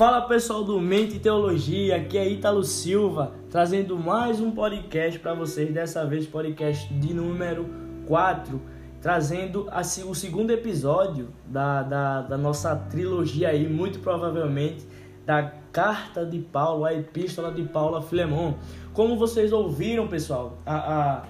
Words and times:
Fala 0.00 0.22
pessoal 0.22 0.64
do 0.64 0.80
Mente 0.80 1.18
Teologia, 1.18 1.96
aqui 1.96 2.16
é 2.16 2.26
Ítalo 2.26 2.64
Silva, 2.64 3.34
trazendo 3.50 3.98
mais 3.98 4.40
um 4.40 4.50
podcast 4.50 5.20
para 5.20 5.34
vocês, 5.34 5.70
dessa 5.74 6.06
vez 6.06 6.26
podcast 6.26 6.90
de 6.94 7.12
número 7.12 7.68
4, 8.06 8.58
trazendo 9.02 9.68
assim, 9.70 10.02
o 10.08 10.14
segundo 10.14 10.52
episódio 10.52 11.28
da, 11.44 11.82
da, 11.82 12.22
da 12.22 12.38
nossa 12.38 12.74
trilogia 12.74 13.50
aí, 13.50 13.68
muito 13.68 13.98
provavelmente, 13.98 14.88
da 15.26 15.52
carta 15.70 16.24
de 16.24 16.38
Paulo, 16.38 16.86
a 16.86 16.94
epístola 16.94 17.52
de 17.52 17.64
Paulo 17.64 17.96
a 17.96 18.00
Filemon. 18.00 18.54
Como 18.94 19.18
vocês 19.18 19.52
ouviram, 19.52 20.08
pessoal, 20.08 20.56
a, 20.64 20.76
a 20.76 21.22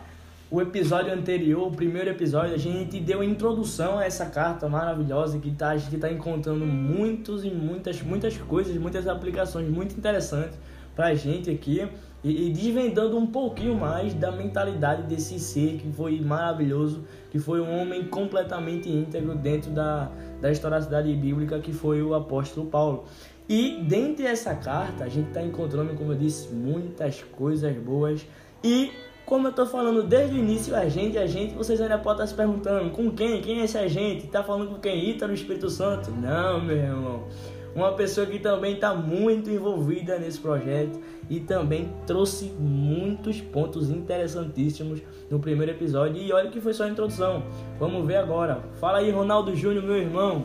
o 0.50 0.60
episódio 0.60 1.12
anterior, 1.12 1.68
o 1.68 1.70
primeiro 1.70 2.10
episódio, 2.10 2.54
a 2.54 2.58
gente 2.58 2.98
deu 2.98 3.22
introdução 3.22 3.98
a 3.98 4.04
essa 4.04 4.26
carta 4.26 4.68
maravilhosa 4.68 5.38
que 5.38 5.52
tá, 5.52 5.70
a 5.70 5.76
gente 5.76 5.94
está 5.94 6.10
encontrando 6.10 6.66
muitos 6.66 7.44
e 7.44 7.50
muitas, 7.50 8.02
muitas 8.02 8.36
coisas, 8.36 8.76
muitas 8.76 9.06
aplicações 9.06 9.68
muito 9.68 9.96
interessantes 9.96 10.58
para 10.96 11.06
a 11.06 11.14
gente 11.14 11.48
aqui 11.48 11.88
e, 12.24 12.48
e, 12.48 12.52
desvendando 12.52 13.16
um 13.16 13.28
pouquinho 13.28 13.76
mais 13.76 14.12
da 14.12 14.32
mentalidade 14.32 15.04
desse 15.04 15.38
ser 15.38 15.76
que 15.76 15.90
foi 15.92 16.20
maravilhoso, 16.20 17.04
que 17.30 17.38
foi 17.38 17.60
um 17.60 17.80
homem 17.80 18.08
completamente 18.08 18.90
íntegro 18.90 19.36
dentro 19.36 19.70
da, 19.70 20.10
da 20.40 20.50
historicidade 20.50 21.14
bíblica, 21.14 21.60
que 21.60 21.72
foi 21.72 22.02
o 22.02 22.12
apóstolo 22.12 22.66
Paulo. 22.66 23.04
E 23.48 23.84
dentro 23.88 24.24
dessa 24.24 24.54
carta, 24.56 25.04
a 25.04 25.08
gente 25.08 25.28
está 25.28 25.42
encontrando, 25.42 25.94
como 25.94 26.12
eu 26.12 26.18
disse, 26.18 26.52
muitas 26.52 27.22
coisas 27.22 27.74
boas 27.76 28.26
e 28.62 28.90
como 29.30 29.46
eu 29.46 29.52
tô 29.52 29.64
falando 29.64 30.02
desde 30.02 30.34
o 30.34 30.38
início, 30.40 30.74
a 30.74 30.88
gente, 30.88 31.16
a 31.16 31.24
gente, 31.24 31.54
vocês 31.54 31.80
ainda 31.80 31.96
podem 31.96 32.24
estar 32.24 32.26
se 32.26 32.34
perguntando 32.34 32.90
com 32.90 33.12
quem? 33.12 33.40
Quem 33.40 33.60
é 33.60 33.64
esse 33.64 33.78
agente? 33.78 34.26
Tá 34.26 34.42
falando 34.42 34.70
com 34.70 34.80
quem? 34.80 35.08
Ítalo 35.08 35.32
Espírito 35.32 35.70
Santo? 35.70 36.10
Não, 36.10 36.60
meu 36.60 36.76
irmão. 36.76 37.28
Uma 37.72 37.92
pessoa 37.92 38.26
que 38.26 38.40
também 38.40 38.74
está 38.74 38.92
muito 38.92 39.48
envolvida 39.48 40.18
nesse 40.18 40.40
projeto 40.40 40.98
e 41.30 41.38
também 41.38 41.94
trouxe 42.08 42.46
muitos 42.58 43.40
pontos 43.40 43.88
interessantíssimos 43.88 45.00
no 45.30 45.38
primeiro 45.38 45.70
episódio. 45.70 46.20
E 46.20 46.32
olha 46.32 46.50
que 46.50 46.60
foi 46.60 46.74
só 46.74 46.82
a 46.82 46.88
introdução. 46.88 47.44
Vamos 47.78 48.04
ver 48.04 48.16
agora. 48.16 48.60
Fala 48.80 48.98
aí, 48.98 49.12
Ronaldo 49.12 49.54
Júnior, 49.54 49.84
meu 49.84 49.96
irmão. 49.96 50.44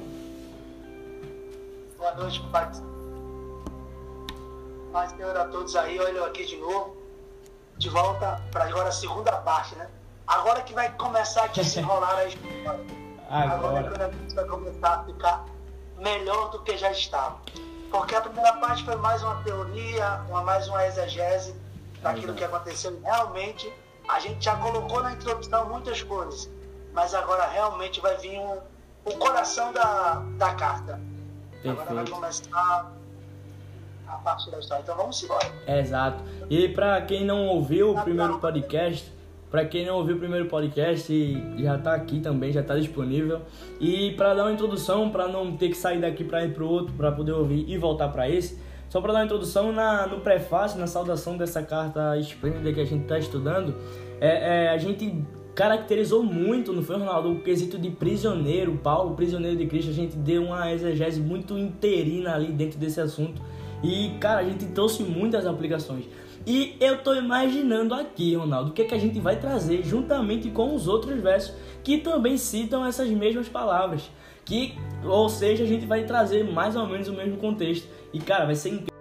Boa 1.98 2.14
noite, 2.18 2.40
pai. 2.52 2.72
Paz, 4.92 5.12
Senhor, 5.14 5.36
a 5.36 5.46
todos 5.46 5.76
aí. 5.76 6.00
Olha 6.00 6.18
eu 6.18 6.26
aqui 6.26 6.46
de 6.46 6.58
novo 6.58 6.95
de 7.78 7.90
volta 7.90 8.42
para 8.52 8.66
agora 8.66 8.90
a 8.90 8.92
segunda 8.92 9.32
parte, 9.34 9.76
né? 9.76 9.90
Agora 10.28 10.62
que 10.62 10.74
vai 10.74 10.92
começar 10.94 11.46
a 11.46 11.64
se 11.64 11.80
enrolar 11.80 12.18
a 12.18 12.26
história. 12.26 12.86
Agora. 13.30 13.80
agora 13.80 14.10
que 14.10 14.16
a 14.16 14.20
gente 14.20 14.36
vai 14.36 14.46
começar 14.46 14.96
a 14.96 15.04
ficar 15.04 15.46
melhor 15.98 16.52
do 16.52 16.62
que 16.64 16.78
já 16.78 16.92
estava. 16.92 17.38
Porque 17.92 18.16
a 18.16 18.22
primeira 18.22 18.54
parte 18.54 18.84
foi 18.84 18.96
mais 18.96 19.22
uma 19.24 19.36
teoria, 19.44 20.22
uma, 20.30 20.42
mais 20.42 20.68
uma 20.68 20.86
exegese 20.86 21.56
daquilo 22.02 22.34
que 22.34 22.44
aconteceu. 22.44 22.94
E 22.94 23.02
realmente, 23.02 23.72
a 24.08 24.20
gente 24.20 24.44
já 24.44 24.56
colocou 24.58 25.02
na 25.02 25.14
introdução 25.14 25.70
muitas 25.70 26.02
coisas, 26.04 26.50
mas 26.94 27.14
agora 27.14 27.48
realmente 27.48 28.02
vai 28.02 28.18
vir 28.18 28.40
um, 28.40 28.60
o 29.06 29.18
coração 29.18 29.72
da, 29.72 30.22
da 30.38 30.54
carta. 30.56 31.00
Perfeito. 31.52 31.82
Agora 31.82 31.96
vai 31.96 32.08
começar 32.08 32.92
a 34.08 34.14
parte 34.14 34.50
da 34.52 34.60
história. 34.60 34.82
Então 34.84 34.96
vamos 34.96 35.22
embora. 35.24 35.48
Exato. 35.68 36.24
E 36.50 36.70
para 36.70 37.02
quem 37.02 37.26
não 37.26 37.48
ouviu 37.48 37.92
o 37.92 38.02
primeiro 38.04 38.40
podcast, 38.40 39.12
para 39.50 39.64
quem 39.66 39.86
não 39.86 39.96
ouviu 39.96 40.16
o 40.16 40.20
primeiro 40.20 40.48
podcast, 40.48 41.14
já 41.58 41.76
está 41.76 41.94
aqui 41.94 42.20
também, 42.20 42.52
já 42.52 42.62
está 42.62 42.76
disponível. 42.76 43.42
E 43.80 44.12
para 44.12 44.34
dar 44.34 44.44
uma 44.44 44.52
introdução, 44.52 45.10
para 45.10 45.28
não 45.28 45.56
ter 45.56 45.70
que 45.70 45.78
sair 45.78 46.00
daqui 46.00 46.24
para 46.24 46.44
ir 46.44 46.54
para 46.54 46.64
o 46.64 46.68
outro, 46.68 46.94
para 46.94 47.12
poder 47.12 47.32
ouvir 47.32 47.66
e 47.68 47.78
voltar 47.78 48.10
para 48.10 48.30
esse, 48.30 48.60
só 48.90 49.00
para 49.00 49.14
dar 49.14 49.20
uma 49.20 49.26
introdução 49.26 49.72
na, 49.72 50.08
no 50.08 50.20
prefácio, 50.20 50.80
na 50.80 50.88
saudação 50.88 51.38
dessa 51.38 51.62
carta 51.62 52.18
esplêndida 52.18 52.74
que 52.74 52.82
a 52.82 52.86
gente 52.86 53.04
está 53.04 53.18
estudando, 53.18 53.76
é, 54.20 54.66
é, 54.66 54.70
a 54.70 54.78
gente 54.78 55.24
caracterizou 55.56 56.22
muito, 56.22 56.74
não 56.74 56.84
foi, 56.84 56.98
Ronaldo? 56.98 57.32
O 57.32 57.40
quesito 57.42 57.78
de 57.80 57.90
prisioneiro, 57.90 58.78
Paulo, 58.78 59.16
prisioneiro 59.16 59.56
de 59.56 59.66
Cristo, 59.66 59.90
a 59.90 59.94
gente 59.94 60.18
deu 60.18 60.44
uma 60.44 60.72
exegese 60.74 61.22
muito 61.22 61.58
interina 61.58 62.36
ali 62.36 62.52
dentro 62.52 62.78
desse 62.78 63.00
assunto. 63.00 63.42
E, 63.84 64.12
cara, 64.20 64.42
a 64.42 64.44
gente 64.44 64.66
trouxe 64.68 65.04
muitas 65.04 65.46
aplicações. 65.46 66.06
E 66.46 66.76
eu 66.80 67.02
tô 67.02 67.14
imaginando 67.16 67.94
aqui, 67.96 68.36
Ronaldo, 68.36 68.70
o 68.70 68.74
que, 68.74 68.84
é 68.84 68.86
que 68.86 68.94
a 68.94 69.00
gente 69.00 69.20
vai 69.20 69.40
trazer 69.40 69.84
juntamente 69.84 70.50
com 70.50 70.76
os 70.76 70.88
outros 70.88 71.20
versos 71.20 71.56
que 71.84 71.98
também 71.98 72.38
citam 72.38 72.86
essas 72.86 73.10
mesmas 73.10 73.50
palavras. 73.50 74.10
Que, 74.44 74.76
ou 75.04 75.28
seja, 75.28 75.64
a 75.64 75.68
gente 75.68 75.88
vai 75.88 76.04
trazer 76.04 76.44
mais 76.44 76.76
ou 76.76 76.86
menos 76.86 77.08
o 77.08 77.14
mesmo 77.14 77.38
contexto. 77.38 77.88
E, 78.14 78.20
cara, 78.20 78.46
vai 78.46 78.56
ser 78.56 78.70
incrível. 78.70 78.95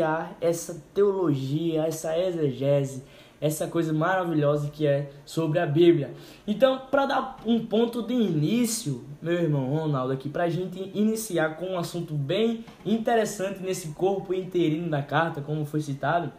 Iniciar 0.00 0.36
essa 0.40 0.82
teologia, 0.94 1.82
essa 1.84 2.18
exegese, 2.18 3.04
essa 3.40 3.66
coisa 3.66 3.92
maravilhosa 3.92 4.70
que 4.70 4.86
é 4.86 5.10
sobre 5.24 5.58
a 5.58 5.66
Bíblia. 5.66 6.12
Então, 6.46 6.82
para 6.90 7.06
dar 7.06 7.36
um 7.46 7.64
ponto 7.64 8.02
de 8.02 8.14
início, 8.14 9.04
meu 9.20 9.34
irmão 9.34 9.66
Ronaldo, 9.74 10.12
aqui, 10.12 10.28
para 10.28 10.44
a 10.44 10.48
gente 10.48 10.90
iniciar 10.94 11.56
com 11.56 11.66
um 11.66 11.78
assunto 11.78 12.14
bem 12.14 12.64
interessante 12.84 13.62
nesse 13.62 13.88
corpo 13.88 14.34
interino 14.34 14.90
da 14.90 15.02
carta, 15.02 15.40
como 15.40 15.64
foi 15.64 15.80
citado, 15.80 16.32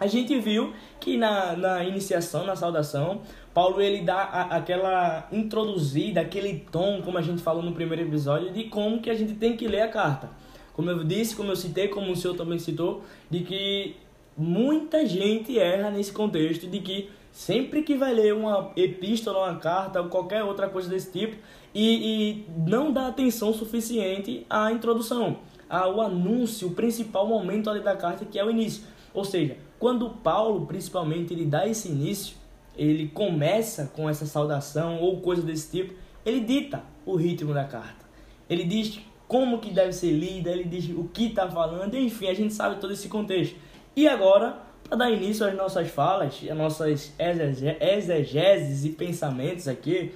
a 0.00 0.06
gente 0.06 0.38
viu 0.38 0.72
que 1.00 1.16
na, 1.16 1.56
na 1.56 1.84
iniciação, 1.84 2.46
na 2.46 2.54
saudação, 2.54 3.22
Paulo 3.52 3.82
ele 3.82 4.02
dá 4.02 4.22
a, 4.22 4.56
aquela 4.56 5.26
introduzida, 5.32 6.20
aquele 6.20 6.60
tom, 6.70 7.02
como 7.02 7.18
a 7.18 7.22
gente 7.22 7.42
falou 7.42 7.64
no 7.64 7.72
primeiro 7.72 8.02
episódio, 8.02 8.52
de 8.52 8.64
como 8.64 9.00
que 9.00 9.10
a 9.10 9.14
gente 9.14 9.34
tem 9.34 9.56
que 9.56 9.66
ler 9.66 9.80
a 9.82 9.88
carta. 9.88 10.30
Como 10.78 10.88
eu 10.92 11.02
disse, 11.02 11.34
como 11.34 11.50
eu 11.50 11.56
citei, 11.56 11.88
como 11.88 12.12
o 12.12 12.16
senhor 12.16 12.36
também 12.36 12.56
citou, 12.56 13.02
de 13.28 13.40
que 13.40 13.96
muita 14.36 15.04
gente 15.04 15.58
erra 15.58 15.90
nesse 15.90 16.12
contexto 16.12 16.68
de 16.68 16.78
que 16.78 17.10
sempre 17.32 17.82
que 17.82 17.96
vai 17.96 18.14
ler 18.14 18.32
uma 18.32 18.70
epístola, 18.76 19.50
uma 19.50 19.58
carta 19.58 20.00
ou 20.00 20.08
qualquer 20.08 20.44
outra 20.44 20.68
coisa 20.68 20.88
desse 20.88 21.10
tipo 21.10 21.36
e, 21.74 22.36
e 22.36 22.46
não 22.64 22.92
dá 22.92 23.08
atenção 23.08 23.52
suficiente 23.52 24.46
à 24.48 24.70
introdução, 24.70 25.38
ao 25.68 26.00
anúncio, 26.00 26.68
o 26.68 26.70
principal 26.70 27.26
momento 27.26 27.68
ali 27.68 27.80
da 27.80 27.96
carta 27.96 28.24
que 28.24 28.38
é 28.38 28.44
o 28.44 28.48
início. 28.48 28.84
Ou 29.12 29.24
seja, 29.24 29.56
quando 29.80 30.08
Paulo, 30.08 30.64
principalmente, 30.64 31.34
ele 31.34 31.44
dá 31.44 31.66
esse 31.66 31.88
início, 31.88 32.36
ele 32.76 33.08
começa 33.08 33.90
com 33.96 34.08
essa 34.08 34.26
saudação 34.26 35.00
ou 35.00 35.20
coisa 35.20 35.42
desse 35.42 35.72
tipo, 35.72 35.94
ele 36.24 36.38
dita 36.38 36.84
o 37.04 37.16
ritmo 37.16 37.52
da 37.52 37.64
carta. 37.64 38.06
Ele 38.48 38.62
diz 38.62 39.00
como 39.28 39.58
que 39.58 39.70
deve 39.70 39.92
ser 39.92 40.10
lida, 40.10 40.50
ele 40.50 40.64
diz 40.64 40.88
o 40.88 41.04
que 41.04 41.26
está 41.26 41.48
falando, 41.48 41.94
enfim, 41.94 42.28
a 42.28 42.34
gente 42.34 42.54
sabe 42.54 42.80
todo 42.80 42.94
esse 42.94 43.08
contexto. 43.08 43.56
E 43.94 44.08
agora, 44.08 44.56
para 44.88 44.96
dar 44.96 45.10
início 45.10 45.46
às 45.46 45.54
nossas 45.54 45.88
falas, 45.88 46.40
às 46.50 46.56
nossas 46.56 47.12
exegeses 47.78 48.86
e 48.86 48.88
pensamentos 48.88 49.68
aqui, 49.68 50.14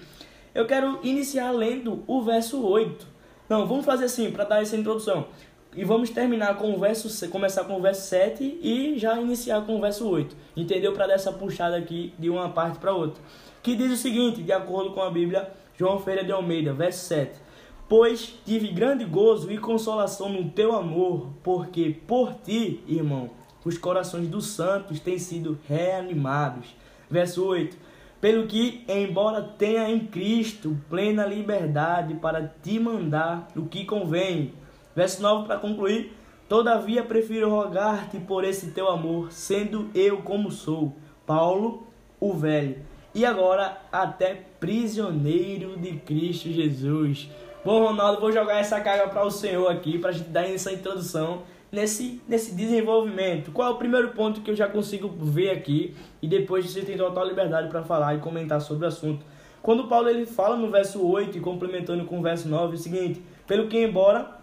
eu 0.55 0.67
quero 0.67 0.99
iniciar 1.03 1.51
lendo 1.51 2.03
o 2.07 2.23
verso 2.23 2.67
8. 2.67 3.07
Não, 3.49 3.67
vamos 3.67 3.85
fazer 3.85 4.07
assim, 4.07 4.31
para 4.31 4.45
dar 4.45 4.63
essa 4.63 4.77
introdução. 4.77 5.27
E 5.75 5.85
vamos 5.85 6.11
terminar 6.11 6.57
com 6.57 6.75
o 6.75 6.79
verso, 6.79 7.29
começar 7.29 7.65
com 7.65 7.77
o 7.77 7.83
verso 7.83 8.09
7 8.09 8.61
e 8.63 8.99
já 8.99 9.21
iniciar 9.21 9.63
com 9.63 9.77
o 9.77 9.81
verso 9.81 10.09
8. 10.09 10.35
Entendeu? 10.57 10.93
Para 10.93 11.07
dar 11.07 11.15
essa 11.15 11.33
puxada 11.33 11.77
aqui 11.77 12.15
de 12.19 12.31
uma 12.31 12.49
parte 12.49 12.79
para 12.79 12.95
outra. 12.95 13.23
Que 13.63 13.75
diz 13.75 13.93
o 13.93 13.97
seguinte, 13.97 14.43
de 14.43 14.53
acordo 14.53 14.93
com 14.93 15.03
a 15.03 15.11
Bíblia, 15.11 15.51
João 15.77 15.99
Feira 15.99 16.25
de 16.25 16.33
Almeida, 16.33 16.73
verso 16.73 17.05
7. 17.07 17.52
Pois 17.95 18.33
tive 18.47 18.69
grande 18.69 19.05
gozo 19.05 19.53
e 19.53 19.59
consolação 19.59 20.31
no 20.31 20.49
teu 20.49 20.75
amor, 20.75 21.29
porque 21.43 21.95
por 22.07 22.33
ti, 22.33 22.83
irmão, 22.89 23.29
os 23.67 23.77
corações 23.77 24.29
dos 24.29 24.47
santos 24.47 24.99
têm 24.99 25.19
sido 25.19 25.59
reanimados. 25.69 26.75
Verso 27.11 27.45
8. 27.45 27.77
Pelo 28.19 28.47
que, 28.47 28.83
embora 28.89 29.43
tenha 29.43 29.91
em 29.91 30.07
Cristo 30.07 30.75
plena 30.89 31.27
liberdade 31.27 32.15
para 32.15 32.51
te 32.63 32.79
mandar 32.79 33.49
o 33.55 33.67
que 33.67 33.85
convém. 33.85 34.55
Verso 34.97 35.21
9 35.21 35.47
para 35.47 35.59
concluir. 35.59 36.17
Todavia 36.49 37.05
prefiro 37.05 37.51
rogar-te 37.51 38.19
por 38.19 38.43
esse 38.43 38.71
teu 38.71 38.89
amor, 38.89 39.31
sendo 39.31 39.91
eu 39.95 40.23
como 40.23 40.51
sou, 40.51 40.97
Paulo, 41.27 41.87
o 42.19 42.33
velho, 42.33 42.77
e 43.15 43.27
agora 43.27 43.83
até 43.93 44.47
prisioneiro 44.59 45.77
de 45.77 45.99
Cristo 45.99 46.51
Jesus 46.51 47.29
Bom, 47.65 47.85
Ronaldo, 47.85 48.21
vou 48.21 48.33
jogar 48.33 48.59
essa 48.59 48.81
carga 48.81 49.07
para 49.07 49.25
o 49.25 49.31
senhor 49.31 49.71
aqui, 49.71 49.97
para 49.97 50.11
a 50.11 50.13
gente 50.13 50.31
dar 50.31 50.51
essa 50.51 50.73
introdução 50.73 51.43
nesse, 51.71 52.21
nesse 52.27 52.57
desenvolvimento. 52.57 53.53
Qual 53.53 53.69
é 53.69 53.71
o 53.71 53.77
primeiro 53.77 54.09
ponto 54.09 54.41
que 54.41 54.51
eu 54.51 54.57
já 54.57 54.67
consigo 54.67 55.09
ver 55.09 55.51
aqui 55.51 55.95
e 56.21 56.27
depois 56.27 56.69
você 56.69 56.83
tem 56.83 56.97
total 56.97 57.25
liberdade 57.25 57.69
para 57.69 57.85
falar 57.85 58.17
e 58.17 58.19
comentar 58.19 58.61
sobre 58.61 58.85
o 58.85 58.89
assunto. 58.89 59.25
Quando 59.63 59.87
Paulo 59.87 60.09
ele 60.09 60.27
fala 60.27 60.57
no 60.57 60.73
verso 60.73 61.07
8 61.07 61.39
e 61.39 61.41
complementando 61.41 62.05
com 62.05 62.19
o 62.19 62.23
verso 62.23 62.49
9 62.49 62.73
é 62.73 62.75
o 62.75 62.79
seguinte: 62.79 63.23
Pelo 63.47 63.69
que, 63.69 63.79
embora 63.79 64.39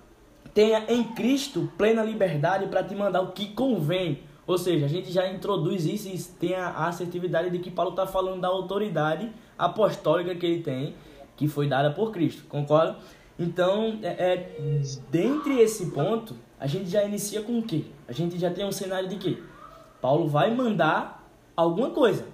tenha 0.54 0.86
em 0.88 1.04
Cristo 1.04 1.70
plena 1.78 2.02
liberdade 2.02 2.68
para 2.68 2.84
te 2.84 2.96
mandar 2.96 3.20
o 3.20 3.34
que 3.34 3.48
convém. 3.48 4.20
Ou 4.48 4.58
seja, 4.58 4.86
a 4.86 4.90
gente 4.90 5.12
já 5.12 5.30
introduz 5.30 5.86
isso 5.86 6.08
e 6.08 6.18
tem 6.40 6.56
a 6.56 6.88
assertividade 6.88 7.50
de 7.50 7.60
que 7.60 7.70
Paulo 7.70 7.92
está 7.92 8.08
falando 8.08 8.40
da 8.40 8.48
autoridade 8.48 9.30
apostólica 9.58 10.34
que 10.34 10.46
ele 10.46 10.64
tem, 10.64 10.96
que 11.40 11.48
foi 11.48 11.70
dada 11.70 11.90
por 11.90 12.12
Cristo, 12.12 12.44
concorda? 12.50 12.98
Então, 13.40 13.98
é, 14.04 14.10
é, 14.10 14.52
dentre 15.10 15.58
esse 15.62 15.92
ponto, 15.92 16.36
a 16.60 16.68
gente 16.68 16.90
já 16.90 17.02
inicia 17.06 17.42
com 17.42 17.60
o 17.60 17.64
quê? 17.64 17.86
A 18.10 18.12
gente 18.12 18.38
já 18.38 18.52
tem 18.52 18.66
um 18.66 18.74
cenário 18.74 19.08
de 19.08 19.16
quê? 19.16 19.38
Paulo 20.02 20.28
vai 20.28 20.54
mandar 20.54 21.26
alguma 21.56 21.92
coisa. 21.92 22.26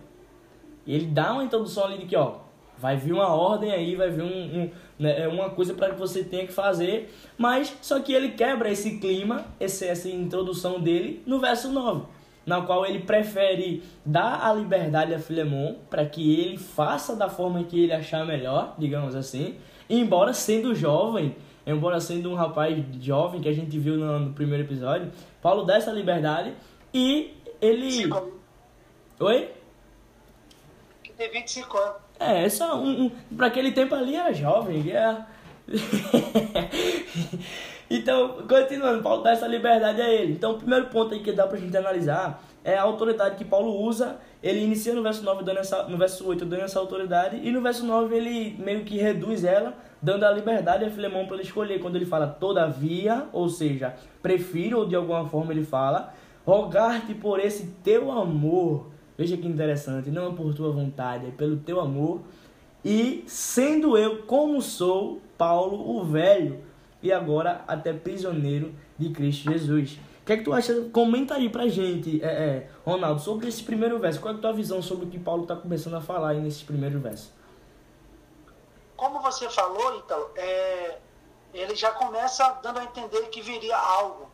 Ele 0.88 1.06
dá 1.06 1.34
uma 1.34 1.44
introdução 1.44 1.86
ali 1.86 2.00
de 2.00 2.08
que, 2.08 2.16
ó, 2.16 2.38
vai 2.80 2.98
vir 2.98 3.14
uma 3.14 3.28
ordem 3.28 3.72
aí, 3.72 3.96
vai 3.96 4.10
vir 4.10 4.24
um, 4.24 4.62
um 4.62 4.72
né, 4.98 5.22
é 5.22 5.28
uma 5.28 5.52
coisa 5.52 5.76
para 5.76 5.94
que 5.94 6.00
você 6.00 6.24
tenha 6.24 6.48
que 6.48 6.54
fazer, 6.54 7.14
mas 7.38 7.78
só 7.84 8.00
que 8.00 8.12
ele 8.12 8.30
quebra 8.30 8.72
esse 8.72 8.98
clima, 8.98 9.46
esse, 9.60 9.86
essa 9.86 10.10
introdução 10.10 10.80
dele 10.80 11.22
no 11.28 11.40
verso 11.40 11.72
9, 11.72 12.06
na 12.46 12.62
qual 12.62 12.86
ele 12.86 13.00
prefere 13.00 13.84
dar 14.06 14.46
a 14.46 14.54
liberdade 14.54 15.14
a 15.14 15.20
Filemon 15.20 15.76
para 15.90 16.06
que 16.06 16.40
ele 16.40 16.58
faça 16.58 17.16
da 17.16 17.28
forma 17.28 17.64
que 17.64 17.84
ele 17.84 17.94
achar 17.94 18.26
melhor, 18.26 18.76
digamos 18.78 19.16
assim, 19.16 19.56
embora 19.90 20.34
sendo 20.34 20.76
jovem, 20.76 21.36
embora 21.66 22.00
sendo 22.00 22.30
um 22.30 22.36
rapaz 22.36 22.78
jovem 23.02 23.42
que 23.42 23.50
a 23.50 23.54
gente 23.54 23.80
viu 23.80 23.98
no, 23.98 24.20
no 24.20 24.34
primeiro 24.34 24.64
episódio, 24.64 25.12
Paulo 25.42 25.64
dá 25.64 25.78
essa 25.78 25.92
liberdade 25.92 26.54
e 26.94 27.34
ele. 27.60 28.10
Oi? 29.20 29.50
Que 31.04 31.12
tem 31.14 31.32
25 31.32 31.78
anos. 31.78 31.96
É, 32.20 32.48
só 32.48 32.80
um, 32.80 33.06
um 33.06 33.12
para 33.36 33.48
aquele 33.48 33.72
tempo 33.72 33.96
ali 33.96 34.16
era 34.16 34.34
jovem, 34.34 34.90
era... 34.90 35.28
então, 37.90 38.44
continuando, 38.48 39.02
Paulo 39.02 39.24
dá 39.24 39.32
essa 39.32 39.48
liberdade 39.48 40.02
a 40.02 40.10
ele. 40.10 40.34
Então, 40.34 40.54
o 40.54 40.58
primeiro 40.58 40.88
ponto 40.88 41.14
aí 41.14 41.22
que 41.22 41.32
dá 41.32 41.48
pra 41.48 41.58
gente 41.58 41.76
analisar 41.76 42.44
é 42.64 42.78
a 42.78 42.82
autoridade 42.82 43.36
que 43.36 43.46
Paulo 43.46 43.80
usa. 43.82 44.18
Ele 44.42 44.60
inicia 44.64 44.94
no 44.94 45.04
verso 45.04 45.24
9 45.24 45.44
dando 45.44 45.60
essa, 45.60 45.84
no 45.84 45.98
verso 45.98 46.28
8 46.28 46.46
dando 46.46 46.64
essa 46.64 46.80
autoridade 46.80 47.40
e 47.42 47.52
no 47.52 47.62
verso 47.62 47.86
9 47.86 48.16
ele 48.16 48.56
meio 48.60 48.84
que 48.84 48.98
reduz 48.98 49.44
ela, 49.44 49.74
dando 50.02 50.24
a 50.24 50.32
liberdade 50.32 50.86
a 50.86 50.90
Filemão 50.90 51.26
para 51.26 51.36
ele 51.36 51.44
escolher 51.44 51.80
quando 51.80 51.96
ele 51.96 52.06
fala 52.06 52.28
todavia, 52.28 53.26
ou 53.34 53.50
seja, 53.50 53.96
prefiro 54.22 54.80
ou 54.80 54.86
de 54.86 54.96
alguma 54.96 55.28
forma 55.28 55.52
ele 55.52 55.64
fala, 55.64 56.14
rogar-te 56.46 57.14
por 57.14 57.40
esse 57.40 57.68
teu 57.84 58.12
amor 58.12 58.96
Veja 59.18 59.38
que 59.38 59.48
interessante, 59.48 60.10
não 60.10 60.28
é 60.28 60.36
por 60.36 60.54
tua 60.54 60.72
vontade, 60.72 61.28
é 61.28 61.32
pelo 61.32 61.58
teu 61.58 61.80
amor. 61.80 62.22
E 62.84 63.24
sendo 63.28 63.98
eu 63.98 64.24
como 64.24 64.62
sou, 64.62 65.22
Paulo 65.38 65.98
o 65.98 66.04
velho, 66.04 66.60
e 67.06 67.14
agora 67.14 67.64
até 67.68 67.94
prisioneiro 67.94 68.74
de 68.98 69.12
Cristo 69.12 69.52
Jesus. 69.52 70.00
O 70.22 70.26
que 70.26 70.34
é 70.34 70.38
que 70.38 70.44
tu 70.44 70.52
acha? 70.52 70.74
Comenta 70.92 71.36
aí 71.36 71.50
pra 71.50 71.68
gente, 71.68 72.20
é, 72.24 72.28
é, 72.28 72.70
Ronaldo, 72.84 73.22
sobre 73.22 73.48
esse 73.48 73.64
primeiro 73.64 74.00
verso. 74.00 74.20
Qual 74.20 74.34
é 74.34 74.38
a 74.38 74.42
tua 74.42 74.54
visão 74.54 74.82
sobre 74.82 75.06
o 75.06 75.10
que 75.10 75.20
Paulo 75.20 75.44
está 75.44 75.56
começando 75.56 75.94
a 75.94 76.02
falar 76.02 76.30
aí 76.30 76.40
nesse 76.40 76.66
primeiro 76.66 77.00
verso? 77.00 77.32
Como 78.98 79.22
você 79.22 79.48
falou, 79.52 79.98
então, 79.98 80.30
é, 80.36 80.98
ele 81.54 81.76
já 81.76 81.92
começa 81.92 82.50
dando 82.64 82.80
a 82.80 82.84
entender 82.86 83.22
que 83.30 83.40
viria 83.40 83.78
algo 83.78 84.32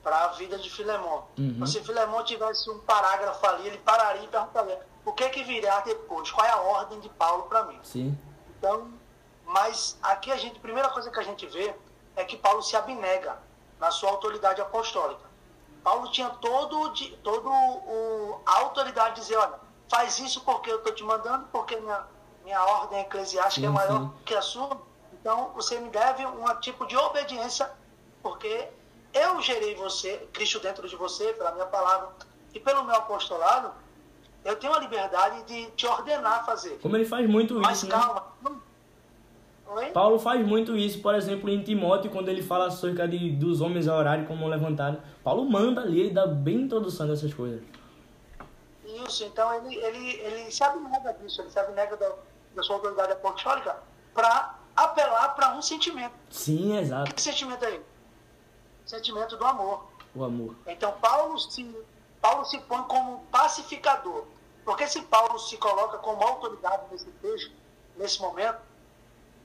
para 0.00 0.26
a 0.26 0.28
vida 0.28 0.56
de 0.56 0.70
Filemon. 0.70 1.22
Uhum. 1.36 1.66
Se 1.66 1.80
Filemon 1.80 2.22
tivesse 2.22 2.70
um 2.70 2.78
parágrafo 2.78 3.44
ali, 3.44 3.66
ele 3.66 3.78
pararia 3.78 4.22
e 4.22 4.28
perguntaria 4.28 4.78
o 5.04 5.12
que 5.12 5.24
é 5.24 5.30
que 5.30 5.42
virá 5.42 5.80
depois, 5.80 6.30
qual 6.30 6.46
é 6.46 6.50
a 6.50 6.60
ordem 6.60 7.00
de 7.00 7.08
Paulo 7.08 7.44
para 7.44 7.64
mim. 7.64 7.80
Sim. 7.82 8.16
Então, 8.56 8.88
mas 9.44 9.98
aqui 10.00 10.30
a 10.30 10.36
gente, 10.36 10.60
primeira 10.60 10.90
coisa 10.90 11.10
que 11.10 11.18
a 11.18 11.22
gente 11.24 11.44
vê 11.46 11.74
é 12.18 12.24
que 12.24 12.36
Paulo 12.36 12.60
se 12.62 12.76
abnega 12.76 13.38
na 13.78 13.92
sua 13.92 14.10
autoridade 14.10 14.60
apostólica. 14.60 15.22
Paulo 15.84 16.10
tinha 16.10 16.28
todo, 16.28 16.92
todo 17.22 17.48
o, 17.48 18.40
a 18.44 18.58
autoridade 18.58 19.14
de 19.14 19.20
dizer, 19.20 19.36
olha, 19.36 19.54
faz 19.88 20.18
isso 20.18 20.40
porque 20.40 20.70
eu 20.70 20.78
estou 20.78 20.92
te 20.92 21.04
mandando, 21.04 21.46
porque 21.52 21.76
minha, 21.76 22.04
minha 22.42 22.62
ordem 22.64 23.00
eclesiástica 23.00 23.66
é 23.66 23.70
sim, 23.70 23.74
é 23.74 23.78
maior 23.78 24.00
sim. 24.00 24.12
que 24.26 24.34
a 24.34 24.42
sua. 24.42 24.82
Então, 25.12 25.52
você 25.54 25.78
me 25.78 25.88
deve 25.90 26.26
um 26.26 26.44
tipo 26.60 26.84
de 26.86 26.96
obediência, 26.96 27.70
porque 28.20 28.68
eu 29.14 29.40
gerei 29.40 29.76
você, 29.76 30.28
Cristo 30.32 30.58
dentro 30.58 30.88
de 30.88 30.96
você, 30.96 31.32
pela 31.34 31.52
minha 31.52 31.66
palavra, 31.66 32.08
e 32.52 32.58
pelo 32.58 32.82
meu 32.82 32.96
apostolado, 32.96 33.72
eu 34.44 34.56
tenho 34.56 34.74
a 34.74 34.80
liberdade 34.80 35.44
de 35.44 35.70
te 35.72 35.86
ordenar 35.86 36.40
a 36.40 36.44
fazer. 36.44 36.80
Como 36.80 36.96
ele 36.96 37.04
faz 37.04 37.28
muito 37.28 37.54
Mas 37.54 37.78
isso. 37.78 37.88
Mas 37.88 38.04
calma. 38.04 38.26
Né? 38.42 38.56
Oi? 39.68 39.90
Paulo 39.90 40.18
faz 40.18 40.46
muito 40.46 40.76
isso, 40.76 41.00
por 41.00 41.14
exemplo, 41.14 41.50
em 41.50 41.62
Timóteo, 41.62 42.10
quando 42.10 42.28
ele 42.28 42.42
fala 42.42 42.66
acerca 42.66 43.06
de, 43.06 43.30
dos 43.32 43.60
homens 43.60 43.86
a 43.86 43.96
horário 43.96 44.26
como 44.26 44.48
levantado. 44.48 45.02
Paulo 45.22 45.44
manda 45.44 45.82
ali, 45.82 46.00
ele 46.00 46.10
dá 46.10 46.26
bem 46.26 46.62
introdução 46.62 47.06
dessas 47.06 47.34
coisas. 47.34 47.62
Isso, 49.06 49.24
então 49.24 49.52
ele, 49.54 49.76
ele, 49.76 50.10
ele 50.20 50.50
se 50.50 50.64
abnega 50.64 51.12
disso, 51.14 51.42
ele 51.42 51.50
se 51.50 51.58
abnega 51.58 51.96
da, 51.96 52.12
da 52.54 52.62
sua 52.62 52.76
autoridade 52.76 53.12
apostólica 53.12 53.76
para 54.14 54.58
apelar 54.74 55.34
para 55.34 55.54
um 55.54 55.62
sentimento. 55.62 56.14
Sim, 56.30 56.78
exato. 56.78 57.14
Que 57.14 57.20
sentimento 57.20 57.64
é 57.64 57.74
ele? 57.74 57.84
sentimento 58.88 59.36
do 59.36 59.44
amor. 59.44 59.86
O 60.14 60.24
amor. 60.24 60.56
Então 60.66 60.92
Paulo 60.92 61.38
se, 61.38 61.76
Paulo 62.20 62.44
se 62.46 62.58
põe 62.60 62.82
como 62.84 63.20
pacificador. 63.30 64.24
Porque 64.64 64.86
se 64.86 65.02
Paulo 65.02 65.38
se 65.38 65.56
coloca 65.58 65.98
como 65.98 66.22
autoridade 66.22 66.82
nesse 66.90 67.10
texto, 67.22 67.52
nesse 67.96 68.20
momento, 68.20 68.58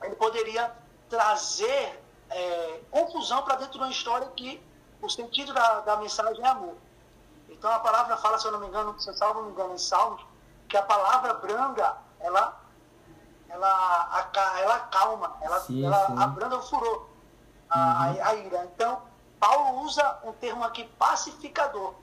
ele 0.03 0.15
poderia 0.15 0.71
trazer 1.09 2.01
é, 2.29 2.79
confusão 2.91 3.43
para 3.43 3.55
dentro 3.55 3.73
de 3.73 3.77
uma 3.79 3.89
história 3.89 4.27
que 4.35 4.61
o 5.01 5.09
sentido 5.09 5.53
da, 5.53 5.81
da 5.81 5.97
mensagem 5.97 6.43
é 6.43 6.47
amor. 6.47 6.75
Então 7.49 7.71
a 7.71 7.79
palavra 7.79 8.17
fala, 8.17 8.37
se 8.39 8.45
eu 8.45 8.51
não 8.51 8.59
me 8.59 8.67
engano, 8.67 8.99
se 8.99 9.09
eu 9.09 9.33
não 9.33 9.43
me 9.43 9.51
engano, 9.51 9.73
em 9.73 9.77
Salmos, 9.77 10.25
que 10.67 10.77
a 10.77 10.81
palavra 10.81 11.33
branga, 11.35 11.97
ela, 12.19 12.59
ela, 13.49 14.29
ela 14.59 14.75
acalma, 14.75 15.37
ela, 15.41 15.59
sim, 15.61 15.85
ela 15.85 16.07
sim. 16.07 16.15
abranda 16.17 16.57
o 16.57 16.61
furor, 16.61 17.07
a, 17.69 17.79
uhum. 17.79 18.25
a 18.25 18.35
ira. 18.35 18.69
Então, 18.73 19.01
Paulo 19.39 19.81
usa 19.81 20.19
um 20.23 20.33
termo 20.33 20.63
aqui 20.63 20.85
pacificador. 20.97 21.93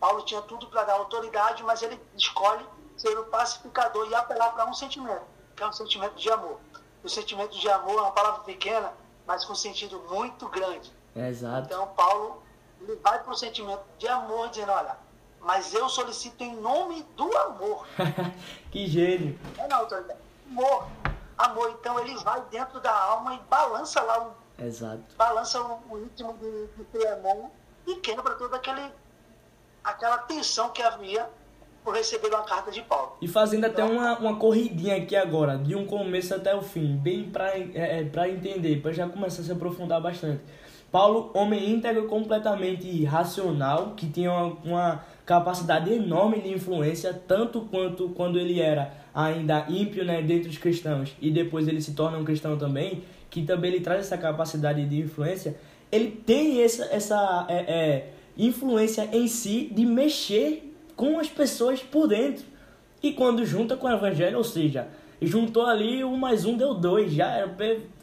Paulo 0.00 0.22
tinha 0.22 0.42
tudo 0.42 0.66
para 0.68 0.84
dar 0.84 0.94
autoridade, 0.94 1.62
mas 1.62 1.82
ele 1.82 2.00
escolhe 2.16 2.66
ser 2.96 3.18
o 3.18 3.24
pacificador 3.24 4.08
e 4.08 4.14
apelar 4.14 4.50
para 4.52 4.66
um 4.66 4.74
sentimento, 4.74 5.24
que 5.54 5.62
é 5.62 5.66
um 5.66 5.72
sentimento 5.72 6.14
de 6.14 6.30
amor. 6.30 6.58
O 7.06 7.08
sentimento 7.08 7.56
de 7.56 7.70
amor 7.70 7.98
é 7.98 8.02
uma 8.02 8.10
palavra 8.10 8.40
pequena, 8.40 8.92
mas 9.24 9.44
com 9.44 9.54
sentido 9.54 10.02
muito 10.10 10.48
grande. 10.48 10.92
É 11.14 11.28
exato. 11.28 11.66
Então, 11.66 11.86
Paulo 11.94 12.42
ele 12.80 12.96
vai 12.96 13.22
para 13.22 13.32
o 13.32 13.36
sentimento 13.36 13.84
de 13.96 14.08
amor, 14.08 14.48
dizendo: 14.48 14.72
Olha, 14.72 14.98
mas 15.38 15.72
eu 15.72 15.88
solicito 15.88 16.40
em 16.42 16.56
nome 16.56 17.04
do 17.14 17.24
amor. 17.38 17.86
que 18.72 18.88
gênio. 18.88 19.38
É 19.56 19.68
na 19.68 19.76
autoridade. 19.76 20.18
Amor. 20.50 20.88
Amor. 21.38 21.76
Então, 21.78 21.96
ele 22.00 22.12
vai 22.24 22.40
dentro 22.50 22.80
da 22.80 22.92
alma 22.92 23.34
e 23.36 23.38
balança 23.48 24.02
lá 24.02 24.26
o 24.26 24.34
Exato. 24.58 25.14
Balança 25.16 25.62
o, 25.62 25.82
o 25.88 25.98
íntimo 25.98 26.36
de, 26.38 26.66
de 26.66 26.84
Filemon 26.90 27.50
e 27.86 27.94
quebra 28.00 28.34
toda 28.34 28.56
aquele, 28.56 28.90
aquela 29.84 30.18
tensão 30.18 30.70
que 30.70 30.82
havia 30.82 31.30
por 31.86 31.94
receber 31.94 32.26
uma 32.26 32.42
carta 32.42 32.72
de 32.72 32.82
Paulo. 32.82 33.12
E 33.22 33.28
fazendo 33.28 33.64
então, 33.64 33.84
até 33.84 33.94
uma, 33.94 34.18
uma 34.18 34.36
corridinha 34.36 34.96
aqui 34.96 35.14
agora, 35.14 35.56
de 35.56 35.76
um 35.76 35.86
começo 35.86 36.34
até 36.34 36.52
o 36.52 36.60
fim, 36.60 36.96
bem 36.96 37.30
para 37.30 37.56
é, 37.56 38.04
é 38.12 38.28
entender, 38.28 38.82
para 38.82 38.92
já 38.92 39.08
começar 39.08 39.42
a 39.42 39.44
se 39.44 39.52
aprofundar 39.52 40.00
bastante. 40.00 40.40
Paulo, 40.90 41.30
homem 41.32 41.70
íntegro, 41.70 42.06
completamente 42.08 43.04
racional, 43.04 43.92
que 43.96 44.08
tinha 44.08 44.32
uma, 44.32 44.58
uma 44.64 45.04
capacidade 45.24 45.92
enorme 45.92 46.40
de 46.40 46.52
influência, 46.52 47.14
tanto 47.14 47.60
quanto 47.60 48.08
quando 48.08 48.36
ele 48.36 48.60
era 48.60 48.92
ainda 49.14 49.66
ímpio 49.68 50.04
né, 50.04 50.20
dentro 50.22 50.48
dos 50.48 50.58
cristãos 50.58 51.14
e 51.20 51.30
depois 51.30 51.68
ele 51.68 51.80
se 51.80 51.94
torna 51.94 52.18
um 52.18 52.24
cristão 52.24 52.58
também, 52.58 53.04
que 53.30 53.42
também 53.42 53.72
ele 53.72 53.80
traz 53.80 54.00
essa 54.00 54.18
capacidade 54.18 54.84
de 54.86 55.02
influência, 55.02 55.56
ele 55.92 56.10
tem 56.10 56.62
essa, 56.62 56.84
essa 56.86 57.46
é, 57.48 57.54
é, 57.54 58.12
influência 58.36 59.08
em 59.12 59.28
si 59.28 59.70
de 59.72 59.86
mexer 59.86 60.72
com 60.96 61.20
as 61.20 61.28
pessoas 61.28 61.80
por 61.80 62.08
dentro. 62.08 62.44
E 63.02 63.12
quando 63.12 63.44
junta 63.44 63.76
com 63.76 63.86
o 63.86 63.92
evangelho, 63.92 64.38
ou 64.38 64.44
seja, 64.44 64.88
juntou 65.20 65.66
ali 65.66 66.02
um 66.02 66.16
mais 66.16 66.44
um 66.44 66.56
deu 66.56 66.74
dois, 66.74 67.12
já 67.12 67.48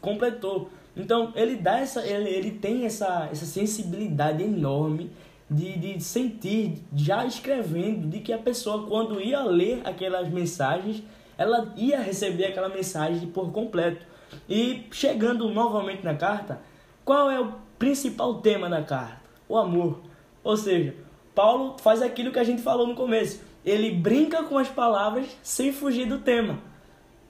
completou. 0.00 0.70
Então 0.96 1.32
ele 1.34 1.56
dá 1.56 1.78
essa, 1.80 2.06
ele, 2.06 2.30
ele 2.30 2.50
tem 2.52 2.86
essa, 2.86 3.28
essa 3.30 3.44
sensibilidade 3.44 4.42
enorme 4.42 5.10
de, 5.50 5.76
de 5.76 6.02
sentir, 6.02 6.78
já 6.94 7.26
escrevendo, 7.26 8.08
de 8.08 8.20
que 8.20 8.32
a 8.32 8.38
pessoa 8.38 8.86
quando 8.86 9.20
ia 9.20 9.42
ler 9.42 9.82
aquelas 9.84 10.28
mensagens, 10.30 11.02
ela 11.36 11.72
ia 11.76 12.00
receber 12.00 12.46
aquela 12.46 12.68
mensagem 12.68 13.26
por 13.28 13.52
completo. 13.52 14.06
E 14.48 14.84
chegando 14.90 15.48
novamente 15.50 16.04
na 16.04 16.14
carta, 16.14 16.60
qual 17.04 17.30
é 17.30 17.40
o 17.40 17.52
principal 17.78 18.40
tema 18.40 18.68
da 18.68 18.82
carta? 18.82 19.20
O 19.48 19.56
amor. 19.58 20.00
Ou 20.42 20.56
seja, 20.56 20.94
Paulo 21.34 21.76
faz 21.78 22.00
aquilo 22.00 22.30
que 22.30 22.38
a 22.38 22.44
gente 22.44 22.62
falou 22.62 22.86
no 22.86 22.94
começo. 22.94 23.40
Ele 23.64 23.90
brinca 23.90 24.42
com 24.44 24.56
as 24.58 24.68
palavras 24.68 25.26
sem 25.42 25.72
fugir 25.72 26.06
do 26.06 26.18
tema. 26.18 26.58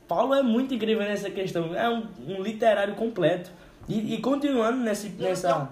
Paulo 0.07 0.35
é 0.35 0.43
muito 0.43 0.75
incrível 0.75 1.03
nessa 1.05 1.31
questão. 1.31 1.75
É 1.75 1.89
um, 1.89 2.07
um 2.27 2.43
literário 2.43 2.95
completo. 2.95 3.51
E, 3.89 4.15
e 4.15 4.21
continuando 4.21 4.79
nesse, 4.79 5.09
nessa. 5.11 5.57
Um, 5.57 5.67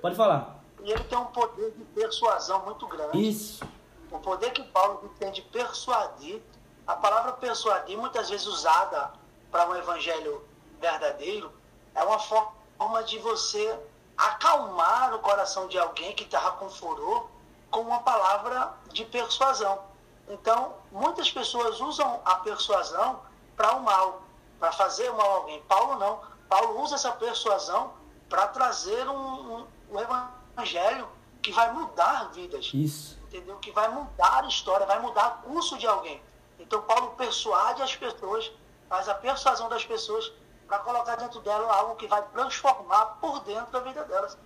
Pode 0.00 0.14
falar. 0.14 0.62
E 0.84 0.90
ele 0.90 1.04
tem 1.04 1.18
um 1.18 1.26
poder 1.26 1.72
de 1.72 1.84
persuasão 1.84 2.64
muito 2.64 2.86
grande. 2.86 3.28
Isso. 3.28 3.64
O 4.10 4.18
poder 4.18 4.50
que 4.50 4.62
Paulo 4.62 5.12
tem 5.18 5.32
de 5.32 5.42
persuadir, 5.42 6.40
a 6.86 6.94
palavra 6.94 7.32
persuadir, 7.32 7.96
muitas 7.96 8.28
vezes 8.28 8.46
usada 8.46 9.12
para 9.50 9.68
um 9.68 9.74
evangelho 9.76 10.42
verdadeiro, 10.80 11.50
é 11.94 12.02
uma 12.02 12.18
forma 12.18 13.02
de 13.06 13.18
você 13.18 13.78
acalmar 14.16 15.14
o 15.14 15.20
coração 15.20 15.68
de 15.68 15.78
alguém 15.78 16.12
que 16.14 16.24
estava 16.24 16.52
com 16.52 16.68
furor 16.68 17.31
com 17.72 17.80
uma 17.80 18.00
palavra 18.00 18.74
de 18.92 19.04
persuasão. 19.06 19.80
Então, 20.28 20.74
muitas 20.92 21.32
pessoas 21.32 21.80
usam 21.80 22.20
a 22.24 22.36
persuasão 22.36 23.20
para 23.56 23.74
o 23.74 23.82
mal, 23.82 24.22
para 24.60 24.70
fazer 24.70 25.10
o 25.10 25.16
mal 25.16 25.30
a 25.30 25.34
alguém. 25.36 25.60
Paulo 25.62 25.98
não. 25.98 26.20
Paulo 26.48 26.80
usa 26.82 26.94
essa 26.94 27.10
persuasão 27.12 27.94
para 28.28 28.46
trazer 28.48 29.08
um, 29.08 29.16
um, 29.16 29.66
um, 29.90 29.98
evangelho 29.98 31.08
que 31.40 31.50
vai 31.50 31.72
mudar 31.72 32.30
vidas. 32.32 32.70
Isso. 32.74 33.18
Entendeu? 33.24 33.56
Que 33.56 33.72
vai 33.72 33.88
mudar 33.88 34.44
a 34.44 34.48
história, 34.48 34.86
vai 34.86 35.00
mudar 35.00 35.40
o 35.42 35.50
curso 35.50 35.78
de 35.78 35.86
alguém. 35.86 36.22
Então, 36.58 36.82
Paulo 36.82 37.12
persuade 37.12 37.82
as 37.82 37.96
pessoas, 37.96 38.52
faz 38.88 39.08
a 39.08 39.14
persuasão 39.14 39.68
das 39.70 39.84
pessoas 39.84 40.30
para 40.68 40.78
colocar 40.80 41.16
dentro 41.16 41.40
dela 41.40 41.72
algo 41.74 41.96
que 41.96 42.06
vai 42.06 42.22
transformar 42.28 43.06
por 43.20 43.40
dentro 43.40 43.72
da 43.72 43.80
vida 43.80 44.04
delas 44.04 44.36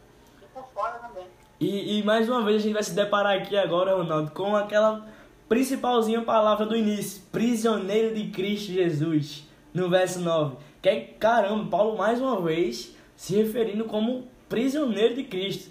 e 0.40 0.46
por 0.46 0.64
fora 0.72 0.98
também. 1.00 1.28
E, 1.58 1.98
e 1.98 2.02
mais 2.02 2.28
uma 2.28 2.44
vez 2.44 2.56
a 2.56 2.64
gente 2.64 2.74
vai 2.74 2.82
se 2.82 2.94
deparar 2.94 3.36
aqui 3.38 3.56
agora, 3.56 3.96
Ronaldo, 3.96 4.30
com 4.32 4.54
aquela 4.54 5.06
principalzinha 5.48 6.22
palavra 6.22 6.66
do 6.66 6.76
início: 6.76 7.22
prisioneiro 7.32 8.14
de 8.14 8.28
Cristo 8.28 8.72
Jesus, 8.72 9.44
no 9.72 9.88
verso 9.88 10.20
9. 10.20 10.56
Que 10.82 10.88
é, 10.88 11.00
caramba, 11.00 11.70
Paulo 11.70 11.96
mais 11.96 12.20
uma 12.20 12.40
vez 12.40 12.94
se 13.16 13.34
referindo 13.34 13.84
como 13.84 14.28
prisioneiro 14.48 15.14
de 15.14 15.24
Cristo. 15.24 15.70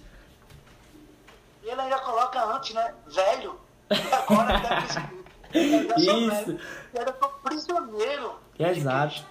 E 1.64 1.70
ele 1.70 1.82
ainda 1.82 2.00
coloca 2.00 2.44
antes, 2.56 2.74
né? 2.74 2.94
Velho. 3.08 3.56
Agora 3.90 4.58
até 4.58 5.26
Isso. 5.56 6.58
Era 6.94 7.14
prisioneiro. 7.44 8.34
Exato. 8.60 9.24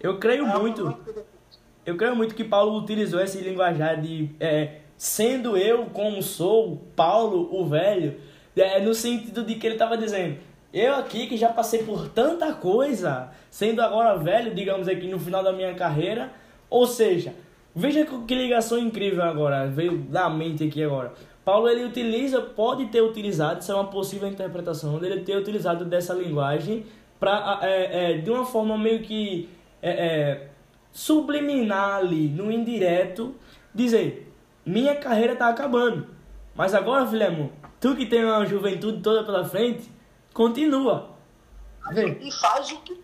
Eu 0.00 0.18
creio 0.18 0.46
é 0.46 0.58
muito. 0.58 0.98
Eu 1.84 1.96
creio 1.96 2.16
muito 2.16 2.34
que 2.34 2.44
Paulo 2.44 2.78
utilizou 2.78 3.20
esse 3.20 3.40
linguajar 3.40 4.00
de 4.00 4.34
é, 4.40 4.80
sendo 4.98 5.56
eu 5.56 5.86
como 5.86 6.22
sou, 6.22 6.82
Paulo 6.94 7.48
o 7.52 7.64
velho, 7.64 8.16
é, 8.56 8.80
no 8.80 8.92
sentido 8.92 9.44
de 9.44 9.54
que 9.54 9.66
ele 9.66 9.76
estava 9.76 9.96
dizendo, 9.96 10.36
eu 10.74 10.96
aqui 10.96 11.26
que 11.28 11.36
já 11.36 11.48
passei 11.48 11.84
por 11.84 12.08
tanta 12.08 12.52
coisa, 12.52 13.30
sendo 13.48 13.80
agora 13.80 14.18
velho, 14.18 14.54
digamos 14.54 14.88
aqui, 14.88 15.06
no 15.06 15.18
final 15.18 15.42
da 15.42 15.52
minha 15.52 15.72
carreira. 15.74 16.30
Ou 16.68 16.86
seja, 16.86 17.32
veja 17.74 18.06
que 18.26 18.34
ligação 18.34 18.78
incrível 18.78 19.22
agora, 19.22 19.66
veio 19.66 19.96
da 19.98 20.28
mente 20.28 20.64
aqui 20.64 20.82
agora. 20.82 21.14
Paulo 21.44 21.68
ele 21.68 21.84
utiliza, 21.84 22.42
pode 22.42 22.86
ter 22.86 23.00
utilizado, 23.00 23.60
isso 23.60 23.72
é 23.72 23.74
uma 23.74 23.86
possível 23.86 24.28
interpretação, 24.28 25.02
ele 25.02 25.20
ter 25.20 25.34
utilizado 25.34 25.86
dessa 25.86 26.12
linguagem 26.12 26.84
para 27.18 27.60
é, 27.62 28.12
é, 28.12 28.18
de 28.18 28.30
uma 28.30 28.44
forma 28.44 28.76
meio 28.76 29.00
que 29.00 29.48
é, 29.80 29.90
é, 29.90 30.48
subliminar 30.92 31.96
ali, 31.96 32.28
no 32.28 32.52
indireto, 32.52 33.34
dizer: 33.74 34.27
minha 34.68 34.96
carreira 34.96 35.32
está 35.32 35.48
acabando, 35.48 36.08
mas 36.54 36.74
agora, 36.74 37.06
Filemon, 37.06 37.48
tu 37.80 37.96
que 37.96 38.06
tem 38.06 38.24
uma 38.24 38.44
juventude 38.46 39.00
toda 39.00 39.24
pela 39.24 39.44
frente, 39.44 39.90
Continua. 40.38 41.10
Vê. 41.90 42.16
E 42.20 42.30
faz 42.30 42.70
o 42.70 42.80
que, 42.82 43.02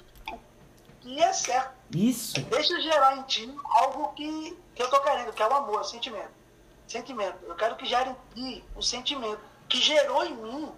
que 1.00 1.20
é 1.20 1.32
certo. 1.32 1.74
Isso. 1.92 2.40
Deixa 2.42 2.80
gerar 2.80 3.16
em 3.16 3.22
ti 3.22 3.52
algo 3.80 4.12
que, 4.12 4.56
que 4.72 4.80
eu 4.80 4.88
tô 4.88 5.00
querendo, 5.00 5.32
que 5.32 5.42
é 5.42 5.48
o 5.48 5.52
amor, 5.52 5.80
o 5.80 5.84
sentimento. 5.84 6.30
Sentimento. 6.86 7.36
Eu 7.42 7.56
quero 7.56 7.74
que 7.74 7.86
gere 7.86 8.10
em 8.10 8.16
ti 8.34 8.64
o 8.76 8.82
sentimento 8.82 9.40
que 9.68 9.78
gerou 9.78 10.24
em 10.24 10.36
mim 10.36 10.72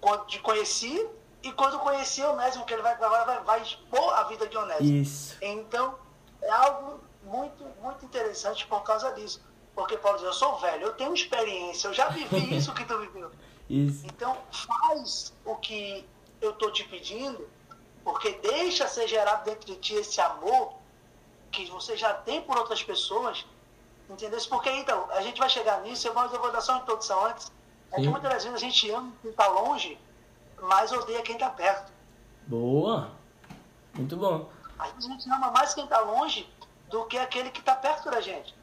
quando 0.00 0.24
te 0.24 0.38
conheci 0.38 1.06
e 1.42 1.52
quando 1.52 1.78
conheci 1.80 2.22
o 2.22 2.32
Onésimo, 2.32 2.64
que 2.64 2.72
ele 2.72 2.80
vai, 2.80 2.96
vai, 2.96 3.40
vai 3.40 3.60
expor 3.60 4.14
a 4.14 4.24
vida 4.24 4.46
de 4.46 4.56
Onésimo. 4.56 5.02
Isso. 5.02 5.36
Então, 5.42 5.94
é 6.40 6.50
algo 6.50 7.00
muito, 7.22 7.62
muito 7.82 8.02
interessante 8.06 8.66
por 8.66 8.82
causa 8.82 9.12
disso. 9.12 9.42
Porque 9.74 9.96
Paulo 9.96 10.18
diz, 10.18 10.26
eu 10.26 10.32
sou 10.32 10.58
velho, 10.58 10.86
eu 10.86 10.92
tenho 10.94 11.14
experiência, 11.14 11.88
eu 11.88 11.94
já 11.94 12.08
vivi 12.08 12.54
isso 12.56 12.74
que 12.74 12.84
tu 12.84 12.98
viveu. 12.98 13.30
Isso. 13.68 14.04
Então, 14.06 14.36
faz 14.50 15.32
o 15.44 15.56
que 15.56 16.06
eu 16.40 16.50
estou 16.50 16.70
te 16.70 16.84
pedindo, 16.84 17.48
porque 18.04 18.32
deixa 18.42 18.86
ser 18.86 19.08
gerado 19.08 19.44
dentro 19.44 19.66
de 19.66 19.76
ti 19.76 19.94
esse 19.94 20.20
amor 20.20 20.74
que 21.50 21.64
você 21.66 21.96
já 21.96 22.12
tem 22.12 22.42
por 22.42 22.56
outras 22.58 22.82
pessoas, 22.82 23.46
entendeu? 24.08 24.40
Porque 24.48 24.70
então, 24.70 25.08
a 25.10 25.22
gente 25.22 25.38
vai 25.38 25.48
chegar 25.48 25.80
nisso, 25.82 26.06
eu 26.08 26.12
vou, 26.14 26.24
eu 26.24 26.40
vou 26.40 26.52
dar 26.52 26.60
só 26.60 26.72
uma 26.72 26.82
introdução 26.82 27.24
antes. 27.26 27.50
É 27.92 28.00
que 28.00 28.08
muitas 28.08 28.32
vezes 28.32 28.54
a 28.54 28.58
gente 28.58 28.90
ama 28.90 29.12
quem 29.20 29.30
está 29.30 29.46
longe, 29.48 29.98
mas 30.62 30.90
odeia 30.92 31.22
quem 31.22 31.34
está 31.34 31.50
perto. 31.50 31.92
Boa! 32.46 33.12
Muito 33.94 34.16
bom. 34.16 34.50
A 34.78 34.88
gente 34.98 35.30
ama 35.30 35.50
mais 35.50 35.74
quem 35.74 35.84
está 35.84 36.00
longe 36.00 36.48
do 36.88 37.04
que 37.04 37.18
aquele 37.18 37.50
que 37.50 37.60
está 37.60 37.74
perto 37.74 38.10
da 38.10 38.20
gente. 38.20 38.54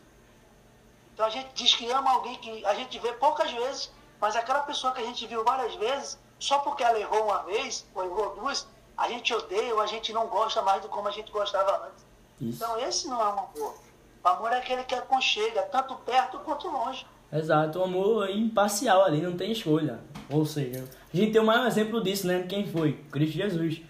Então 1.19 1.27
a 1.27 1.31
gente 1.31 1.49
diz 1.53 1.75
que 1.75 1.91
ama 1.91 2.11
alguém 2.11 2.33
que 2.35 2.65
a 2.65 2.73
gente 2.73 2.97
vê 2.97 3.11
poucas 3.11 3.51
vezes, 3.51 3.91
mas 4.21 4.37
aquela 4.37 4.61
pessoa 4.61 4.93
que 4.93 5.01
a 5.01 5.03
gente 5.03 5.27
viu 5.27 5.43
várias 5.43 5.75
vezes, 5.75 6.17
só 6.39 6.59
porque 6.59 6.81
ela 6.81 6.97
errou 6.97 7.25
uma 7.25 7.43
vez, 7.43 7.85
ou 7.93 8.05
errou 8.05 8.35
duas, 8.35 8.65
a 8.97 9.09
gente 9.09 9.33
odeia 9.33 9.75
ou 9.75 9.81
a 9.81 9.85
gente 9.85 10.13
não 10.13 10.27
gosta 10.27 10.61
mais 10.61 10.81
do 10.81 10.87
como 10.87 11.09
a 11.09 11.11
gente 11.11 11.29
gostava 11.29 11.87
antes. 11.87 12.05
Isso. 12.39 12.63
Então 12.63 12.79
esse 12.79 13.09
não 13.09 13.19
é 13.19 13.25
um 13.25 13.39
amor. 13.39 13.75
O 14.23 14.27
amor 14.29 14.53
é 14.53 14.59
aquele 14.59 14.81
que 14.85 14.95
aconchega, 14.95 15.63
tanto 15.63 15.93
perto 15.95 16.39
quanto 16.39 16.69
longe. 16.69 17.05
Exato, 17.33 17.79
o 17.79 17.83
amor 17.83 18.29
é 18.29 18.31
imparcial 18.31 19.03
ali, 19.03 19.21
não 19.21 19.35
tem 19.35 19.51
escolha. 19.51 19.99
Ou 20.29 20.45
seja, 20.45 20.87
a 21.13 21.17
gente 21.17 21.33
tem 21.33 21.41
o 21.41 21.45
maior 21.45 21.67
exemplo 21.67 22.01
disso, 22.01 22.27
né? 22.27 22.45
Quem 22.47 22.65
foi? 22.65 22.93
Cristo 23.11 23.33
Jesus. 23.33 23.81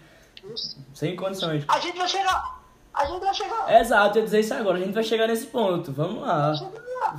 Isso. 0.52 0.84
Sem 0.92 1.14
condições. 1.14 1.64
A 1.68 1.78
gente 1.78 1.96
vai 1.96 2.08
chegar. 2.08 2.60
A 2.92 3.04
gente 3.04 3.20
vai 3.20 3.34
chegar. 3.34 3.80
Exato, 3.80 4.18
eu 4.18 4.22
ia 4.22 4.24
dizer 4.24 4.40
isso 4.40 4.52
agora. 4.52 4.78
A 4.78 4.80
gente 4.80 4.92
vai 4.92 5.04
chegar 5.04 5.28
nesse 5.28 5.46
ponto. 5.46 5.92
Vamos 5.92 6.22
lá. 6.22 6.54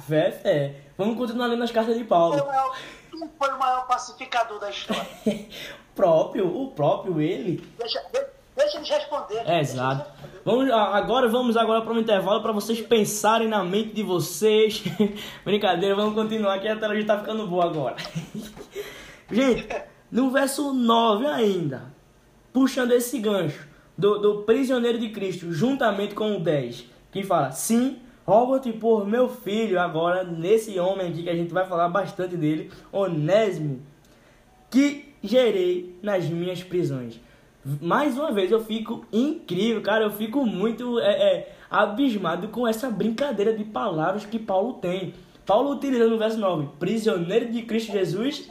Fé, 0.08 0.32
fé. 0.32 0.76
Vamos 0.98 1.18
continuar 1.18 1.48
lendo 1.48 1.64
as 1.64 1.72
cartas 1.72 1.98
de 1.98 2.04
Paulo 2.04 2.38
quem 3.22 3.30
foi 3.38 3.50
o 3.50 3.60
maior 3.60 3.86
pacificador 3.88 4.60
da 4.60 4.70
história? 4.70 5.08
o 5.28 5.46
próprio, 5.96 6.48
o 6.48 6.72
próprio 6.72 7.22
ele. 7.22 7.64
Deixa, 7.78 8.02
deixa 8.56 8.78
eles 8.78 8.90
responder. 8.90 9.44
É, 9.46 9.60
exato. 9.60 10.10
Vamos, 10.44 10.72
agora 10.72 11.28
vamos 11.28 11.56
agora 11.56 11.82
para 11.82 11.94
um 11.94 12.00
intervalo 12.00 12.42
para 12.42 12.52
vocês 12.52 12.82
pensarem 12.82 13.48
na 13.48 13.64
mente 13.64 13.94
de 13.94 14.02
vocês. 14.02 14.84
Brincadeira, 15.46 15.96
vamos 15.96 16.16
continuar 16.16 16.60
que 16.60 16.68
a 16.68 16.76
tela 16.76 17.00
já 17.00 17.06
tá 17.06 17.20
ficando 17.20 17.46
boa 17.46 17.66
agora. 17.66 17.98
Gente, 19.30 19.68
no 20.12 20.32
verso 20.32 20.74
9 20.74 21.28
ainda, 21.28 21.94
puxando 22.52 22.92
esse 22.92 23.20
gancho 23.20 23.68
do, 23.96 24.18
do 24.18 24.42
prisioneiro 24.44 24.98
de 24.98 25.10
Cristo, 25.10 25.54
juntamente 25.54 26.16
com 26.16 26.38
o 26.38 26.40
10, 26.40 26.86
que 27.12 27.24
fala: 27.24 27.52
Sim, 27.52 28.02
Rogo-te 28.32 28.72
por 28.72 29.06
meu 29.06 29.28
filho, 29.28 29.78
agora, 29.78 30.24
nesse 30.24 30.80
homem 30.80 31.10
aqui 31.10 31.24
que 31.24 31.30
a 31.30 31.36
gente 31.36 31.52
vai 31.52 31.68
falar 31.68 31.90
bastante 31.90 32.38
dele, 32.38 32.72
Onésimo, 32.90 33.82
que 34.70 35.14
gerei 35.22 36.00
nas 36.02 36.24
minhas 36.30 36.64
prisões. 36.64 37.20
Mais 37.82 38.18
uma 38.18 38.32
vez 38.32 38.50
eu 38.50 38.64
fico 38.64 39.06
incrível, 39.12 39.82
cara, 39.82 40.06
eu 40.06 40.12
fico 40.12 40.46
muito 40.46 40.98
é, 41.02 41.12
é, 41.12 41.56
abismado 41.70 42.48
com 42.48 42.66
essa 42.66 42.90
brincadeira 42.90 43.52
de 43.54 43.66
palavras 43.66 44.26
que 44.26 44.40
Paulo 44.40 44.76
tem. 44.76 45.14
Paulo 45.46 45.72
utiliza 45.72 46.08
no 46.08 46.18
verso 46.18 46.38
9, 46.38 46.70
prisioneiro 46.80 47.52
de 47.52 47.64
Cristo 47.64 47.92
Jesus. 47.92 48.48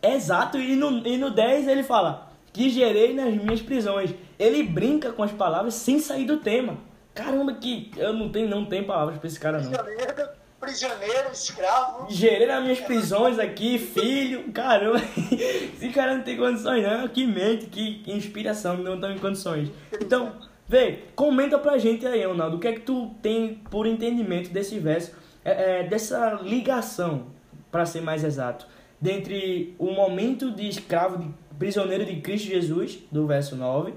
Exato, 0.00 0.56
e 0.56 0.76
no, 0.76 1.04
e 1.04 1.16
no 1.16 1.32
10 1.32 1.66
ele 1.66 1.82
fala, 1.82 2.30
que 2.52 2.70
gerei 2.70 3.12
nas 3.12 3.34
minhas 3.34 3.60
prisões. 3.60 4.14
Ele 4.38 4.62
brinca 4.62 5.10
com 5.10 5.24
as 5.24 5.32
palavras 5.32 5.74
sem 5.74 5.98
sair 5.98 6.26
do 6.26 6.36
tema. 6.36 6.93
Caramba, 7.14 7.54
que 7.54 7.92
eu 7.96 8.12
não 8.12 8.28
tenho, 8.28 8.48
não 8.48 8.64
tenho 8.64 8.84
palavras 8.84 9.18
pra 9.18 9.28
esse 9.28 9.38
cara, 9.38 9.60
não. 9.60 9.70
Prisioneiro, 9.70 10.28
prisioneiro 10.60 11.30
escravo. 11.32 12.06
Gerei 12.10 12.46
nas 12.48 12.62
minhas 12.62 12.80
prisões 12.80 13.38
aqui, 13.38 13.78
filho. 13.78 14.50
Caramba, 14.52 14.98
esse 15.30 15.88
cara 15.90 16.16
não 16.16 16.24
tem 16.24 16.36
condições, 16.36 16.82
não. 16.82 17.06
Que 17.06 17.24
mente, 17.24 17.66
que, 17.66 18.02
inspiração, 18.10 18.76
não 18.76 18.96
estão 18.96 19.12
em 19.12 19.18
condições. 19.18 19.70
Então, 20.00 20.32
vê, 20.66 21.04
comenta 21.14 21.56
pra 21.56 21.78
gente 21.78 22.04
aí, 22.04 22.24
Ronaldo, 22.24 22.56
o 22.56 22.60
que 22.60 22.66
é 22.66 22.72
que 22.72 22.80
tu 22.80 23.14
tem 23.22 23.62
por 23.70 23.86
entendimento 23.86 24.50
desse 24.50 24.80
verso, 24.80 25.12
é, 25.44 25.80
é, 25.80 25.82
dessa 25.84 26.40
ligação, 26.42 27.26
para 27.70 27.86
ser 27.86 28.00
mais 28.00 28.24
exato, 28.24 28.66
dentre 29.00 29.76
o 29.78 29.92
momento 29.92 30.50
de 30.50 30.68
escravo, 30.68 31.18
de 31.18 31.28
prisioneiro 31.60 32.04
de 32.04 32.20
Cristo 32.20 32.48
Jesus, 32.48 32.98
do 33.12 33.24
verso 33.24 33.54
9 33.54 33.94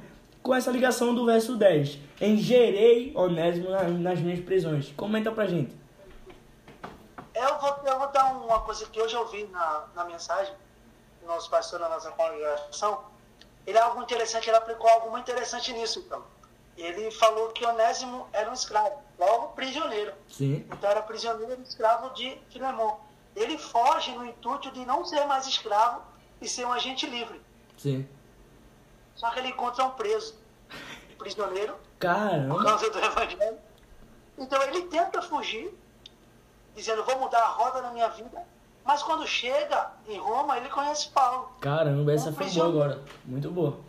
com 0.48 0.56
essa 0.56 0.72
ligação 0.72 1.14
do 1.14 1.26
verso 1.26 1.58
10. 1.58 2.00
Engerei 2.22 3.12
Onésimo 3.14 3.70
nas 4.00 4.20
minhas 4.20 4.40
prisões. 4.40 4.94
Comenta 4.96 5.30
pra 5.30 5.46
gente. 5.46 5.76
Eu 7.36 7.60
vou, 7.60 7.76
eu 7.86 8.00
vou 8.00 8.08
dar 8.12 8.34
uma 8.34 8.62
coisa 8.62 8.86
que 8.86 9.00
hoje 9.00 9.14
eu 9.14 9.20
ouvi 9.20 9.44
na, 9.48 9.88
na 9.94 10.06
mensagem 10.06 10.54
do 11.22 11.28
nosso 11.28 11.50
pastor 11.50 11.82
na 11.82 11.90
nossa 11.90 12.10
congregação. 12.12 13.04
Ele 13.68 13.78
é 13.78 13.82
algo 13.82 14.02
interessante, 14.02 14.50
ele 14.50 14.56
aplicou 14.56 14.90
algo 14.90 15.12
muito 15.12 15.30
interessante 15.30 15.74
nisso, 15.74 16.00
então. 16.00 16.24
ele 16.78 17.12
falou 17.12 17.50
que 17.50 17.66
Onésimo 17.66 18.26
era 18.32 18.50
um 18.50 18.54
escravo, 18.54 19.04
logo 19.20 19.50
prisioneiro. 19.50 20.14
Sim. 20.30 20.66
Então 20.72 20.90
era 20.90 21.02
prisioneiro 21.02 21.62
escravo 21.62 22.14
de 22.14 22.38
Filemão. 22.50 23.02
Ele 23.36 23.58
foge 23.58 24.14
no 24.14 24.26
intuito 24.26 24.72
de 24.72 24.86
não 24.86 25.04
ser 25.04 25.26
mais 25.26 25.46
escravo 25.46 26.02
e 26.42 26.48
ser 26.48 26.66
um 26.66 26.72
agente 26.72 27.06
livre. 27.06 27.42
Sim. 27.78 28.08
Só 29.18 29.30
que 29.32 29.40
ele 29.40 29.50
encontra 29.50 29.84
um 29.84 29.92
preso, 29.92 30.36
prisioneiro, 31.18 31.76
Caramba. 32.00 32.56
por 32.56 32.64
causa 32.64 32.90
do 32.90 33.00
evangelho. 33.00 33.58
Então 34.38 34.62
ele 34.62 34.84
tenta 34.84 35.22
fugir, 35.22 35.76
dizendo, 36.76 37.04
vou 37.04 37.20
mudar 37.20 37.42
a 37.42 37.48
roda 37.48 37.82
na 37.82 37.92
minha 37.92 38.08
vida. 38.10 38.42
Mas 38.86 39.04
quando 39.04 39.28
chega 39.28 39.92
em 40.08 40.18
Roma, 40.18 40.56
ele 40.56 40.70
conhece 40.70 41.10
Paulo. 41.10 41.52
Caramba, 41.60 42.14
essa 42.14 42.32
foi 42.32 42.50
boa 42.52 42.68
agora. 42.68 43.04
Muito 43.26 43.52
boa. 43.52 43.80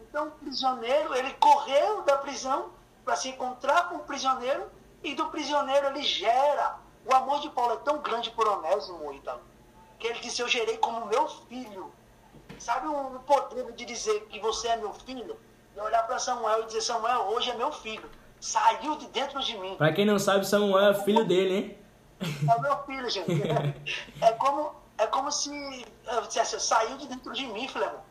Então, 0.00 0.28
o 0.28 0.30
prisioneiro, 0.30 1.12
ele 1.16 1.32
correu 1.40 2.02
da 2.02 2.18
prisão 2.18 2.70
para 3.04 3.16
se 3.16 3.30
encontrar 3.30 3.88
com 3.88 3.96
o 3.96 4.04
prisioneiro, 4.04 4.70
e 5.02 5.12
do 5.14 5.26
prisioneiro 5.26 5.88
ele 5.88 6.02
gera. 6.04 6.76
O 7.04 7.12
amor 7.12 7.40
de 7.40 7.50
Paulo 7.50 7.72
é 7.72 7.76
tão 7.78 7.98
grande 7.98 8.30
por 8.30 8.46
Onésimo, 8.46 9.12
Ítalo, 9.12 9.40
que 9.98 10.06
ele 10.06 10.20
disse: 10.20 10.40
Eu 10.40 10.48
gerei 10.48 10.78
como 10.78 11.06
meu 11.06 11.26
filho. 11.48 11.92
Sabe 12.58 12.88
o 12.88 13.20
poder 13.26 13.72
de 13.72 13.84
dizer 13.84 14.26
que 14.26 14.40
você 14.40 14.68
é 14.68 14.76
meu 14.76 14.92
filho? 14.92 15.36
E 15.76 15.80
olhar 15.80 16.06
para 16.06 16.18
Samuel 16.18 16.62
e 16.62 16.66
dizer: 16.66 16.82
Samuel, 16.82 17.22
hoje 17.28 17.50
é 17.50 17.54
meu 17.54 17.72
filho. 17.72 18.08
Saiu 18.40 18.96
de 18.96 19.06
dentro 19.08 19.40
de 19.40 19.56
mim. 19.58 19.76
Para 19.76 19.92
quem 19.92 20.04
não 20.04 20.18
sabe, 20.18 20.46
Samuel 20.46 20.90
é 20.90 20.94
filho 20.94 21.24
dele, 21.24 21.54
hein? 21.54 21.78
É 22.20 22.60
meu 22.60 22.76
filho, 22.84 23.10
gente. 23.10 23.30
É 24.20 24.32
como, 24.32 24.72
é 24.98 25.06
como 25.06 25.30
se 25.32 25.86
eu 26.06 26.22
dissesse: 26.22 26.60
Saiu 26.60 26.96
de 26.96 27.06
dentro 27.06 27.32
de 27.32 27.46
mim, 27.46 27.66
Filemão. 27.68 28.02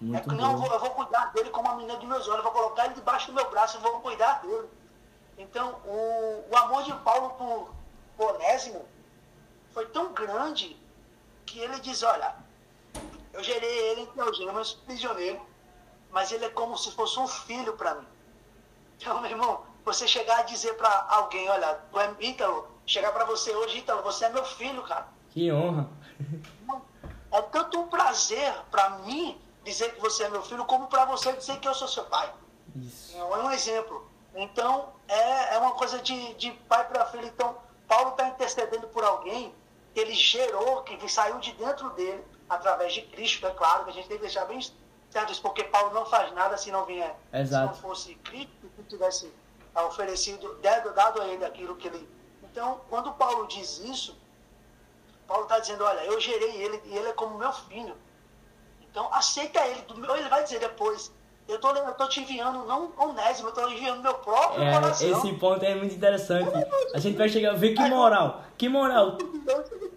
Muito 0.00 0.18
é 0.18 0.20
que 0.20 0.34
não, 0.34 0.52
eu 0.52 0.58
vou, 0.58 0.72
eu 0.72 0.80
vou, 0.80 0.90
cuidar 0.90 1.32
dele 1.32 1.50
como 1.50 1.68
a 1.68 1.76
menina 1.76 1.96
dos 1.96 2.08
meus 2.08 2.26
olhos, 2.26 2.38
eu 2.38 2.42
vou 2.42 2.52
colocar 2.52 2.86
ele 2.86 2.94
debaixo 2.94 3.28
do 3.28 3.34
meu 3.34 3.48
braço 3.50 3.78
e 3.78 3.80
vou 3.80 4.00
cuidar 4.00 4.42
dele. 4.42 4.68
Então, 5.38 5.76
o, 5.86 6.44
o 6.50 6.56
amor 6.56 6.82
de 6.82 6.92
Paulo 6.94 7.30
por, 7.30 7.72
por 8.16 8.34
Onésimo 8.34 8.84
foi 9.72 9.86
tão 9.86 10.12
grande 10.12 10.76
que 11.46 11.60
ele 11.60 11.78
diz, 11.80 12.02
olha, 12.02 12.34
eu 13.32 13.42
gerei 13.42 13.90
ele 13.90 14.08
em 14.14 14.20
algemas, 14.20 14.74
prisioneiro, 14.74 15.40
mas 16.10 16.30
ele 16.30 16.44
é 16.44 16.50
como 16.50 16.76
se 16.76 16.90
fosse 16.92 17.18
um 17.18 17.26
filho 17.26 17.72
para 17.74 17.94
mim. 17.94 18.06
Então, 18.96 19.20
meu 19.20 19.30
irmão, 19.30 19.64
você 19.84 20.06
chegar 20.06 20.40
a 20.40 20.42
dizer 20.42 20.74
para 20.76 21.06
alguém, 21.08 21.48
olha, 21.48 21.74
tu 21.90 21.98
é 21.98 22.14
Ítalo, 22.20 22.68
chegar 22.86 23.12
para 23.12 23.24
você 23.24 23.54
hoje, 23.54 23.78
Ítalo, 23.78 24.02
você 24.02 24.26
é 24.26 24.28
meu 24.30 24.44
filho, 24.44 24.82
cara. 24.82 25.08
Que 25.30 25.50
honra. 25.50 25.88
É 27.30 27.40
tanto 27.40 27.80
um 27.80 27.88
prazer 27.88 28.52
para 28.70 28.90
mim 28.98 29.40
dizer 29.64 29.94
que 29.94 30.00
você 30.00 30.24
é 30.24 30.28
meu 30.28 30.42
filho, 30.42 30.64
como 30.66 30.86
para 30.86 31.04
você 31.06 31.32
dizer 31.32 31.58
que 31.58 31.66
eu 31.66 31.74
sou 31.74 31.88
seu 31.88 32.04
pai. 32.04 32.32
Isso. 32.76 33.16
É 33.16 33.24
um 33.24 33.50
exemplo. 33.50 34.06
Então, 34.34 34.92
é, 35.08 35.54
é 35.54 35.58
uma 35.58 35.72
coisa 35.72 35.98
de, 36.00 36.34
de 36.34 36.50
pai 36.68 36.86
para 36.86 37.06
filho. 37.06 37.26
Então, 37.26 37.56
Paulo 37.88 38.10
está 38.10 38.28
intercedendo 38.28 38.86
por 38.88 39.04
alguém 39.04 39.54
que 39.94 40.00
ele 40.00 40.14
gerou, 40.14 40.82
que 40.82 41.08
saiu 41.08 41.38
de 41.38 41.52
dentro 41.52 41.90
dele, 41.90 42.24
através 42.48 42.92
de 42.92 43.02
Cristo, 43.02 43.46
é 43.46 43.50
claro, 43.50 43.84
que 43.84 43.90
a 43.90 43.92
gente 43.94 44.08
tem 44.08 44.16
que 44.16 44.22
deixar 44.22 44.44
bem 44.44 44.60
certo 45.10 45.32
isso, 45.32 45.42
porque 45.42 45.64
Paulo 45.64 45.92
não 45.92 46.06
faz 46.06 46.32
nada 46.32 46.56
se 46.56 46.70
não 46.70 46.84
vier, 46.86 47.14
Exato. 47.32 47.74
se 47.74 47.82
não 47.82 47.88
fosse 47.88 48.14
Cristo 48.16 48.70
que 48.76 48.82
tivesse 48.84 49.32
oferecido, 49.86 50.58
dado, 50.62 50.92
dado 50.94 51.20
a 51.20 51.26
ele 51.26 51.44
aquilo 51.44 51.76
que 51.76 51.88
ele. 51.88 52.08
Então, 52.42 52.80
quando 52.88 53.12
Paulo 53.12 53.46
diz 53.46 53.78
isso, 53.78 54.16
Paulo 55.26 55.44
está 55.44 55.58
dizendo, 55.58 55.84
olha, 55.84 56.00
eu 56.00 56.20
gerei 56.20 56.62
ele 56.62 56.82
e 56.84 56.96
ele 56.96 57.08
é 57.08 57.12
como 57.12 57.38
meu 57.38 57.52
filho. 57.52 57.94
Então, 58.82 59.08
aceita 59.12 59.58
ele. 59.66 59.82
Ele 60.18 60.28
vai 60.28 60.44
dizer 60.44 60.60
depois. 60.60 61.10
Eu 61.48 61.58
tô, 61.58 61.70
eu 61.70 61.94
tô 61.94 62.06
te 62.06 62.20
enviando 62.20 62.64
não 62.64 62.92
onésimo, 62.96 63.48
eu 63.48 63.52
tô 63.52 63.68
enviando 63.68 64.02
meu 64.02 64.14
próprio 64.14 64.62
é, 64.62 64.72
coração. 64.74 65.10
Esse 65.10 65.32
ponto 65.34 65.64
é 65.64 65.74
muito 65.74 65.94
interessante. 65.94 66.50
A 66.94 66.98
gente 66.98 67.16
vai 67.16 67.28
chegar, 67.28 67.54
ver 67.54 67.74
que 67.74 67.82
moral. 67.88 68.42
Que 68.56 68.68
moral. 68.68 69.18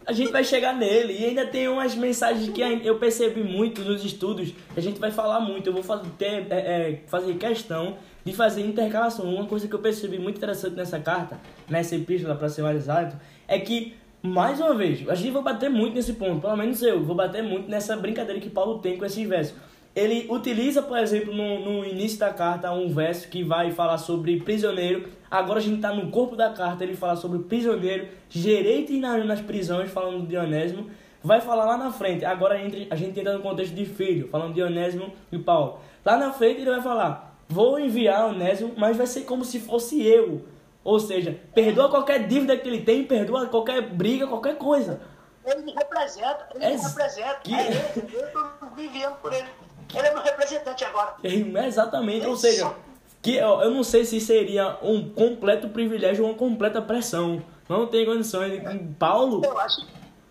A 0.05 0.13
gente 0.13 0.31
vai 0.31 0.43
chegar 0.43 0.73
nele. 0.75 1.17
E 1.19 1.25
ainda 1.25 1.45
tem 1.45 1.67
umas 1.67 1.95
mensagens 1.95 2.49
que 2.49 2.61
eu 2.61 2.97
percebi 2.97 3.43
muito 3.43 3.81
nos 3.81 4.03
estudos. 4.03 4.53
A 4.75 4.79
gente 4.79 4.99
vai 4.99 5.11
falar 5.11 5.39
muito. 5.39 5.67
Eu 5.67 5.73
vou 5.73 5.83
fazer, 5.83 6.09
ter, 6.17 6.47
é, 6.49 6.57
é, 6.57 7.01
fazer 7.07 7.35
questão 7.35 7.97
de 8.23 8.33
fazer 8.33 8.61
intercalação. 8.61 9.25
Uma 9.25 9.45
coisa 9.45 9.67
que 9.67 9.73
eu 9.73 9.79
percebi 9.79 10.19
muito 10.19 10.37
interessante 10.37 10.75
nessa 10.75 10.99
carta, 10.99 11.39
nessa 11.69 11.95
epístola, 11.95 12.35
para 12.35 12.49
ser 12.49 12.61
mais 12.61 12.77
exato, 12.77 13.15
é 13.47 13.59
que 13.59 13.95
mais 14.25 14.59
uma 14.59 14.73
vez, 14.73 15.07
a 15.07 15.13
gente 15.13 15.31
vai 15.31 15.43
bater 15.43 15.69
muito 15.69 15.93
nesse 15.93 16.13
ponto, 16.13 16.41
pelo 16.41 16.57
menos 16.57 16.81
eu, 16.81 17.03
vou 17.03 17.15
bater 17.15 17.43
muito 17.43 17.69
nessa 17.69 17.95
brincadeira 17.95 18.41
que 18.41 18.49
Paulo 18.49 18.79
tem 18.79 18.97
com 18.97 19.05
esse 19.05 19.23
verso. 19.25 19.55
Ele 19.95 20.27
utiliza, 20.29 20.81
por 20.81 20.97
exemplo, 20.97 21.33
no, 21.33 21.59
no 21.59 21.85
início 21.85 22.19
da 22.19 22.33
carta, 22.33 22.71
um 22.71 22.89
verso 22.89 23.29
que 23.29 23.43
vai 23.43 23.71
falar 23.71 23.97
sobre 23.97 24.39
prisioneiro. 24.41 25.09
Agora 25.31 25.59
a 25.59 25.61
gente 25.61 25.77
está 25.77 25.93
no 25.93 26.11
corpo 26.11 26.35
da 26.35 26.51
carta, 26.51 26.83
ele 26.83 26.95
fala 26.95 27.15
sobre 27.15 27.39
prisioneiro, 27.39 28.07
gerente 28.29 28.97
nas, 28.99 29.25
nas 29.25 29.41
prisões, 29.41 29.89
falando 29.89 30.27
de 30.27 30.35
Onésimo. 30.35 30.89
Vai 31.23 31.39
falar 31.39 31.65
lá 31.65 31.77
na 31.77 31.91
frente, 31.91 32.25
agora 32.25 32.55
a 32.55 32.57
gente, 32.57 32.87
a 32.91 32.95
gente 32.95 33.19
entra 33.19 33.33
no 33.33 33.41
contexto 33.41 33.73
de 33.73 33.85
filho, 33.85 34.27
falando 34.27 34.53
de 34.53 34.61
Onésimo 34.61 35.13
e 35.31 35.39
Paulo. 35.39 35.79
Lá 36.03 36.17
na 36.17 36.33
frente 36.33 36.61
ele 36.61 36.69
vai 36.69 36.81
falar, 36.81 37.39
vou 37.47 37.79
enviar 37.79 38.27
Onésimo, 38.27 38.73
mas 38.77 38.97
vai 38.97 39.07
ser 39.07 39.21
como 39.21 39.45
se 39.45 39.59
fosse 39.59 40.05
eu 40.05 40.43
ou 40.85 40.99
seja, 40.99 41.39
perdoa 41.55 41.89
qualquer 41.89 42.27
dívida 42.27 42.55
que 42.55 42.69
ele 42.69 42.81
tem, 42.81 43.03
perdoa 43.03 43.47
qualquer 43.47 43.81
briga, 43.81 44.27
qualquer 44.27 44.55
coisa. 44.55 45.01
Ele 45.43 45.63
me 45.63 45.73
representa, 45.73 46.47
ele 46.53 46.63
é, 46.63 46.77
me 46.77 46.83
representa. 46.83 47.39
Que... 47.43 47.55
É 47.55 47.67
ele, 47.67 48.13
eu 48.13 48.27
estou 48.27 48.69
vivendo 48.75 49.15
por 49.15 49.33
ele. 49.33 49.47
Ele 49.93 50.07
é 50.07 50.13
meu 50.13 50.23
representante 50.23 50.83
agora. 50.83 51.15
Exatamente, 51.23 52.19
ele 52.19 52.27
ou 52.27 52.35
seja, 52.35 52.63
só... 52.63 52.75
que 53.21 53.35
eu, 53.35 53.61
eu 53.61 53.71
não 53.71 53.83
sei 53.83 54.05
se 54.05 54.19
seria 54.19 54.77
um 54.81 55.09
completo 55.09 55.69
privilégio 55.69 56.23
ou 56.23 56.31
uma 56.31 56.37
completa 56.37 56.81
pressão. 56.81 57.43
Não 57.67 57.87
tem 57.87 58.05
condições. 58.05 58.61
Paulo. 58.99 59.41
Eu 59.43 59.57
acho, 59.59 59.81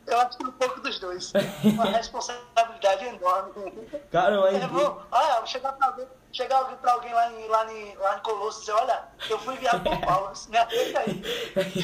eu 0.06 0.18
acho 0.20 0.38
que 0.38 0.46
um 0.46 0.52
pouco 0.52 0.80
dos 0.80 0.98
dois. 1.00 1.32
Uma 1.64 1.86
responsabilidade 1.86 3.04
enorme. 3.06 3.72
Cara, 4.10 4.44
aí. 4.44 4.56
É, 4.56 4.68
olha, 5.10 5.46
chegar 5.46 5.72
pra 5.72 5.90
ver 5.90 6.06
chegar 6.34 6.58
alguém 6.58 6.76
pra 6.78 6.92
alguém 6.92 7.14
lá 7.14 7.32
em, 7.32 7.46
lá 7.46 7.72
em, 7.72 7.96
lá 7.96 8.18
em 8.18 8.20
Colosso 8.20 8.58
e 8.58 8.60
dizer, 8.60 8.72
olha, 8.72 9.02
eu 9.30 9.38
fui 9.38 9.54
enviado 9.54 9.88
por 9.88 10.00
Paulo, 10.00 10.32
me 10.48 10.58
atende 10.58 10.96
aí. 10.96 11.22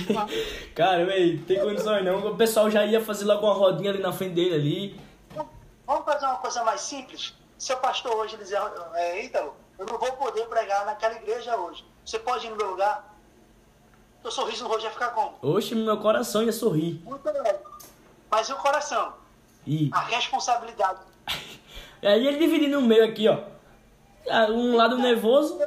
Cara, 0.74 1.06
véi, 1.06 1.38
tem 1.38 1.60
condições 1.60 2.04
não. 2.04 2.18
O 2.26 2.36
pessoal 2.36 2.68
já 2.68 2.84
ia 2.84 3.00
fazer 3.00 3.24
logo 3.26 3.46
uma 3.46 3.54
rodinha 3.54 3.90
ali 3.90 4.02
na 4.02 4.12
frente 4.12 4.34
dele 4.34 4.54
ali. 4.54 5.00
Vamos 5.86 6.04
fazer 6.04 6.26
uma 6.26 6.36
coisa 6.36 6.64
mais 6.64 6.80
simples? 6.80 7.34
Seu 7.60 7.76
pastor 7.76 8.16
hoje 8.16 8.38
dizer, 8.38 8.58
é, 8.94 9.22
Ítalo, 9.22 9.54
eu 9.78 9.84
não 9.84 9.98
vou 9.98 10.10
poder 10.12 10.46
pregar 10.46 10.86
naquela 10.86 11.14
igreja 11.16 11.54
hoje. 11.58 11.84
Você 12.02 12.18
pode 12.18 12.46
ir 12.46 12.50
no 12.50 12.56
meu 12.56 12.70
lugar? 12.70 13.14
Teu 14.22 14.30
sorriso 14.30 14.64
no 14.64 14.70
rosto 14.70 14.84
ia 14.84 14.90
ficar 14.90 15.10
como? 15.10 15.36
Oxe, 15.42 15.74
meu 15.74 15.98
coração 15.98 16.42
ia 16.42 16.52
sorrir. 16.52 17.02
Muito 17.04 17.22
bem. 17.22 17.54
Mas 18.30 18.48
e 18.48 18.52
o 18.54 18.56
coração? 18.56 19.12
Ih. 19.66 19.90
A 19.92 20.00
responsabilidade. 20.00 21.00
Aí 22.02 22.26
ele 22.26 22.38
dividindo 22.38 22.80
no 22.80 22.86
meio 22.86 23.04
aqui, 23.04 23.28
ó. 23.28 23.38
Ah, 24.30 24.46
um 24.46 24.74
lado 24.74 24.96
nervoso. 24.96 25.58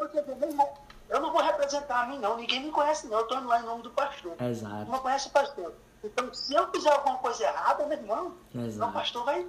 Eu 1.07 1.21
não 1.21 1.31
vou 1.31 1.43
representar 1.43 2.05
a 2.05 2.07
mim, 2.07 2.17
não. 2.17 2.37
Ninguém 2.37 2.63
me 2.63 2.71
conhece, 2.71 3.05
não. 3.05 3.17
Eu 3.17 3.23
estou 3.23 3.37
indo 3.37 3.47
lá 3.47 3.59
em 3.59 3.65
nome 3.65 3.83
do 3.83 3.91
pastor. 3.91 4.33
Exato. 4.41 4.89
Não 4.89 4.97
conhece 4.97 5.27
o 5.27 5.31
pastor. 5.31 5.71
Então, 6.03 6.33
se 6.33 6.55
eu 6.55 6.71
fizer 6.71 6.89
alguma 6.91 7.19
coisa 7.19 7.43
errada, 7.43 7.85
meu 7.85 7.99
irmão, 7.99 8.33
Exato. 8.55 8.89
o 8.89 8.93
pastor 8.93 9.25
vai. 9.25 9.45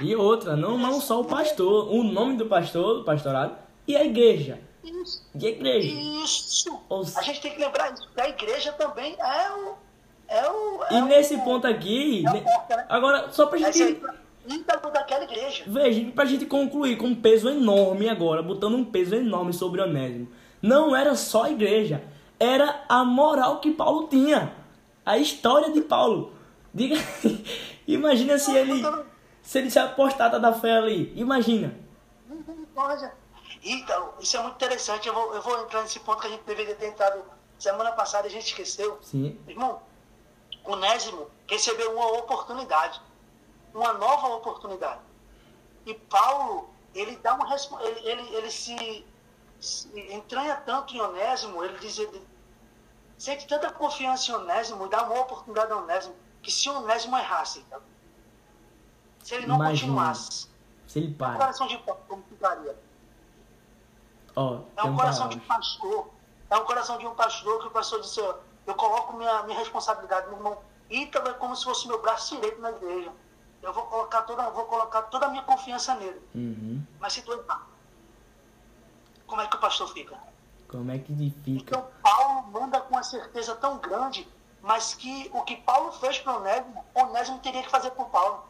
E 0.00 0.16
outra, 0.16 0.56
não, 0.56 0.78
não 0.78 1.00
só 1.00 1.20
o 1.20 1.24
pastor, 1.24 1.92
o 1.92 2.02
nome 2.02 2.36
do 2.36 2.46
pastor, 2.46 2.98
do 2.98 3.04
pastorado, 3.04 3.56
e 3.86 3.96
a 3.96 4.04
igreja. 4.04 4.58
Isso. 4.82 5.22
E 5.38 5.46
a 5.46 5.50
igreja. 5.50 5.88
Isso. 6.24 6.80
A 7.16 7.22
gente 7.22 7.40
tem 7.40 7.52
que 7.52 7.60
lembrar 7.60 7.92
isso, 7.92 8.08
que 8.14 8.20
a 8.20 8.28
igreja 8.28 8.72
também 8.72 9.14
é 9.18 9.52
o. 9.52 9.74
É 10.28 10.50
o 10.50 10.82
é 10.84 10.98
e 10.98 11.02
o, 11.02 11.04
nesse 11.06 11.36
ponto 11.38 11.66
aqui, 11.66 12.24
é 12.26 12.40
porta, 12.40 12.76
né? 12.76 12.86
agora, 12.88 13.30
só 13.30 13.46
pra 13.46 13.58
gente 13.58 14.00
íntimo 14.48 14.90
daquela 14.92 15.24
igreja. 15.24 15.64
Veja, 15.66 16.10
pra 16.12 16.24
gente 16.24 16.46
concluir 16.46 16.96
com 16.96 17.08
um 17.08 17.14
peso 17.14 17.48
enorme 17.48 18.08
agora, 18.08 18.42
botando 18.42 18.74
um 18.74 18.84
peso 18.84 19.14
enorme 19.14 19.52
sobre 19.52 19.80
Onésimo. 19.80 20.28
Não 20.60 20.96
era 20.96 21.14
só 21.14 21.44
a 21.44 21.50
igreja, 21.50 22.02
era 22.40 22.84
a 22.88 23.04
moral 23.04 23.60
que 23.60 23.70
Paulo 23.72 24.08
tinha. 24.08 24.52
A 25.04 25.18
história 25.18 25.70
de 25.70 25.80
Paulo. 25.80 26.32
Diga, 26.72 26.96
imagina 27.86 28.38
se 28.38 28.56
ele 28.56 28.82
se 29.42 29.58
ele 29.58 29.70
se 29.70 29.78
apostata 29.78 30.40
da 30.40 30.52
fé 30.52 30.76
ali. 30.76 31.12
Imagina. 31.16 31.76
Então, 33.62 34.14
isso 34.20 34.36
é 34.36 34.42
muito 34.42 34.54
interessante. 34.54 35.06
Eu 35.08 35.14
vou, 35.14 35.34
eu 35.34 35.42
vou 35.42 35.62
entrar 35.62 35.82
nesse 35.82 36.00
ponto 36.00 36.20
que 36.20 36.26
a 36.26 36.30
gente 36.30 36.44
deveria 36.44 36.74
ter 36.74 36.86
entrado 36.86 37.22
semana 37.58 37.92
passada, 37.92 38.26
a 38.26 38.30
gente 38.30 38.46
esqueceu. 38.46 38.98
Sim. 39.02 39.38
Irmão, 39.46 39.82
Onésimo 40.64 41.30
recebeu 41.46 41.92
uma 41.92 42.06
oportunidade 42.18 43.00
uma 43.74 43.92
nova 43.94 44.28
oportunidade. 44.28 45.00
E 45.86 45.94
Paulo, 45.94 46.70
ele 46.94 47.16
dá 47.16 47.34
uma 47.34 47.46
ele, 47.80 48.08
ele, 48.08 48.34
ele 48.36 48.50
se, 48.50 49.06
se 49.60 49.88
entranha 50.12 50.56
tanto 50.56 50.94
em 50.94 51.00
Onésimo, 51.00 51.64
ele 51.64 51.78
diz, 51.78 51.98
ele 51.98 52.26
sente 53.18 53.46
tanta 53.46 53.70
confiança 53.70 54.30
em 54.30 54.34
Onésimo 54.34 54.86
e 54.86 54.88
dá 54.88 55.02
uma 55.04 55.20
oportunidade 55.20 55.72
a 55.72 55.76
Onésimo, 55.76 56.14
que 56.42 56.50
se 56.50 56.68
Onésimo 56.68 57.16
errasse, 57.16 57.60
então, 57.60 57.80
se 59.22 59.34
ele 59.34 59.46
não 59.46 59.56
Imagina, 59.56 59.92
continuasse, 59.92 60.48
se 60.86 60.98
ele 60.98 61.14
para. 61.14 61.34
o 61.34 61.38
coração 61.38 61.66
de 61.66 61.78
Paulo 61.78 62.00
como 62.08 62.22
ficaria? 62.24 62.76
Oh, 64.34 64.60
é 64.76 64.82
um 64.84 64.96
coração 64.96 65.28
de 65.28 65.36
um 65.36 65.40
pastor. 65.40 66.10
É 66.50 66.56
um 66.56 66.64
coração 66.64 66.98
de 66.98 67.06
um 67.06 67.14
pastor 67.14 67.60
que 67.60 67.68
o 67.68 67.70
pastor 67.70 68.00
disse, 68.00 68.20
eu 68.20 68.74
coloco 68.74 69.16
minha, 69.16 69.42
minha 69.44 69.58
responsabilidade, 69.58 70.26
meu 70.28 70.36
irmão. 70.36 70.58
Ítalo 70.90 71.28
é 71.28 71.32
como 71.34 71.56
se 71.56 71.64
fosse 71.64 71.88
meu 71.88 72.00
braço 72.02 72.34
direito 72.34 72.60
na 72.60 72.70
igreja. 72.70 73.10
Eu 73.62 73.72
vou 73.72 73.84
colocar 73.84 74.22
toda, 74.22 74.50
vou 74.50 74.64
colocar 74.64 75.02
toda 75.02 75.26
a 75.26 75.28
minha 75.28 75.42
confiança 75.42 75.94
nele. 75.94 76.20
Uhum. 76.34 76.82
Mas 77.00 77.14
se 77.14 77.22
tu 77.22 77.32
entrar, 77.32 77.66
como 79.26 79.40
é 79.40 79.46
que 79.46 79.56
o 79.56 79.60
pastor 79.60 79.88
fica? 79.92 80.16
Como 80.68 80.90
é 80.90 80.98
que 80.98 81.12
ele 81.12 81.34
fica? 81.44 81.76
Então 81.76 81.86
Paulo 82.02 82.42
manda 82.50 82.80
com 82.80 82.94
uma 82.94 83.02
certeza 83.02 83.54
tão 83.54 83.78
grande, 83.78 84.28
mas 84.60 84.94
que 84.94 85.30
o 85.32 85.42
que 85.42 85.56
Paulo 85.56 85.92
fez 85.92 86.18
para 86.18 86.36
Onésimo, 86.36 86.84
Onésimo 86.94 87.38
teria 87.38 87.62
que 87.62 87.70
fazer 87.70 87.92
por 87.92 88.06
Paulo. 88.10 88.44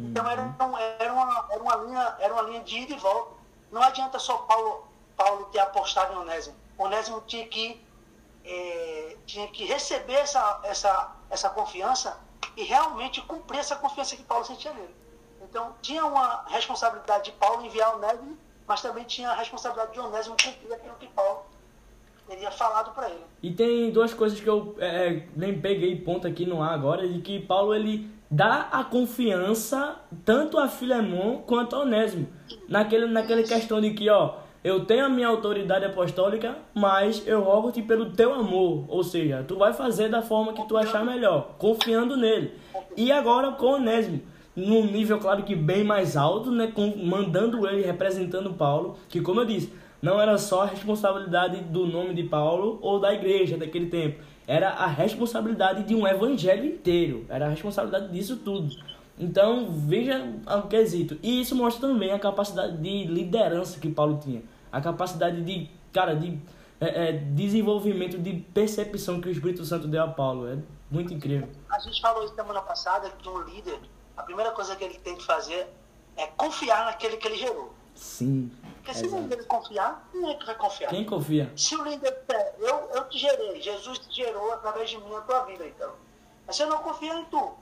Então 0.00 0.28
era, 0.28 0.42
Uhum. 0.42 0.54
era, 0.98 1.12
uma, 1.12 1.46
era, 1.50 1.62
uma 1.62 1.76
linha, 1.76 2.16
era 2.18 2.32
uma 2.34 2.42
linha 2.42 2.60
de 2.62 2.78
ida 2.78 2.92
e 2.94 2.96
volta. 2.98 3.34
Não 3.70 3.82
adianta 3.82 4.18
só 4.18 4.38
Paulo, 4.38 4.88
Paulo 5.16 5.44
ter 5.46 5.58
apostado 5.60 6.12
em 6.14 6.16
Onésimo. 6.16 6.56
Onésimo 6.78 7.20
tinha 7.22 7.46
que, 7.46 7.84
é, 8.44 9.16
tinha 9.26 9.46
que 9.48 9.64
receber 9.64 10.14
essa, 10.14 10.60
essa, 10.64 11.16
essa 11.28 11.50
confiança 11.50 12.18
e 12.56 12.62
realmente 12.64 13.20
cumprir 13.22 13.60
essa 13.60 13.76
confiança 13.76 14.16
que 14.16 14.24
Paulo 14.24 14.44
sentia 14.44 14.72
nele. 14.72 14.94
Então 15.42 15.74
tinha 15.82 16.04
uma 16.04 16.44
responsabilidade 16.48 17.24
de 17.24 17.32
Paulo 17.32 17.64
enviar 17.64 17.94
Onésimo, 17.96 18.38
mas 18.66 18.82
também 18.82 19.04
tinha 19.04 19.30
a 19.30 19.34
responsabilidade 19.34 19.92
de 19.92 20.00
Onésimo 20.00 20.36
cumprir 20.42 20.72
aquilo 20.72 20.94
que 20.96 21.08
Paulo 21.08 21.44
teria 22.30 22.50
falado 22.50 22.94
para 22.94 23.08
ele. 23.08 23.24
E 23.42 23.50
tem 23.50 23.90
duas 23.90 24.14
coisas 24.14 24.40
que 24.40 24.48
eu 24.48 24.76
é, 24.78 25.24
nem 25.34 25.58
peguei 25.58 25.96
ponto 25.96 26.28
aqui 26.28 26.46
no 26.46 26.62
ar 26.62 26.72
agora, 26.72 27.06
de 27.06 27.20
que 27.20 27.40
Paulo 27.40 27.74
ele 27.74 28.08
dá 28.30 28.68
a 28.70 28.84
confiança 28.84 29.96
tanto 30.24 30.56
a 30.56 30.68
Filemon 30.68 31.38
quanto 31.38 31.74
a 31.74 31.80
Onésimo. 31.80 32.28
Naquele, 32.68 33.06
naquela 33.06 33.42
questão 33.42 33.80
de 33.80 33.90
que, 33.90 34.08
ó, 34.08 34.36
eu 34.62 34.84
tenho 34.84 35.06
a 35.06 35.08
minha 35.08 35.26
autoridade 35.26 35.84
apostólica, 35.84 36.56
mas 36.72 37.26
eu 37.26 37.42
rogo-te 37.42 37.82
pelo 37.82 38.12
teu 38.12 38.32
amor. 38.32 38.84
Ou 38.88 39.02
seja, 39.02 39.44
tu 39.46 39.56
vai 39.56 39.72
fazer 39.72 40.08
da 40.08 40.22
forma 40.22 40.52
que 40.52 40.66
tu 40.68 40.76
achar 40.76 41.04
melhor, 41.04 41.56
confiando 41.58 42.16
nele. 42.16 42.52
E 42.96 43.10
agora 43.10 43.50
com 43.52 43.74
Onésimo, 43.74 44.22
num 44.54 44.84
nível, 44.84 45.18
claro 45.18 45.42
que 45.42 45.56
bem 45.56 45.82
mais 45.82 46.16
alto, 46.16 46.50
né, 46.52 46.70
com, 46.72 46.94
mandando 47.04 47.66
ele, 47.66 47.82
representando 47.82 48.52
Paulo, 48.52 48.96
que 49.08 49.20
como 49.20 49.40
eu 49.40 49.44
disse, 49.44 49.72
não 50.02 50.20
era 50.20 50.38
só 50.38 50.62
a 50.62 50.66
responsabilidade 50.66 51.60
do 51.64 51.86
nome 51.86 52.14
de 52.14 52.24
Paulo 52.24 52.78
ou 52.80 52.98
da 52.98 53.12
igreja 53.12 53.56
daquele 53.56 53.86
tempo. 53.86 54.22
Era 54.46 54.70
a 54.70 54.86
responsabilidade 54.86 55.84
de 55.84 55.94
um 55.94 56.06
evangelho 56.06 56.64
inteiro. 56.64 57.26
Era 57.28 57.46
a 57.46 57.48
responsabilidade 57.50 58.10
disso 58.10 58.36
tudo. 58.36 58.74
Então, 59.18 59.66
veja 59.70 60.26
o 60.46 60.62
quesito. 60.62 61.18
E 61.22 61.42
isso 61.42 61.54
mostra 61.54 61.86
também 61.86 62.10
a 62.10 62.18
capacidade 62.18 62.78
de 62.78 63.04
liderança 63.04 63.78
que 63.78 63.90
Paulo 63.90 64.18
tinha. 64.18 64.42
A 64.72 64.80
capacidade 64.80 65.42
de, 65.42 65.68
cara, 65.92 66.14
de 66.14 66.38
é, 66.80 67.08
é, 67.08 67.12
desenvolvimento 67.12 68.16
de 68.18 68.32
percepção 68.54 69.20
que 69.20 69.28
o 69.28 69.30
Espírito 69.30 69.64
Santo 69.66 69.86
deu 69.86 70.02
a 70.02 70.08
Paulo. 70.08 70.48
É 70.48 70.56
muito 70.90 71.12
incrível. 71.12 71.48
A 71.68 71.78
gente 71.78 72.00
falou 72.00 72.24
isso 72.24 72.34
semana 72.34 72.62
passada 72.62 73.10
que 73.10 73.28
um 73.28 73.42
líder, 73.42 73.78
a 74.16 74.22
primeira 74.22 74.50
coisa 74.52 74.74
que 74.74 74.82
ele 74.82 74.94
tem 74.94 75.14
que 75.16 75.24
fazer 75.24 75.68
é 76.16 76.26
confiar 76.26 76.86
naquele 76.86 77.18
que 77.18 77.28
ele 77.28 77.36
gerou. 77.36 77.74
Sim. 77.94 78.50
Porque 78.80 78.94
se 78.94 79.06
o 79.06 79.20
líder 79.20 79.46
confiar, 79.46 80.08
que 80.10 80.46
vai 80.46 80.54
confiar? 80.54 80.88
Quem 80.88 81.04
confia? 81.04 81.52
Se 81.54 81.76
o 81.76 81.84
líder 81.84 82.24
disser, 82.26 82.54
eu, 82.58 82.90
eu 82.94 83.08
te 83.08 83.18
gerei, 83.18 83.60
Jesus 83.60 83.98
te 83.98 84.16
gerou 84.16 84.52
através 84.52 84.88
de 84.88 84.98
mim 84.98 85.14
a 85.14 85.20
tua 85.20 85.44
vida, 85.44 85.66
então. 85.66 85.92
Mas 86.46 86.56
você 86.56 86.64
não 86.64 86.78
confia 86.78 87.14
em 87.14 87.24
tu. 87.26 87.54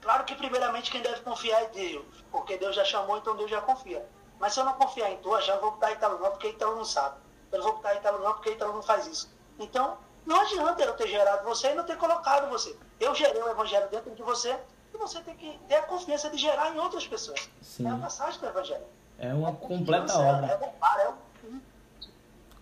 Claro 0.00 0.24
que 0.24 0.34
primeiramente 0.34 0.90
quem 0.90 1.02
deve 1.02 1.20
confiar 1.20 1.64
é 1.64 1.68
Deus, 1.68 2.24
porque 2.30 2.56
Deus 2.56 2.74
já 2.74 2.84
chamou, 2.84 3.18
então 3.18 3.36
Deus 3.36 3.50
já 3.50 3.60
confia. 3.60 4.08
Mas 4.40 4.54
se 4.54 4.60
eu 4.60 4.64
não 4.64 4.72
confiar 4.74 5.10
em 5.10 5.18
tu, 5.18 5.34
eu 5.34 5.42
já 5.42 5.56
vou 5.58 5.72
botar 5.72 5.92
Italo 5.92 6.18
não, 6.18 6.30
porque 6.30 6.48
Italo 6.48 6.76
não 6.76 6.84
sabe. 6.84 7.16
Eu 7.52 7.62
vou 7.62 7.74
botar 7.74 7.94
Italo 7.94 8.22
não, 8.22 8.32
porque 8.32 8.50
Italo 8.50 8.72
não 8.72 8.82
faz 8.82 9.06
isso. 9.06 9.30
Então, 9.58 9.98
não 10.24 10.40
adianta 10.40 10.82
eu 10.82 10.94
ter 10.94 11.08
gerado 11.08 11.44
você 11.44 11.72
e 11.72 11.74
não 11.74 11.84
ter 11.84 11.98
colocado 11.98 12.48
você. 12.48 12.74
Eu 12.98 13.14
gerei 13.14 13.42
o 13.42 13.48
evangelho 13.48 13.88
dentro 13.88 14.14
de 14.14 14.22
você 14.22 14.58
e 14.94 14.96
você 14.96 15.20
tem 15.20 15.36
que 15.36 15.58
ter 15.68 15.74
a 15.74 15.82
confiança 15.82 16.30
de 16.30 16.38
gerar 16.38 16.74
em 16.74 16.78
outras 16.78 17.06
pessoas. 17.06 17.50
Sim. 17.60 17.86
É 17.86 17.90
a 17.90 17.96
passagem 17.96 18.40
do 18.40 18.46
evangelho. 18.46 18.86
É 19.18 19.34
uma 19.34 19.52
completa 19.52 20.16
obra. 20.16 20.60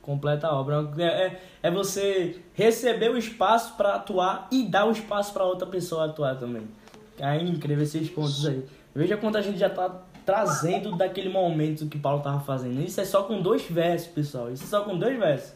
Completa 0.01 0.53
obra. 0.53 0.89
É, 0.99 1.05
é, 1.05 1.43
é 1.65 1.71
você 1.71 2.41
receber 2.55 3.11
o 3.11 3.19
espaço 3.19 3.75
para 3.77 3.97
atuar 3.97 4.49
e 4.51 4.65
dar 4.65 4.87
o 4.87 4.93
espaço 4.93 5.33
para 5.33 5.45
outra 5.45 5.67
pessoa 5.67 6.07
atuar 6.07 6.37
também. 6.39 6.67
É 7.19 7.37
incrível 7.37 7.85
esses 7.85 8.09
pontos 8.09 8.47
aí. 8.47 8.67
Veja 8.95 9.17
quanto 9.17 9.37
a 9.37 9.43
gente 9.43 9.59
já 9.59 9.69
tá 9.69 10.03
trazendo 10.25 10.97
daquele 10.97 11.29
momento 11.29 11.87
que 11.87 11.99
Paulo 11.99 12.23
tava 12.23 12.41
fazendo. 12.41 12.81
Isso 12.81 13.01
é 13.01 13.05
só 13.05 13.23
com 13.23 13.41
dois 13.41 13.63
versos, 13.63 14.09
pessoal. 14.09 14.51
Isso 14.51 14.65
é 14.65 14.67
só 14.67 14.83
com 14.83 14.99
dois 14.99 15.19
versos. 15.19 15.53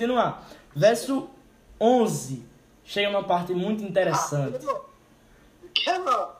Continuar. 0.00 0.48
Verso 0.74 1.28
11. 1.78 2.42
Chega 2.84 3.10
numa 3.10 3.24
parte 3.24 3.52
muito 3.52 3.84
interessante. 3.84 4.64
Não? 4.64 4.80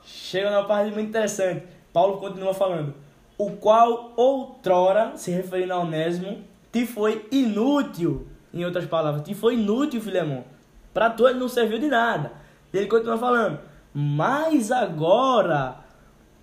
Chega 0.03 0.49
numa 0.49 0.65
parte 0.65 0.91
muito 0.91 1.09
interessante. 1.09 1.63
Paulo 1.93 2.17
continua 2.17 2.53
falando. 2.53 2.95
O 3.37 3.51
qual 3.51 4.13
outrora, 4.17 5.13
se 5.15 5.31
referindo 5.31 5.73
a 5.73 5.79
Onésimo, 5.79 6.43
te 6.71 6.85
foi 6.85 7.27
inútil. 7.31 8.27
Em 8.53 8.65
outras 8.65 8.85
palavras, 8.85 9.23
te 9.23 9.33
foi 9.33 9.53
inútil, 9.53 10.01
Filemão. 10.01 10.43
Para 10.93 11.09
tu 11.09 11.27
ele 11.27 11.39
não 11.39 11.47
serviu 11.47 11.79
de 11.79 11.87
nada. 11.87 12.33
Ele 12.73 12.87
continua 12.87 13.17
falando. 13.17 13.59
Mas 13.93 14.71
agora, 14.71 15.77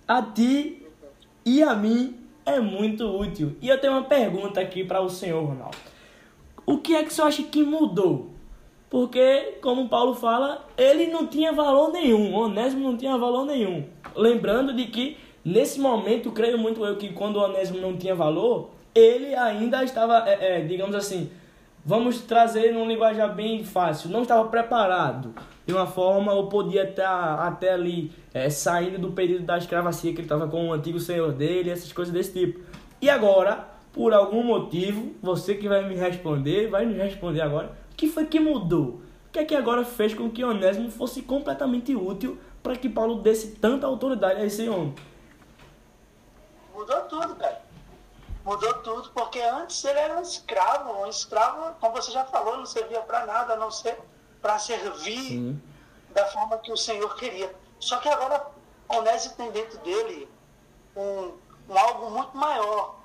a 0.07 0.21
ti 0.21 0.87
e 1.45 1.61
a 1.61 1.75
mim 1.75 2.19
é 2.45 2.59
muito 2.59 3.05
útil. 3.05 3.55
E 3.61 3.69
eu 3.69 3.79
tenho 3.79 3.93
uma 3.93 4.03
pergunta 4.03 4.59
aqui 4.59 4.83
para 4.83 5.01
o 5.01 5.09
senhor, 5.09 5.43
Ronaldo. 5.43 5.77
O 6.69 6.77
que 6.77 6.95
é 6.95 7.03
que 7.03 7.11
você 7.11 7.23
acha 7.23 7.41
que 7.41 7.63
mudou? 7.63 8.29
Porque, 8.91 9.57
como 9.59 9.89
Paulo 9.89 10.13
fala, 10.13 10.67
ele 10.77 11.07
não 11.07 11.25
tinha 11.25 11.51
valor 11.51 11.91
nenhum. 11.91 12.31
Onésimo 12.35 12.91
não 12.91 12.95
tinha 12.95 13.17
valor 13.17 13.43
nenhum. 13.43 13.85
Lembrando 14.15 14.71
de 14.71 14.85
que, 14.85 15.17
nesse 15.43 15.79
momento, 15.79 16.31
creio 16.31 16.59
muito 16.59 16.85
eu 16.85 16.95
que 16.95 17.11
quando 17.11 17.37
o 17.37 17.43
Onésimo 17.43 17.81
não 17.81 17.97
tinha 17.97 18.13
valor, 18.13 18.69
ele 18.93 19.33
ainda 19.33 19.83
estava, 19.83 20.29
é, 20.29 20.59
é, 20.59 20.61
digamos 20.61 20.93
assim, 20.93 21.31
vamos 21.83 22.21
trazer 22.21 22.71
num 22.71 22.87
linguajar 22.87 23.33
bem 23.33 23.63
fácil, 23.63 24.11
não 24.11 24.21
estava 24.21 24.47
preparado 24.47 25.33
de 25.65 25.73
uma 25.73 25.87
forma 25.87 26.33
ou 26.33 26.49
podia 26.49 26.83
estar 26.83 27.47
até 27.47 27.73
ali 27.73 28.11
é, 28.31 28.47
saindo 28.47 28.99
do 28.99 29.11
período 29.11 29.43
da 29.43 29.57
escravacia 29.57 30.11
que 30.11 30.19
ele 30.19 30.25
estava 30.25 30.47
com 30.47 30.69
o 30.69 30.73
antigo 30.73 30.99
senhor 30.99 31.31
dele, 31.31 31.71
essas 31.71 31.91
coisas 31.91 32.13
desse 32.13 32.31
tipo. 32.31 32.59
E 33.01 33.09
agora, 33.09 33.78
por 33.91 34.13
algum 34.13 34.43
motivo, 34.43 35.15
você 35.21 35.55
que 35.55 35.67
vai 35.67 35.87
me 35.87 35.95
responder, 35.95 36.69
vai 36.69 36.85
me 36.85 36.93
responder 36.93 37.41
agora, 37.41 37.77
o 37.91 37.95
que 37.95 38.07
foi 38.07 38.25
que 38.25 38.39
mudou? 38.39 39.01
O 39.27 39.31
que 39.31 39.39
é 39.39 39.45
que 39.45 39.55
agora 39.55 39.85
fez 39.85 40.13
com 40.13 40.29
que 40.29 40.43
Onésimo 40.43 40.89
fosse 40.89 41.21
completamente 41.21 41.95
útil 41.95 42.39
para 42.63 42.75
que 42.75 42.89
Paulo 42.89 43.21
desse 43.21 43.55
tanta 43.55 43.85
autoridade 43.85 44.41
a 44.41 44.45
esse 44.45 44.67
homem? 44.67 44.95
Mudou 46.73 47.01
tudo, 47.01 47.35
cara. 47.35 47.61
Mudou 48.43 48.73
tudo, 48.75 49.11
porque 49.11 49.39
antes 49.39 49.83
ele 49.83 49.99
era 49.99 50.17
um 50.17 50.21
escravo. 50.21 51.03
Um 51.03 51.07
escravo, 51.07 51.75
como 51.79 51.95
você 51.95 52.11
já 52.11 52.25
falou, 52.25 52.57
não 52.57 52.65
servia 52.65 53.01
para 53.01 53.25
nada, 53.25 53.53
a 53.53 53.57
não 53.57 53.69
ser 53.69 53.99
para 54.41 54.57
servir 54.57 55.21
Sim. 55.21 55.61
da 56.13 56.25
forma 56.27 56.57
que 56.57 56.71
o 56.71 56.77
Senhor 56.77 57.15
queria. 57.15 57.53
Só 57.79 57.97
que 57.97 58.09
agora 58.09 58.47
Onésimo 58.87 59.35
tem 59.35 59.51
dentro 59.51 59.77
dele 59.79 60.27
um, 60.95 61.33
um 61.69 61.77
algo 61.77 62.09
muito 62.09 62.35
maior, 62.35 62.98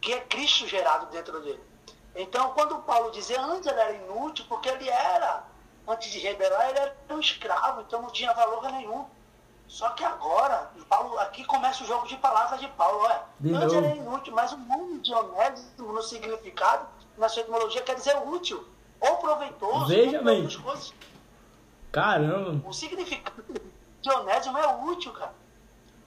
que 0.00 0.12
é 0.12 0.20
Cristo 0.20 0.66
gerado 0.66 1.06
dentro 1.06 1.40
dele. 1.40 1.60
Então, 2.14 2.50
quando 2.52 2.78
Paulo 2.80 3.10
dizia 3.10 3.40
antes 3.40 3.66
ele 3.66 3.78
era 3.80 3.92
inútil, 3.92 4.44
porque 4.48 4.68
ele 4.68 4.88
era, 4.88 5.44
antes 5.86 6.10
de 6.10 6.18
rebelar, 6.18 6.68
ele 6.70 6.78
era 6.78 6.96
um 7.10 7.20
escravo, 7.20 7.80
então 7.82 8.02
não 8.02 8.10
tinha 8.10 8.32
valor 8.32 8.62
nenhum. 8.72 9.04
Só 9.68 9.90
que 9.90 10.02
agora, 10.02 10.70
Paulo, 10.88 11.18
aqui 11.18 11.44
começa 11.44 11.84
o 11.84 11.86
jogo 11.86 12.06
de 12.08 12.16
palavras 12.16 12.58
de 12.58 12.66
Paulo. 12.68 13.00
Olha, 13.00 13.22
De 13.38 13.52
antes 13.54 13.64
novo. 13.72 13.76
ele 13.76 13.86
era 13.86 13.96
inútil, 13.96 14.32
mas 14.34 14.52
o 14.52 14.56
nome 14.56 14.98
de 15.00 15.12
Onésimo 15.14 15.92
no 15.92 16.02
significado, 16.02 16.88
na 17.18 17.28
sua 17.28 17.42
etimologia, 17.42 17.82
quer 17.82 17.94
dizer 17.96 18.16
útil, 18.26 18.66
ou 18.98 19.16
proveitoso, 19.18 19.86
Veja 19.86 20.18
ou 20.18 20.24
bem. 20.24 20.48
coisas. 20.60 20.94
Caramba! 21.92 22.66
O 22.68 22.72
significado 22.72 23.44
de 24.00 24.10
Onésimo 24.10 24.58
é 24.58 24.66
útil, 24.84 25.12
cara. 25.12 25.34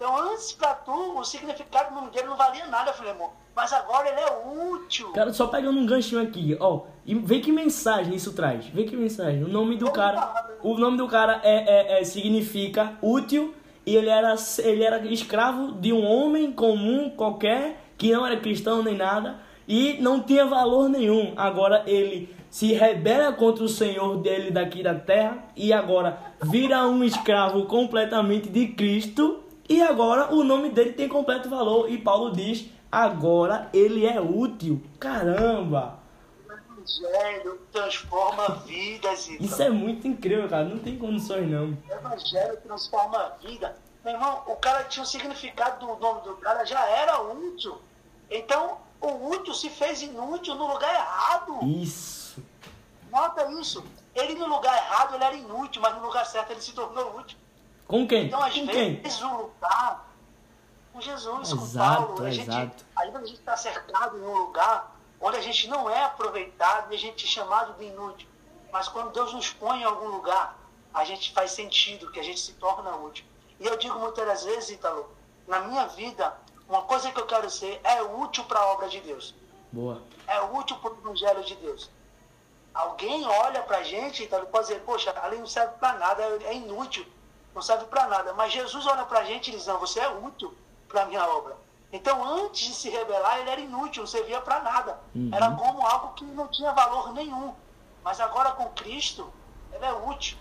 Então, 0.01 0.17
antes 0.31 0.51
pra 0.53 0.73
tu, 0.73 1.19
o 1.19 1.23
significado 1.23 1.89
do 1.89 1.95
nome 2.01 2.09
dele 2.09 2.25
não 2.25 2.35
valia 2.35 2.65
nada, 2.65 2.91
Filemon. 2.91 3.29
Mas 3.55 3.71
agora 3.71 4.09
ele 4.09 4.19
é 4.19 4.73
útil. 4.73 5.09
Cara, 5.11 5.31
só 5.31 5.45
pegando 5.45 5.79
um 5.79 5.85
ganchinho 5.85 6.19
aqui, 6.23 6.57
ó. 6.59 6.85
E 7.05 7.13
vê 7.13 7.39
que 7.39 7.51
mensagem 7.51 8.15
isso 8.15 8.33
traz. 8.33 8.65
Vê 8.65 8.83
que 8.85 8.95
mensagem. 8.97 9.43
O 9.43 9.47
nome 9.47 9.77
do 9.77 9.91
cara. 9.91 10.57
O 10.63 10.75
nome 10.75 10.97
do 10.97 11.07
cara 11.07 11.39
é, 11.43 11.97
é- 11.97 12.01
é- 12.01 12.03
significa 12.03 12.97
útil. 12.99 13.53
E 13.85 13.95
ele 13.95 14.09
era, 14.09 14.33
ele 14.63 14.83
era 14.83 15.05
escravo 15.05 15.73
de 15.73 15.93
um 15.93 16.03
homem 16.03 16.51
comum 16.51 17.11
qualquer, 17.11 17.79
que 17.95 18.11
não 18.11 18.25
era 18.25 18.37
cristão 18.37 18.81
nem 18.81 18.97
nada. 18.97 19.39
e 19.67 20.01
não 20.01 20.19
tinha 20.19 20.47
valor 20.47 20.89
nenhum. 20.89 21.33
Agora 21.37 21.83
ele 21.85 22.35
se 22.49 22.73
rebela 22.73 23.31
contra 23.31 23.63
o 23.63 23.69
Senhor 23.69 24.17
dele 24.17 24.49
daqui 24.49 24.81
da 24.81 24.95
terra 24.95 25.45
e 25.55 25.71
agora 25.71 26.17
vira 26.41 26.87
um 26.87 27.03
escravo 27.03 27.65
completamente 27.65 28.49
de 28.49 28.69
Cristo 28.69 29.41
e 29.71 29.81
agora 29.81 30.33
o 30.33 30.43
nome 30.43 30.69
dele 30.69 30.91
tem 30.91 31.07
completo 31.07 31.49
valor 31.49 31.89
e 31.89 31.97
Paulo 31.97 32.31
diz: 32.31 32.69
agora 32.91 33.69
ele 33.73 34.05
é 34.05 34.19
útil. 34.19 34.83
Caramba! 34.99 35.99
O 36.45 36.51
evangelho 36.51 37.61
transforma 37.71 38.49
vidas. 38.65 39.29
Então. 39.29 39.45
Isso 39.45 39.61
é 39.61 39.69
muito 39.69 40.07
incrível, 40.07 40.49
cara. 40.49 40.65
Não 40.65 40.79
tem 40.79 40.97
condições, 40.97 41.49
não. 41.49 41.69
O 41.69 41.93
evangelho 41.93 42.57
transforma 42.57 43.17
a 43.17 43.29
vida. 43.29 43.77
Meu 44.03 44.13
irmão, 44.13 44.43
o 44.47 44.55
cara 44.57 44.83
tinha 44.83 45.03
o 45.03 45.05
significado 45.05 45.85
do 45.85 45.95
nome 45.99 46.21
do 46.21 46.35
cara, 46.37 46.65
já 46.65 46.85
era 46.89 47.21
útil. 47.21 47.77
Então, 48.29 48.77
o 48.99 49.29
útil 49.29 49.53
se 49.53 49.69
fez 49.69 50.01
inútil 50.01 50.55
no 50.55 50.67
lugar 50.67 50.93
errado. 50.93 51.59
Isso. 51.63 52.43
Nota 53.09 53.49
isso. 53.51 53.85
Ele 54.13 54.35
no 54.35 54.47
lugar 54.47 54.75
errado 54.75 55.15
ele 55.15 55.23
era 55.23 55.35
inútil, 55.35 55.81
mas 55.81 55.95
no 55.95 56.05
lugar 56.05 56.25
certo 56.25 56.51
ele 56.51 56.61
se 56.61 56.73
tornou 56.73 57.17
útil. 57.17 57.37
Com 57.91 58.07
quem? 58.07 58.27
Então, 58.27 58.41
às 58.41 58.53
com 58.53 58.65
vezes, 58.65 59.17
quem? 59.17 59.25
o 59.25 59.37
lugar 59.37 60.09
com 60.93 61.01
Jesus, 61.01 61.51
exato, 61.51 62.01
com 62.01 62.07
Paulo. 62.07 62.25
A 62.25 62.31
gente, 62.31 62.49
exato. 62.49 62.85
Aí 62.95 63.09
a 63.13 63.19
gente 63.19 63.33
está 63.33 63.57
cercado 63.57 64.17
em 64.17 64.21
um 64.21 64.37
lugar 64.37 64.95
onde 65.19 65.35
a 65.35 65.41
gente 65.41 65.67
não 65.67 65.89
é 65.89 66.05
aproveitado 66.05 66.91
e 66.93 66.95
a 66.95 66.97
gente 66.97 67.25
é 67.25 67.27
chamado 67.27 67.73
de 67.77 67.83
inútil. 67.83 68.29
Mas 68.71 68.87
quando 68.87 69.11
Deus 69.11 69.33
nos 69.33 69.51
põe 69.51 69.81
em 69.81 69.83
algum 69.83 70.07
lugar, 70.07 70.57
a 70.93 71.03
gente 71.03 71.33
faz 71.33 71.51
sentido, 71.51 72.09
que 72.13 72.19
a 72.19 72.23
gente 72.23 72.39
se 72.39 72.53
torna 72.53 72.95
útil. 72.95 73.25
E 73.59 73.65
eu 73.65 73.75
digo 73.75 73.99
muitas 73.99 74.45
vezes, 74.45 74.69
Ítalo, 74.69 75.11
na 75.45 75.59
minha 75.59 75.85
vida, 75.87 76.33
uma 76.69 76.83
coisa 76.83 77.11
que 77.11 77.19
eu 77.19 77.25
quero 77.25 77.49
ser 77.49 77.81
é 77.83 78.01
útil 78.01 78.45
para 78.45 78.61
a 78.61 78.67
obra 78.67 78.87
de 78.87 79.01
Deus. 79.01 79.35
Boa. 79.69 80.01
É 80.27 80.39
útil 80.41 80.77
para 80.77 80.93
o 80.93 80.97
Evangelho 80.97 81.43
de 81.43 81.55
Deus. 81.55 81.89
Alguém 82.73 83.25
olha 83.27 83.61
para 83.63 83.79
a 83.79 83.83
gente, 83.83 84.23
então 84.23 84.45
pode 84.45 84.67
dizer, 84.67 84.79
poxa, 84.81 85.13
ali 85.21 85.37
não 85.37 85.45
serve 85.45 85.73
para 85.77 85.99
nada, 85.99 86.23
é 86.23 86.55
inútil, 86.55 87.05
não 87.53 87.61
serve 87.61 87.85
para 87.85 88.07
nada. 88.07 88.33
Mas 88.33 88.53
Jesus 88.53 88.85
olha 88.85 89.05
para 89.05 89.19
a 89.19 89.23
gente 89.23 89.49
e 89.49 89.55
diz, 89.55 89.67
não, 89.67 89.79
você 89.79 89.99
é 89.99 90.09
útil 90.09 90.53
para 90.87 91.03
a 91.03 91.05
minha 91.05 91.25
obra. 91.27 91.55
Então, 91.91 92.23
antes 92.23 92.67
de 92.67 92.73
se 92.73 92.89
rebelar, 92.89 93.39
ele 93.39 93.49
era 93.49 93.61
inútil, 93.61 94.03
não 94.03 94.07
servia 94.07 94.39
para 94.39 94.61
nada. 94.61 94.99
Uhum. 95.13 95.29
Era 95.33 95.51
como 95.51 95.85
algo 95.85 96.13
que 96.13 96.23
não 96.23 96.47
tinha 96.47 96.71
valor 96.71 97.13
nenhum. 97.13 97.53
Mas 98.03 98.19
agora 98.19 98.51
com 98.51 98.69
Cristo, 98.69 99.31
ele 99.73 99.85
é 99.85 99.91
útil. 99.91 100.37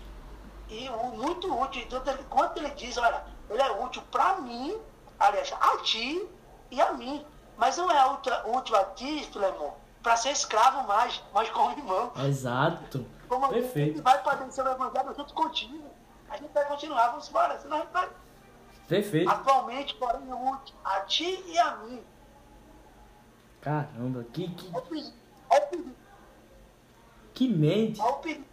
E 0.69 0.89
muito 0.89 1.53
útil. 1.53 1.81
Então, 1.81 2.01
quando 2.29 2.57
ele 2.57 2.69
diz, 2.71 2.97
olha, 2.97 3.25
ele 3.49 3.61
é 3.61 3.71
útil 3.71 4.01
para 4.09 4.35
mim 4.35 4.79
aliás, 5.21 5.53
a 5.59 5.77
ti 5.77 6.27
e 6.69 6.81
a 6.81 6.93
mim. 6.93 7.23
Mas 7.57 7.77
não 7.77 7.89
é 7.91 8.05
útil 8.45 8.75
a 8.75 8.85
ti, 8.85 9.27
Filemon, 9.31 9.71
para 10.01 10.17
ser 10.17 10.31
escravo 10.31 10.87
mais, 10.87 11.21
mas 11.33 11.49
como 11.51 11.77
irmão. 11.77 12.11
Exato. 12.25 13.05
Como 13.29 13.47
Perfeito. 13.49 13.97
Gente 13.97 14.03
vai 14.03 14.21
padecer 14.23 14.65
o 14.65 14.69
evangelho 14.69 15.13
junto 15.15 15.33
contigo. 15.33 15.90
A 16.31 16.37
gente 16.37 16.53
vai 16.53 16.65
continuar, 16.65 17.09
vamos 17.09 17.27
embora, 17.29 17.59
senão 17.59 17.77
a 17.77 17.79
gente 17.81 17.91
vai. 17.91 18.09
Perfeito. 18.87 19.29
Atualmente, 19.29 19.95
porém, 19.95 20.29
é 20.29 20.33
útil 20.33 20.75
a 20.83 21.01
ti 21.01 21.43
e 21.45 21.57
a 21.57 21.75
mim. 21.77 22.01
Caramba, 23.59 24.25
que. 24.31 24.47
que... 24.49 24.69
Olha 24.73 24.79
o 24.79 24.87
perigo. 24.87 25.13
Olha 25.49 25.63
o 25.63 25.67
perigo. 25.67 25.95
Que 27.33 27.47
mente. 27.49 28.01
Olha 28.01 28.11
o 28.11 28.19
perigo 28.19 28.45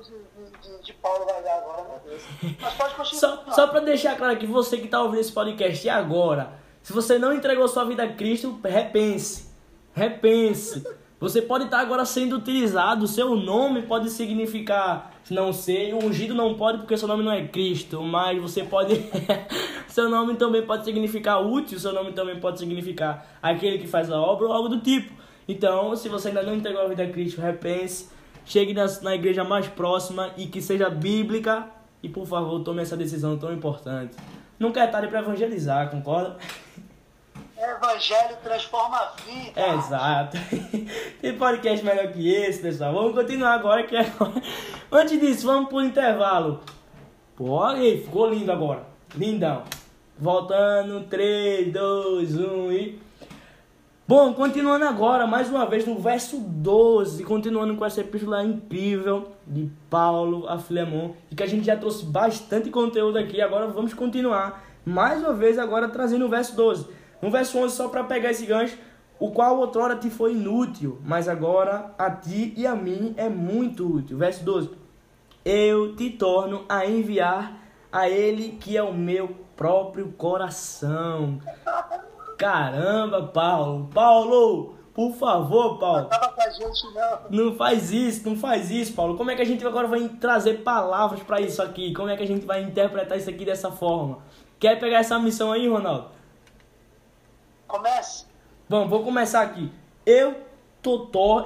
de, 0.00 0.68
de, 0.68 0.82
de, 0.82 0.92
Paulo 0.94 1.26
vai 1.26 1.42
dar 1.42 1.58
agora, 1.58 1.82
meu 1.82 2.00
Deus. 2.00 2.22
Mas 2.60 2.74
pode 2.74 2.94
continuar. 2.94 3.20
Só, 3.20 3.50
só 3.50 3.66
para 3.66 3.80
deixar 3.80 4.16
claro 4.16 4.38
que 4.38 4.46
você 4.46 4.78
que 4.78 4.84
está 4.84 5.02
ouvindo 5.02 5.20
esse 5.20 5.32
podcast 5.32 5.88
agora, 5.88 6.54
se 6.82 6.92
você 6.92 7.18
não 7.18 7.32
entregou 7.32 7.66
sua 7.68 7.84
vida 7.84 8.04
a 8.04 8.12
Cristo, 8.14 8.60
repense. 8.62 9.52
Repense. 9.92 10.86
Você 11.22 11.40
pode 11.40 11.66
estar 11.66 11.78
agora 11.78 12.04
sendo 12.04 12.34
utilizado, 12.34 13.06
seu 13.06 13.36
nome 13.36 13.82
pode 13.82 14.10
significar, 14.10 15.12
não 15.30 15.52
sei, 15.52 15.94
ungido 15.94 16.34
não 16.34 16.54
pode 16.54 16.78
porque 16.78 16.96
seu 16.96 17.06
nome 17.06 17.22
não 17.22 17.30
é 17.30 17.46
Cristo, 17.46 18.02
mas 18.02 18.42
você 18.42 18.64
pode. 18.64 19.00
seu 19.86 20.08
nome 20.08 20.34
também 20.34 20.66
pode 20.66 20.84
significar 20.84 21.40
útil, 21.40 21.78
seu 21.78 21.92
nome 21.92 22.10
também 22.10 22.40
pode 22.40 22.58
significar 22.58 23.38
aquele 23.40 23.78
que 23.78 23.86
faz 23.86 24.10
a 24.10 24.20
obra 24.20 24.48
ou 24.48 24.52
algo 24.52 24.68
do 24.68 24.80
tipo. 24.80 25.12
Então, 25.46 25.94
se 25.94 26.08
você 26.08 26.26
ainda 26.26 26.42
não 26.42 26.56
entregou 26.56 26.82
a 26.82 26.88
vida 26.88 27.04
a 27.04 27.08
Cristo, 27.08 27.40
repense 27.40 28.08
chegue 28.44 28.74
na, 28.74 28.86
na 29.02 29.14
igreja 29.14 29.44
mais 29.44 29.68
próxima 29.68 30.32
e 30.36 30.46
que 30.46 30.60
seja 30.60 30.90
bíblica. 30.90 31.68
E 32.02 32.08
por 32.08 32.26
favor, 32.26 32.58
tome 32.64 32.82
essa 32.82 32.96
decisão 32.96 33.38
tão 33.38 33.52
importante. 33.52 34.16
Nunca 34.58 34.82
é 34.82 34.88
tarde 34.88 35.06
para 35.06 35.20
evangelizar, 35.20 35.88
concorda? 35.88 36.36
Evangelho 37.62 38.36
transforma 38.42 38.96
a 38.96 39.12
vida. 39.22 39.60
É, 39.60 39.74
exato. 39.76 40.36
Tem 41.22 41.38
podcast 41.38 41.84
melhor 41.84 42.12
que 42.12 42.28
esse, 42.28 42.60
pessoal. 42.60 42.92
Vamos 42.92 43.14
continuar 43.14 43.54
agora 43.54 43.84
que 43.84 43.96
agora... 43.96 44.32
Antes 44.90 45.20
disso, 45.20 45.46
vamos 45.46 45.68
pro 45.68 45.80
intervalo. 45.80 46.60
Pô, 47.36 47.62
aí, 47.62 48.02
ficou 48.02 48.28
lindo 48.28 48.50
agora. 48.50 48.84
Lindão. 49.14 49.62
Voltando, 50.18 51.04
3, 51.08 51.72
2, 51.72 52.36
1 52.36 52.72
e. 52.72 53.00
Bom, 54.08 54.34
continuando 54.34 54.84
agora, 54.84 55.26
mais 55.26 55.48
uma 55.48 55.64
vez 55.64 55.86
no 55.86 55.98
verso 56.00 56.38
12, 56.38 57.22
continuando 57.22 57.76
com 57.76 57.84
essa 57.84 58.00
epístola 58.00 58.44
incrível 58.44 59.32
de 59.46 59.70
Paulo 59.88 60.48
a 60.48 60.58
Filemon, 60.58 61.12
e 61.30 61.36
que 61.36 61.42
a 61.42 61.46
gente 61.46 61.64
já 61.64 61.76
trouxe 61.76 62.04
bastante 62.04 62.68
conteúdo 62.68 63.16
aqui, 63.16 63.40
agora 63.40 63.68
vamos 63.68 63.94
continuar, 63.94 64.64
mais 64.84 65.20
uma 65.20 65.32
vez 65.32 65.58
agora 65.58 65.88
trazendo 65.88 66.26
o 66.26 66.28
verso 66.28 66.56
12. 66.56 67.01
No 67.22 67.30
verso 67.30 67.56
11, 67.56 67.76
só 67.76 67.88
para 67.88 68.02
pegar 68.02 68.32
esse 68.32 68.44
gancho, 68.44 68.76
o 69.20 69.30
qual 69.30 69.56
outrora 69.58 69.94
te 69.94 70.10
foi 70.10 70.32
inútil, 70.32 70.98
mas 71.04 71.28
agora 71.28 71.94
a 71.96 72.10
ti 72.10 72.52
e 72.56 72.66
a 72.66 72.74
mim 72.74 73.14
é 73.16 73.28
muito 73.28 73.86
útil. 73.86 74.18
Verso 74.18 74.44
12. 74.44 74.70
Eu 75.44 75.94
te 75.94 76.10
torno 76.10 76.64
a 76.68 76.84
enviar 76.84 77.56
a 77.92 78.08
ele 78.08 78.58
que 78.60 78.76
é 78.76 78.82
o 78.82 78.92
meu 78.92 79.36
próprio 79.56 80.10
coração. 80.18 81.38
Caramba, 82.36 83.22
Paulo. 83.22 83.88
Paulo, 83.94 84.74
por 84.92 85.12
favor, 85.12 85.78
Paulo. 85.78 86.08
Não. 87.30 87.46
não 87.46 87.54
faz 87.54 87.92
isso, 87.92 88.28
não 88.28 88.36
faz 88.36 88.68
isso, 88.72 88.92
Paulo. 88.94 89.16
Como 89.16 89.30
é 89.30 89.36
que 89.36 89.42
a 89.42 89.46
gente 89.46 89.64
agora 89.64 89.86
vai 89.86 90.08
trazer 90.08 90.64
palavras 90.64 91.22
para 91.22 91.40
isso 91.40 91.62
aqui? 91.62 91.92
Como 91.92 92.08
é 92.08 92.16
que 92.16 92.24
a 92.24 92.26
gente 92.26 92.44
vai 92.44 92.60
interpretar 92.64 93.16
isso 93.16 93.30
aqui 93.30 93.44
dessa 93.44 93.70
forma? 93.70 94.18
Quer 94.58 94.80
pegar 94.80 94.98
essa 94.98 95.16
missão 95.20 95.52
aí, 95.52 95.68
Ronaldo? 95.68 96.21
Comece. 97.72 98.26
Bom, 98.68 98.86
vou 98.86 99.02
começar 99.02 99.40
aqui. 99.40 99.72
Eu, 100.04 100.36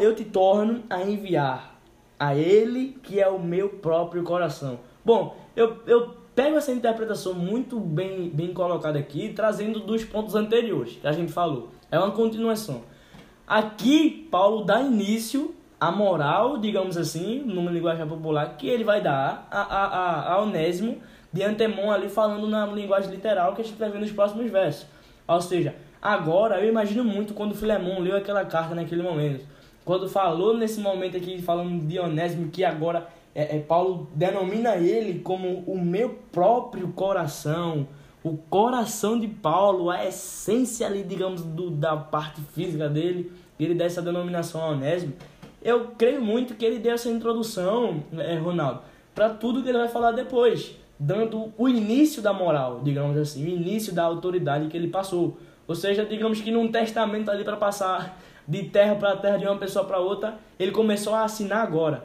eu 0.01 0.13
te 0.13 0.25
torno 0.25 0.83
a 0.91 1.01
enviar 1.01 1.79
a 2.19 2.35
ele 2.35 2.99
que 3.01 3.21
é 3.21 3.29
o 3.29 3.39
meu 3.39 3.69
próprio 3.69 4.25
coração. 4.25 4.81
Bom, 5.05 5.37
eu, 5.55 5.85
eu 5.87 6.17
pego 6.35 6.57
essa 6.57 6.73
interpretação 6.73 7.33
muito 7.33 7.79
bem, 7.79 8.29
bem 8.29 8.53
colocada 8.53 8.99
aqui, 8.99 9.33
trazendo 9.33 9.79
dos 9.79 10.05
pontos 10.05 10.35
anteriores 10.35 10.97
que 10.97 11.07
a 11.07 11.13
gente 11.13 11.33
falou. 11.33 11.71
É 11.93 11.97
uma 11.97 12.11
continuação. 12.11 12.83
Aqui, 13.47 14.27
Paulo 14.29 14.65
dá 14.65 14.83
início 14.83 15.55
à 15.79 15.93
moral, 15.93 16.59
digamos 16.59 16.97
assim, 16.97 17.39
numa 17.45 17.71
linguagem 17.71 18.05
popular, 18.05 18.57
que 18.57 18.67
ele 18.67 18.83
vai 18.83 19.01
dar 19.01 19.47
a, 19.49 19.61
a, 19.61 19.85
a, 19.85 20.33
a 20.33 20.43
Onésimo 20.43 21.01
de 21.33 21.45
antemão 21.45 21.93
ali 21.93 22.09
falando 22.09 22.49
na 22.49 22.67
linguagem 22.67 23.13
literal 23.13 23.55
que 23.55 23.63
a 23.63 23.65
gente 23.65 23.79
vai 23.79 23.91
ver 23.91 24.01
nos 24.01 24.11
próximos 24.11 24.51
versos. 24.51 24.89
Ou 25.29 25.41
seja, 25.41 25.86
agora 26.07 26.61
eu 26.61 26.69
imagino 26.69 27.05
muito 27.05 27.35
quando 27.35 27.55
Filemão 27.55 27.99
leu 27.99 28.17
aquela 28.17 28.45
carta 28.45 28.75
naquele 28.75 29.03
momento. 29.03 29.45
Quando 29.85 30.09
falou 30.09 30.57
nesse 30.57 30.81
momento 30.81 31.17
aqui, 31.17 31.43
falando 31.43 31.85
de 31.87 31.99
Onésimo, 31.99 32.49
que 32.49 32.65
agora 32.65 33.09
é, 33.35 33.57
é, 33.57 33.59
Paulo 33.61 34.09
denomina 34.15 34.77
ele 34.77 35.19
como 35.21 35.65
o 35.67 35.79
meu 35.79 36.19
próprio 36.31 36.89
coração, 36.89 37.87
o 38.23 38.37
coração 38.37 39.19
de 39.19 39.27
Paulo, 39.29 39.91
a 39.91 40.05
essência 40.07 40.87
ali, 40.87 41.03
digamos, 41.03 41.43
do, 41.43 41.71
da 41.71 41.97
parte 41.97 42.41
física 42.53 42.89
dele, 42.89 43.33
ele 43.59 43.75
dá 43.75 43.85
essa 43.85 44.01
denominação 44.01 44.61
a 44.63 44.69
Onésimo. 44.69 45.13
Eu 45.63 45.89
creio 45.99 46.23
muito 46.23 46.55
que 46.55 46.65
ele 46.65 46.79
deu 46.79 46.95
essa 46.95 47.09
introdução, 47.09 48.05
é, 48.17 48.37
Ronaldo, 48.37 48.81
para 49.13 49.31
tudo 49.31 49.63
que 49.63 49.69
ele 49.69 49.79
vai 49.79 49.89
falar 49.89 50.13
depois, 50.13 50.77
dando 50.99 51.53
o 51.59 51.69
início 51.69 52.23
da 52.23 52.33
moral, 52.33 52.81
digamos 52.83 53.17
assim, 53.17 53.45
o 53.45 53.49
início 53.49 53.93
da 53.93 54.05
autoridade 54.05 54.69
que 54.69 54.77
ele 54.77 54.89
passou. 54.89 55.37
Ou 55.67 55.75
seja, 55.75 56.05
digamos 56.05 56.41
que 56.41 56.51
num 56.51 56.71
testamento 56.71 57.31
ali 57.31 57.45
para 57.45 57.57
passar 57.57 58.19
de 58.47 58.65
terra 58.65 58.95
para 58.95 59.17
terra, 59.17 59.39
de 59.39 59.47
uma 59.47 59.59
pessoa 59.59 59.85
para 59.85 59.99
outra, 59.99 60.39
ele 60.59 60.71
começou 60.71 61.15
a 61.15 61.25
assinar 61.25 61.63
agora. 61.63 62.05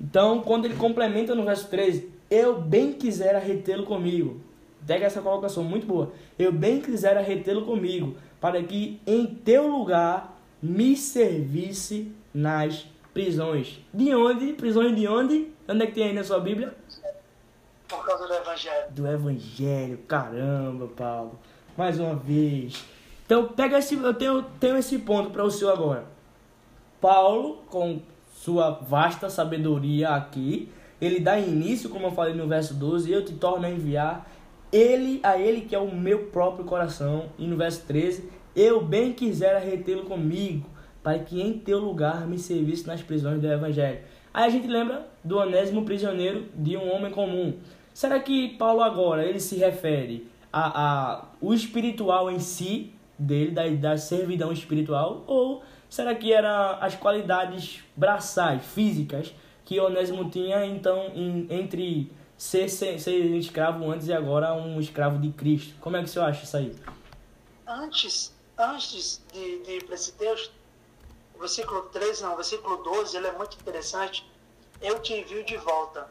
Então, 0.00 0.40
quando 0.40 0.64
ele 0.64 0.76
complementa 0.76 1.34
no 1.34 1.44
verso 1.44 1.68
13, 1.68 2.10
eu 2.30 2.60
bem 2.60 2.92
quisera 2.92 3.38
retê-lo 3.38 3.84
comigo. 3.84 4.40
Pega 4.86 5.06
essa 5.06 5.20
colocação 5.20 5.62
muito 5.62 5.86
boa. 5.86 6.12
Eu 6.38 6.52
bem 6.52 6.80
quisera 6.80 7.20
retê-lo 7.20 7.64
comigo, 7.64 8.16
para 8.40 8.62
que 8.62 9.00
em 9.06 9.26
teu 9.26 9.68
lugar 9.68 10.36
me 10.60 10.96
servisse 10.96 12.12
nas 12.34 12.86
prisões. 13.12 13.80
De 13.92 14.14
onde? 14.14 14.54
Prisões 14.54 14.96
de 14.96 15.06
onde? 15.06 15.52
Onde 15.68 15.82
é 15.82 15.86
que 15.86 15.92
tem 15.92 16.04
aí 16.04 16.12
na 16.12 16.24
sua 16.24 16.40
Bíblia? 16.40 16.74
Por 17.86 18.04
causa 18.04 18.26
do 18.26 18.34
Evangelho. 18.34 18.90
Do 18.90 19.06
Evangelho, 19.06 19.98
caramba, 20.08 20.88
Paulo. 20.96 21.38
Mais 21.76 21.98
uma 21.98 22.14
vez. 22.14 22.84
Então, 23.24 23.48
pega 23.48 23.78
esse, 23.78 23.94
eu 23.94 24.14
tenho, 24.14 24.42
tenho 24.60 24.76
esse 24.76 24.98
ponto 24.98 25.30
para 25.30 25.44
o 25.44 25.50
senhor 25.50 25.72
agora. 25.72 26.04
Paulo, 27.00 27.62
com 27.68 28.00
sua 28.34 28.70
vasta 28.70 29.30
sabedoria 29.30 30.10
aqui, 30.10 30.68
ele 31.00 31.18
dá 31.18 31.38
início, 31.38 31.90
como 31.90 32.06
eu 32.06 32.12
falei 32.12 32.34
no 32.34 32.46
verso 32.46 32.74
12, 32.74 33.10
eu 33.10 33.24
te 33.24 33.32
torno 33.34 33.66
a 33.66 33.70
enviar 33.70 34.30
ele 34.72 35.20
a 35.22 35.38
ele 35.38 35.62
que 35.62 35.74
é 35.74 35.78
o 35.78 35.94
meu 35.94 36.26
próprio 36.26 36.64
coração. 36.64 37.26
E 37.38 37.46
no 37.46 37.56
verso 37.56 37.84
13, 37.86 38.28
eu 38.56 38.84
bem 38.84 39.12
quisera 39.12 39.58
retê-lo 39.58 40.04
comigo, 40.04 40.68
para 41.02 41.18
que 41.18 41.40
em 41.40 41.58
teu 41.58 41.78
lugar 41.78 42.26
me 42.26 42.38
servisse 42.38 42.86
nas 42.86 43.02
prisões 43.02 43.40
do 43.40 43.46
evangelho. 43.46 44.00
Aí 44.32 44.44
a 44.44 44.48
gente 44.48 44.66
lembra 44.66 45.06
do 45.22 45.38
onésimo 45.38 45.84
prisioneiro 45.84 46.46
de 46.54 46.76
um 46.76 46.90
homem 46.90 47.10
comum. 47.10 47.54
Será 47.92 48.18
que 48.18 48.56
Paulo 48.56 48.82
agora 48.82 49.24
ele 49.24 49.40
se 49.40 49.56
refere 49.56 50.26
a, 50.52 51.12
a 51.12 51.24
o 51.42 51.52
espiritual 51.52 52.30
em 52.30 52.38
si 52.38 52.94
dele, 53.18 53.50
da, 53.50 53.68
da 53.68 53.98
servidão 53.98 54.52
espiritual, 54.52 55.24
ou 55.26 55.62
será 55.90 56.14
que 56.14 56.32
era 56.32 56.76
as 56.76 56.94
qualidades 56.94 57.80
braçais, 57.96 58.64
físicas 58.64 59.34
que 59.64 59.78
Onésimo 59.80 60.30
tinha 60.30 60.64
então 60.64 61.10
em, 61.14 61.46
entre 61.50 62.10
ser, 62.36 62.68
ser, 62.68 62.98
ser 63.00 63.18
escravo 63.36 63.90
antes 63.90 64.06
e 64.06 64.12
agora 64.12 64.54
um 64.54 64.80
escravo 64.80 65.18
de 65.18 65.30
Cristo? 65.30 65.74
Como 65.80 65.96
é 65.96 66.02
que 66.02 66.08
você 66.08 66.20
acha 66.20 66.44
isso 66.44 66.56
aí? 66.56 66.74
Antes, 67.66 68.32
antes 68.56 69.20
de, 69.32 69.62
de 69.64 69.72
ir 69.72 69.84
para 69.84 69.96
esse 69.96 70.12
texto, 70.12 70.52
versículo 71.38 71.82
13, 71.82 72.22
não, 72.22 72.36
versículo 72.36 72.76
12, 72.84 73.16
ele 73.16 73.26
é 73.26 73.32
muito 73.32 73.56
interessante. 73.56 74.24
Eu 74.80 75.00
te 75.00 75.12
envio 75.12 75.44
de 75.44 75.56
volta. 75.56 76.08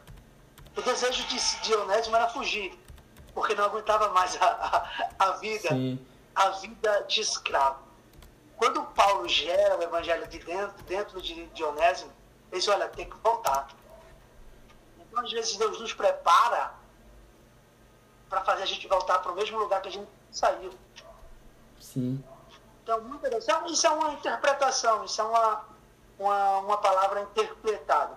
O 0.76 0.82
desejo 0.82 1.26
de, 1.26 1.36
de 1.62 1.74
Onésimo 1.74 2.16
era 2.16 2.28
fugir, 2.28 2.72
porque 3.34 3.54
não 3.54 3.64
aguentava 3.64 4.08
mais 4.10 4.40
a, 4.40 4.46
a, 5.18 5.26
a 5.26 5.30
vida, 5.32 5.68
Sim. 5.68 6.06
a 6.34 6.50
vida 6.50 7.04
de 7.08 7.20
escravo. 7.20 7.80
Quando 8.56 8.82
Paulo 8.84 9.28
gera 9.28 9.78
o 9.78 9.82
evangelho 9.82 10.26
de 10.28 10.38
dentro, 10.38 10.82
dentro 10.84 11.20
de, 11.20 11.64
Onésimo, 11.64 12.12
ele 12.50 12.60
diz, 12.60 12.68
olha, 12.68 12.88
tem 12.88 13.08
que 13.08 13.16
voltar. 13.16 13.68
Então, 14.98 15.24
às 15.24 15.32
vezes, 15.32 15.56
Deus 15.56 15.80
nos 15.80 15.92
prepara 15.92 16.72
para 18.28 18.42
fazer 18.44 18.62
a 18.62 18.66
gente 18.66 18.86
voltar 18.86 19.18
para 19.18 19.32
o 19.32 19.34
mesmo 19.34 19.58
lugar 19.58 19.82
que 19.82 19.88
a 19.88 19.92
gente 19.92 20.08
saiu. 20.30 20.72
Sim. 21.80 22.22
Então, 22.82 23.00
isso 23.66 23.86
é 23.86 23.90
uma 23.90 24.12
interpretação, 24.12 25.04
isso 25.04 25.20
é 25.20 25.24
uma, 25.24 25.64
uma, 26.18 26.58
uma 26.58 26.78
palavra 26.78 27.22
interpretada. 27.22 28.16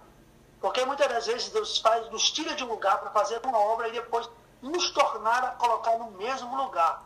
Porque 0.62 0.84
muitas 0.86 1.08
das 1.08 1.28
vezes 1.28 1.50
Deus 1.50 1.80
faz, 1.80 2.10
nos 2.12 2.32
tira 2.32 2.56
de 2.56 2.64
um 2.64 2.68
lugar 2.68 3.00
para 3.00 3.12
fazer 3.12 3.40
uma 3.46 3.58
obra 3.58 3.88
e 3.88 3.92
depois 3.92 4.30
nos 4.70 4.90
tornar 4.92 5.44
a 5.44 5.52
colocar 5.52 5.98
no 5.98 6.12
mesmo 6.12 6.56
lugar, 6.56 7.04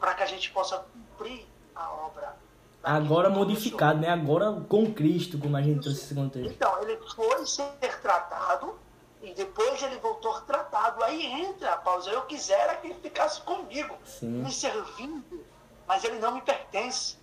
para 0.00 0.14
que 0.14 0.22
a 0.22 0.26
gente 0.26 0.50
possa 0.50 0.78
cumprir 0.78 1.46
a 1.74 1.90
obra. 1.92 2.36
Agora 2.82 3.28
modificado, 3.28 4.00
né? 4.00 4.08
Agora 4.08 4.52
com 4.68 4.92
Cristo, 4.92 5.38
como 5.38 5.56
a 5.56 5.62
gente 5.62 5.82
trouxe 5.82 6.00
esse 6.00 6.14
contexto. 6.14 6.50
Então, 6.50 6.82
ele 6.82 6.96
foi 7.14 7.44
ser 7.44 8.00
tratado 8.00 8.78
e 9.20 9.34
depois 9.34 9.82
ele 9.82 9.96
voltou 9.98 10.40
tratado. 10.42 11.04
Aí 11.04 11.26
entra 11.26 11.74
a 11.74 11.76
pausa. 11.76 12.10
Eu 12.10 12.22
quisera 12.22 12.76
que 12.76 12.86
ele 12.86 12.94
ficasse 12.94 13.42
comigo, 13.42 13.94
Sim. 14.04 14.28
me 14.28 14.50
servindo 14.50 15.44
mas 15.90 16.04
ele 16.04 16.20
não 16.20 16.30
me 16.30 16.40
pertence. 16.40 17.16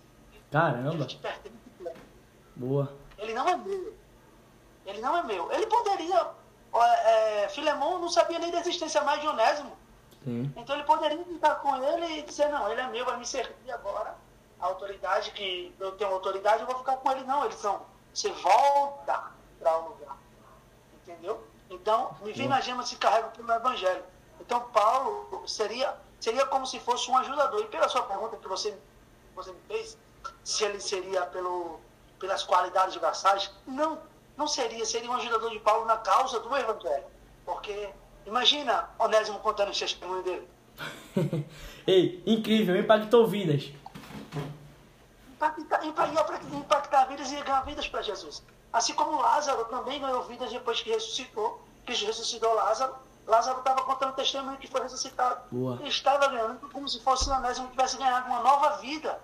Caramba. 0.50 0.92
Ele 0.92 1.04
te 1.06 1.16
pertence. 1.16 1.56
Boa. 2.54 2.92
Ele 3.16 3.32
não 3.32 3.48
é 3.48 3.56
meu. 3.56 3.96
Ele 4.84 5.00
não 5.00 5.16
é 5.16 5.22
meu. 5.22 5.50
Ele 5.50 5.66
poderia. 5.66 6.26
É, 7.06 7.48
Filemão 7.48 7.98
não 7.98 8.10
sabia 8.10 8.38
nem 8.38 8.50
da 8.50 8.60
existência 8.60 9.00
mais 9.00 9.22
de 9.22 9.26
Onésimo. 9.26 9.74
Sim. 10.28 10.52
Então 10.56 10.76
ele 10.76 10.84
poderia 10.84 11.24
ficar 11.24 11.56
com 11.56 11.76
ele 11.76 12.18
e 12.18 12.22
dizer, 12.22 12.48
não, 12.50 12.70
ele 12.70 12.80
é 12.80 12.86
meu, 12.88 13.04
vai 13.04 13.16
me 13.16 13.26
servir 13.26 13.70
agora. 13.72 14.16
A 14.60 14.66
autoridade 14.66 15.30
que 15.30 15.74
eu 15.78 15.92
tenho 15.92 16.12
autoridade, 16.12 16.60
eu 16.60 16.66
vou 16.66 16.78
ficar 16.78 16.96
com 16.96 17.10
ele. 17.12 17.24
Não, 17.24 17.44
eles 17.44 17.56
são. 17.56 17.86
Você 18.12 18.30
volta 18.32 19.32
para 19.58 19.78
o 19.78 19.88
lugar. 19.88 20.16
Entendeu? 21.02 21.46
Então, 21.70 22.16
me 22.22 22.32
vem 22.32 22.48
na 22.48 22.60
gema 22.60 22.84
se 22.84 22.96
carrega 22.96 23.28
pelo 23.28 23.52
evangelho. 23.52 24.02
Então 24.40 24.60
Paulo 24.70 25.46
seria 25.46 25.96
seria 26.20 26.46
como 26.46 26.66
se 26.66 26.78
fosse 26.80 27.10
um 27.10 27.16
ajudador. 27.18 27.60
E 27.60 27.66
pela 27.66 27.88
sua 27.88 28.02
pergunta 28.02 28.36
que 28.36 28.48
você, 28.48 28.76
você 29.34 29.52
me 29.52 29.60
fez, 29.66 29.98
se 30.44 30.64
ele 30.64 30.80
seria 30.80 31.26
pelo, 31.26 31.80
pelas 32.18 32.42
qualidades 32.42 32.96
braçais, 32.96 33.52
não, 33.66 33.98
não 34.36 34.46
seria. 34.46 34.84
Seria 34.84 35.10
um 35.10 35.14
ajudador 35.14 35.50
de 35.50 35.60
Paulo 35.60 35.86
na 35.86 35.96
causa 35.98 36.40
do 36.40 36.56
Evangelho. 36.56 37.04
Porque, 37.44 37.90
imagina 38.28 38.90
Onésimo 38.98 39.38
contando 39.40 39.70
o 39.70 39.78
testemunho 39.78 40.22
dele. 40.22 40.48
Ei, 41.86 42.22
incrível, 42.26 42.76
impactou 42.76 43.26
vidas. 43.26 43.72
Impactar, 45.28 45.84
impactar, 45.84 47.04
vidas 47.06 47.32
e 47.32 47.36
ganhar 47.42 47.64
vidas 47.64 47.88
para 47.88 48.02
Jesus. 48.02 48.42
Assim 48.72 48.94
como 48.94 49.20
Lázaro 49.20 49.64
também 49.66 50.00
ganhou 50.00 50.22
vidas 50.24 50.50
depois 50.50 50.80
que 50.82 50.90
ressuscitou, 50.90 51.64
que 51.86 51.92
ressuscitou 51.92 52.54
Lázaro 52.54 52.94
Lázaro 53.28 53.58
estava 53.58 53.82
contando 53.82 54.14
testemunho 54.14 54.56
que 54.56 54.66
foi 54.66 54.80
ressuscitado. 54.80 55.42
Boa. 55.52 55.76
Ele 55.80 55.88
estava 55.88 56.28
ganhando 56.28 56.66
como 56.70 56.88
se 56.88 56.98
fosse 57.00 57.30
Onésimo 57.30 57.68
tivesse 57.68 57.98
ganhado 57.98 58.26
uma 58.26 58.40
nova 58.40 58.78
vida. 58.78 59.20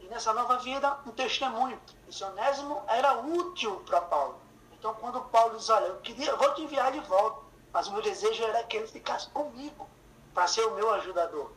E 0.00 0.06
nessa 0.06 0.32
nova 0.32 0.58
vida, 0.58 0.96
um 1.04 1.10
testemunho. 1.10 1.76
Esse 2.08 2.22
Onésimo 2.22 2.80
era 2.86 3.18
útil 3.18 3.82
para 3.84 4.00
Paulo. 4.00 4.36
Então, 4.78 4.94
quando 4.94 5.20
Paulo 5.22 5.56
diz: 5.56 5.68
Olha, 5.68 5.86
eu, 5.86 5.96
queria, 5.96 6.30
eu 6.30 6.38
vou 6.38 6.54
te 6.54 6.62
enviar 6.62 6.92
de 6.92 7.00
volta, 7.00 7.40
mas 7.76 7.88
o 7.88 7.92
meu 7.92 8.00
desejo 8.00 8.42
era 8.42 8.62
que 8.62 8.78
ele 8.78 8.86
ficasse 8.86 9.28
comigo, 9.28 9.86
para 10.32 10.46
ser 10.46 10.62
o 10.62 10.74
meu 10.74 10.90
ajudador, 10.94 11.52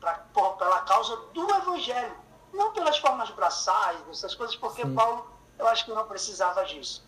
pra, 0.00 0.14
por, 0.32 0.56
pela 0.56 0.80
causa 0.80 1.14
do 1.34 1.54
Evangelho. 1.54 2.14
Não 2.50 2.72
pelas 2.72 2.96
formas 2.96 3.28
braçais, 3.28 3.98
essas 4.10 4.34
coisas, 4.34 4.56
porque 4.56 4.80
Sim. 4.80 4.94
Paulo, 4.94 5.30
eu 5.58 5.68
acho 5.68 5.84
que 5.84 5.90
não 5.92 6.06
precisava 6.06 6.64
disso. 6.64 7.04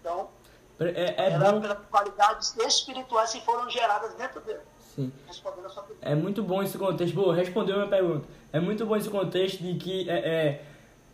Então, 0.00 0.30
é, 0.80 1.26
é 1.26 1.38
bom... 1.38 1.60
pelas 1.60 1.78
qualidades 1.90 2.56
espirituais 2.56 3.30
que 3.30 3.44
foram 3.44 3.68
geradas 3.68 4.14
dentro 4.14 4.40
dele. 4.40 4.62
Sim. 4.94 5.12
É 6.00 6.14
muito 6.14 6.42
bom 6.42 6.62
esse 6.62 6.78
contexto. 6.78 7.14
Boa, 7.14 7.34
respondeu 7.34 7.74
a 7.74 7.78
minha 7.80 7.90
pergunta. 7.90 8.26
É 8.54 8.58
muito 8.58 8.86
bom 8.86 8.96
esse 8.96 9.10
contexto 9.10 9.62
de 9.62 9.74
que, 9.74 10.08
é, 10.08 10.16
é 10.16 10.64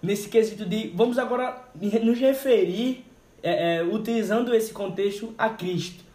nesse 0.01 0.29
quesito 0.29 0.65
de. 0.65 0.93
Vamos 0.95 1.19
agora 1.19 1.61
nos 1.75 2.21
referir, 2.21 3.05
é, 3.43 3.79
é, 3.79 3.83
utilizando 3.83 4.55
esse 4.55 4.73
contexto, 4.73 5.35
a 5.37 5.51
Cristo. 5.51 6.07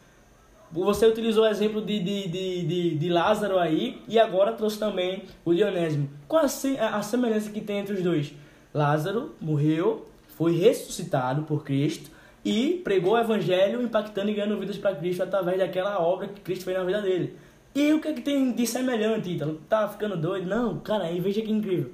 Você 0.74 1.06
utilizou 1.06 1.44
o 1.44 1.48
exemplo 1.48 1.82
de, 1.82 2.00
de, 2.00 2.28
de, 2.28 2.66
de, 2.66 2.96
de 2.96 3.10
Lázaro 3.10 3.60
aí 3.60 4.02
e 4.08 4.18
agora 4.18 4.54
trouxe 4.54 4.80
também 4.80 5.22
o 5.46 5.54
Dionésimo. 5.54 6.10
Qual 6.28 6.44
a, 6.44 6.98
a 6.98 7.02
semelhança 7.04 7.52
que 7.52 7.62
tem 7.62 7.78
entre 7.78 7.94
os 7.94 8.02
dois? 8.02 8.34
Lázaro 8.74 9.36
morreu, 9.40 10.08
foi 10.30 10.58
ressuscitado 10.58 11.44
por 11.44 11.64
Cristo 11.64 12.10
e 12.44 12.82
pregou 12.84 13.14
o 13.14 13.20
evangelho 13.20 13.84
impactando 13.84 14.32
e 14.32 14.34
ganhando 14.34 14.60
vidas 14.60 14.78
para 14.78 14.96
Cristo 14.96 15.22
através 15.22 15.60
daquela 15.60 16.02
obra 16.02 16.28
que 16.28 16.42
Cristo 16.42 16.66
fez 16.66 16.76
na 16.76 16.84
vida 16.84 17.04
dele. 17.04 17.38
E 17.76 17.94
o 17.94 18.02
que, 18.02 18.08
é 18.08 18.14
que 18.14 18.22
tem 18.22 18.52
de 18.52 18.66
semelhante, 18.66 19.30
Ítalo? 19.30 19.62
Tá 19.70 19.88
ficando 19.88 20.18
doido? 20.18 20.48
Não, 20.48 20.80
cara, 20.80 21.04
aí 21.04 21.20
veja 21.20 21.42
que 21.44 21.52
incrível. 21.52 21.92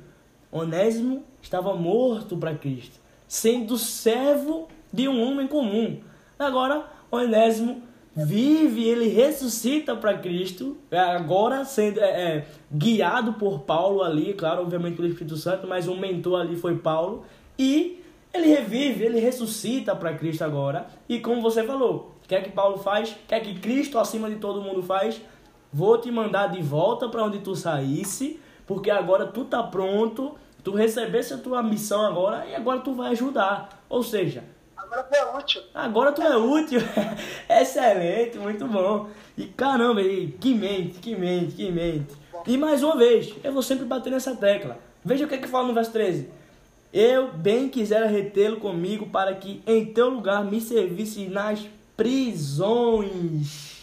Onésimo 0.50 1.24
estava 1.42 1.76
morto 1.76 2.38
para 2.38 2.56
Cristo, 2.56 2.98
sendo 3.28 3.78
servo 3.78 4.70
de 4.92 5.08
um 5.10 5.22
homem 5.22 5.48
comum. 5.48 6.00
Agora, 6.38 6.86
Onésimo 7.12 7.89
vive, 8.26 8.88
ele 8.88 9.08
ressuscita 9.08 9.96
para 9.96 10.18
Cristo, 10.18 10.78
agora 10.92 11.64
sendo 11.66 12.00
é, 12.00 12.06
é, 12.06 12.48
guiado 12.72 13.34
por 13.34 13.60
Paulo 13.62 14.02
ali, 14.04 14.34
claro, 14.34 14.62
obviamente 14.62 14.96
pelo 14.96 15.08
Espírito 15.08 15.38
Santo, 15.38 15.68
mas 15.68 15.88
um 15.88 15.98
mentor 15.98 16.42
ali 16.42 16.56
foi 16.56 16.78
Paulo, 16.78 17.24
e 17.58 18.04
ele 18.34 18.48
revive, 18.48 19.04
ele 19.04 19.20
ressuscita 19.20 19.96
para 19.96 20.14
Cristo 20.14 20.44
agora. 20.44 20.88
E 21.08 21.20
como 21.20 21.42
você 21.42 21.64
falou, 21.64 22.16
quer 22.28 22.44
que 22.44 22.52
Paulo 22.52 22.78
faz? 22.78 23.16
Quer 23.28 23.40
que 23.42 23.60
Cristo 23.60 23.98
acima 23.98 24.30
de 24.30 24.36
todo 24.36 24.62
mundo 24.62 24.84
faz? 24.84 25.22
Vou 25.72 25.98
te 25.98 26.12
mandar 26.12 26.48
de 26.48 26.62
volta 26.62 27.10
para 27.10 27.24
onde 27.24 27.40
tu 27.40 27.56
saísse, 27.56 28.40
porque 28.66 28.92
agora 28.92 29.26
tu 29.28 29.46
tá 29.46 29.64
pronto, 29.64 30.36
tu 30.64 30.72
recebesse 30.72 31.34
a 31.34 31.38
tua 31.38 31.62
missão 31.64 32.06
agora 32.06 32.46
e 32.48 32.56
agora 32.56 32.80
tu 32.80 32.94
vai 32.94 33.12
ajudar. 33.12 33.84
Ou 33.90 34.04
seja, 34.04 34.44
agora 34.90 35.04
tu 35.04 35.16
é 35.16 35.38
útil. 35.38 35.62
Agora 35.74 36.12
tu 36.12 36.22
é 36.22 36.38
útil. 36.38 36.80
Excelente, 37.50 38.38
muito 38.38 38.68
bom. 38.68 39.10
E 39.38 39.46
caramba, 39.46 40.02
que 40.02 40.54
mente, 40.54 41.00
que 41.00 41.16
mente, 41.16 41.56
que 41.56 41.72
mente. 41.72 42.14
E 42.48 42.58
mais 42.58 42.82
uma 42.82 42.98
vez, 42.98 43.34
eu 43.44 43.54
vou 43.54 43.62
sempre 43.62 43.86
bater 43.86 44.12
nessa 44.12 44.36
tecla. 44.36 44.78
Veja 45.04 45.26
o 45.26 45.28
que 45.28 45.36
é 45.36 45.38
que 45.38 45.48
fala 45.48 45.68
no 45.68 45.74
verso 45.74 45.92
13. 45.92 46.30
Eu 46.92 47.32
bem 47.32 47.70
quisera 47.70 48.08
retê-lo 48.08 48.58
comigo 48.58 49.08
para 49.08 49.36
que 49.36 49.62
em 49.68 49.94
teu 49.94 50.10
lugar 50.10 50.44
me 50.44 50.60
servisse 50.60 51.28
nas 51.28 51.68
prisões. 51.96 53.78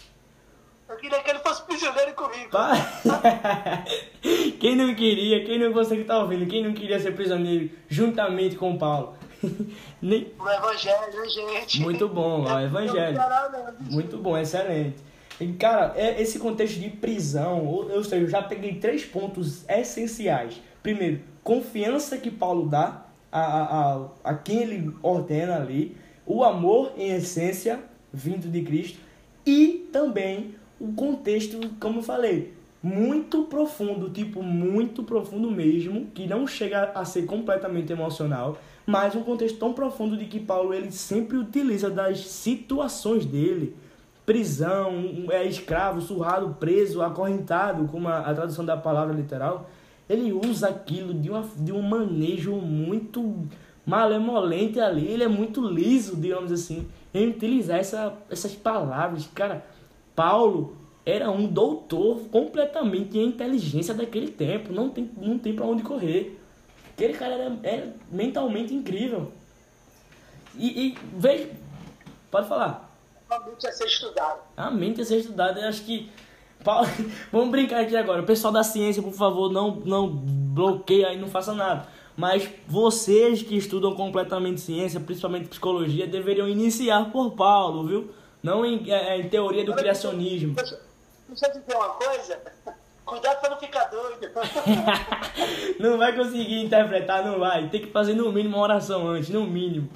Eu 0.89 0.95
queria 0.97 1.21
que 1.21 1.29
ele 1.29 1.39
fosse 1.39 1.63
prisioneiro 1.63 2.13
comigo. 2.13 2.49
quem 4.59 4.75
não 4.75 4.93
queria, 4.95 5.45
quem 5.45 5.59
não 5.59 5.71
você 5.71 5.95
que 5.95 6.01
está 6.01 6.19
ouvindo, 6.19 6.47
quem 6.47 6.63
não 6.63 6.73
queria 6.73 6.99
ser 6.99 7.13
prisioneiro 7.13 7.69
juntamente 7.87 8.55
com 8.55 8.77
Paulo? 8.77 9.15
O 10.01 10.49
evangelho, 10.49 11.29
gente. 11.29 11.81
Muito 11.81 12.07
bom, 12.07 12.43
o 12.43 12.59
evangelho. 12.59 13.19
Muito 13.89 14.17
bom, 14.17 14.37
excelente. 14.37 14.97
E, 15.39 15.53
cara, 15.53 15.93
é 15.95 16.21
esse 16.21 16.39
contexto 16.39 16.79
de 16.79 16.89
prisão, 16.89 17.65
ou, 17.65 17.91
ou 17.91 18.03
seja, 18.03 18.23
eu 18.23 18.29
já 18.29 18.41
peguei 18.41 18.75
três 18.75 19.05
pontos 19.05 19.63
essenciais 19.69 20.59
primeiro, 20.87 21.19
confiança 21.43 22.17
que 22.17 22.31
Paulo 22.31 22.69
dá 22.69 23.05
a, 23.29 23.41
a, 23.41 24.07
a 24.23 24.33
quem 24.35 24.61
ele 24.61 24.93
ordena 25.03 25.57
ali, 25.57 25.97
o 26.25 26.45
amor 26.45 26.93
em 26.95 27.09
essência 27.09 27.81
vindo 28.13 28.49
de 28.49 28.61
Cristo 28.61 28.97
e 29.45 29.89
também 29.91 30.55
o 30.79 30.93
contexto, 30.93 31.59
como 31.77 31.99
eu 31.99 32.03
falei, 32.03 32.53
muito 32.81 33.43
profundo, 33.43 34.09
tipo 34.09 34.41
muito 34.41 35.03
profundo 35.03 35.51
mesmo, 35.51 36.05
que 36.13 36.25
não 36.25 36.47
chega 36.47 36.91
a 36.95 37.03
ser 37.03 37.25
completamente 37.25 37.91
emocional, 37.91 38.57
mas 38.87 39.13
um 39.15 39.21
contexto 39.21 39.59
tão 39.59 39.73
profundo 39.73 40.15
de 40.15 40.25
que 40.25 40.39
Paulo 40.39 40.73
ele 40.73 40.93
sempre 40.93 41.35
utiliza 41.35 41.89
das 41.89 42.21
situações 42.21 43.25
dele, 43.25 43.75
prisão, 44.25 45.25
é 45.29 45.45
escravo, 45.45 45.99
surrado, 45.99 46.55
preso, 46.57 47.01
acorrentado, 47.01 47.85
como 47.89 48.07
a, 48.07 48.19
a 48.19 48.33
tradução 48.33 48.63
da 48.63 48.77
palavra 48.77 49.13
literal, 49.13 49.69
ele 50.07 50.31
usa 50.31 50.69
aquilo 50.69 51.13
de, 51.13 51.29
uma, 51.29 51.45
de 51.57 51.73
um 51.73 51.81
manejo 51.81 52.55
muito 52.55 53.45
malemolente 53.85 54.79
ali, 54.79 55.05
ele 55.05 55.23
é 55.23 55.27
muito 55.27 55.61
liso, 55.67 56.15
digamos 56.15 56.51
assim, 56.53 56.87
em 57.13 57.27
utilizar 57.27 57.79
essa, 57.79 58.13
essas 58.29 58.55
palavras. 58.55 59.29
Cara, 59.35 59.65
Paulo 60.15 60.77
era 61.05 61.29
um 61.29 61.45
doutor 61.45 62.21
completamente 62.31 63.17
em 63.17 63.27
inteligência 63.27 63.93
daquele 63.93 64.29
tempo, 64.29 64.71
não 64.71 64.89
tem, 64.89 65.09
não 65.17 65.37
tem 65.37 65.53
para 65.53 65.65
onde 65.65 65.83
correr. 65.83 66.36
Aquele 66.97 67.13
cara 67.13 67.35
era, 67.35 67.59
era 67.61 67.93
mentalmente 68.11 68.73
incrível. 68.73 69.31
E, 70.55 70.87
e 70.87 70.97
veja, 71.13 71.51
pode 72.31 72.49
falar. 72.49 72.91
A 73.29 73.39
mente 73.39 73.67
a 73.67 73.71
ser 73.71 73.85
estudada. 73.85 74.39
A 74.57 74.71
mente 74.71 75.01
a 75.01 75.05
ser 75.05 75.17
estudada, 75.17 75.59
eu 75.61 75.69
acho 75.69 75.83
que 75.83 76.09
Paulo, 76.63 76.87
vamos 77.31 77.51
brincar 77.51 77.81
aqui 77.81 77.95
agora. 77.95 78.23
O 78.23 78.25
pessoal 78.25 78.51
da 78.51 78.63
ciência, 78.63 79.03
por 79.03 79.13
favor, 79.13 79.51
não, 79.51 79.75
não 79.75 80.09
bloqueie 80.09 81.05
aí, 81.05 81.19
não 81.19 81.27
faça 81.27 81.53
nada. 81.53 81.87
Mas 82.15 82.49
vocês 82.67 83.43
que 83.43 83.55
estudam 83.55 83.93
completamente 83.93 84.59
ciência, 84.59 84.99
principalmente 84.99 85.49
psicologia, 85.49 86.07
deveriam 86.07 86.49
iniciar 86.49 87.11
por 87.11 87.35
Paulo, 87.35 87.85
viu? 87.85 88.11
Não 88.41 88.65
em, 88.65 88.91
é, 88.91 89.19
em 89.19 89.29
teoria 89.29 89.63
do 89.63 89.75
criacionismo. 89.75 90.55
Deixa 90.55 90.79
eu 91.45 91.51
dizer 91.51 91.75
uma 91.75 91.89
coisa. 91.89 92.41
Cuidado 93.07 93.39
pra 93.39 93.49
não 93.49 93.57
ficar 93.57 93.85
doido. 93.85 94.29
não 95.79 95.97
vai 95.97 96.13
conseguir 96.13 96.61
interpretar, 96.61 97.25
não 97.25 97.39
vai. 97.39 97.69
Tem 97.69 97.79
que 97.79 97.89
fazer 97.89 98.13
no 98.13 98.29
mínimo 98.33 98.57
uma 98.57 98.63
oração 98.63 99.07
antes, 99.07 99.29
no 99.29 99.47
mínimo. 99.47 99.89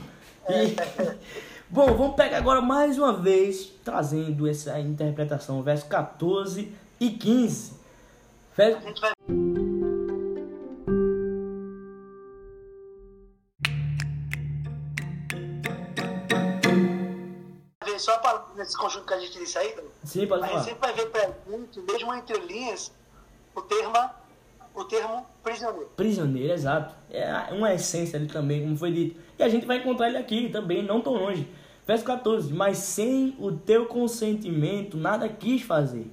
E... 0.49 0.53
É. 0.53 1.17
Bom, 1.69 1.87
vamos 1.87 2.15
pegar 2.15 2.37
agora 2.37 2.61
mais 2.61 2.97
uma 2.97 3.13
vez, 3.13 3.65
trazendo 3.83 4.47
essa 4.47 4.79
interpretação, 4.79 5.61
verso 5.61 5.87
14 5.87 6.73
e 6.99 7.09
15. 7.09 7.73
Verso... 8.55 8.77
A 8.77 8.81
gente 8.81 9.01
vai... 9.01 9.11
Só 17.97 18.17
para 18.17 18.47
nesse 18.55 18.75
conjunto 18.75 19.05
que 19.05 19.13
a 19.13 19.19
gente 19.19 19.37
disse 19.37 19.59
aí, 19.59 19.75
Sim, 20.03 20.25
pode 20.25 20.43
a 20.43 20.47
gente 20.47 20.63
sempre 20.63 20.79
vai 20.79 20.93
ver 20.93 21.11
presente, 21.11 21.79
mesmo 21.81 22.11
entre 22.15 22.35
linhas, 22.39 22.91
o 23.55 23.61
termo, 23.61 24.09
o 24.73 24.83
termo 24.85 25.25
prisioneiro. 25.43 25.89
Prisioneiro, 25.95 26.53
exato. 26.53 26.95
É 27.09 27.49
uma 27.51 27.73
essência 27.73 28.17
ali 28.17 28.27
também, 28.27 28.61
como 28.61 28.77
foi 28.77 28.91
dito. 28.91 29.19
E 29.37 29.43
a 29.43 29.49
gente 29.49 29.65
vai 29.65 29.77
encontrar 29.77 30.07
ele 30.07 30.17
aqui 30.17 30.49
também, 30.49 30.83
não 30.83 31.01
tão 31.01 31.13
longe. 31.13 31.47
Verso 31.85 32.05
14: 32.05 32.53
Mas 32.53 32.77
sem 32.77 33.35
o 33.39 33.51
teu 33.51 33.85
consentimento 33.85 34.97
nada 34.97 35.27
quis 35.27 35.61
fazer, 35.61 36.11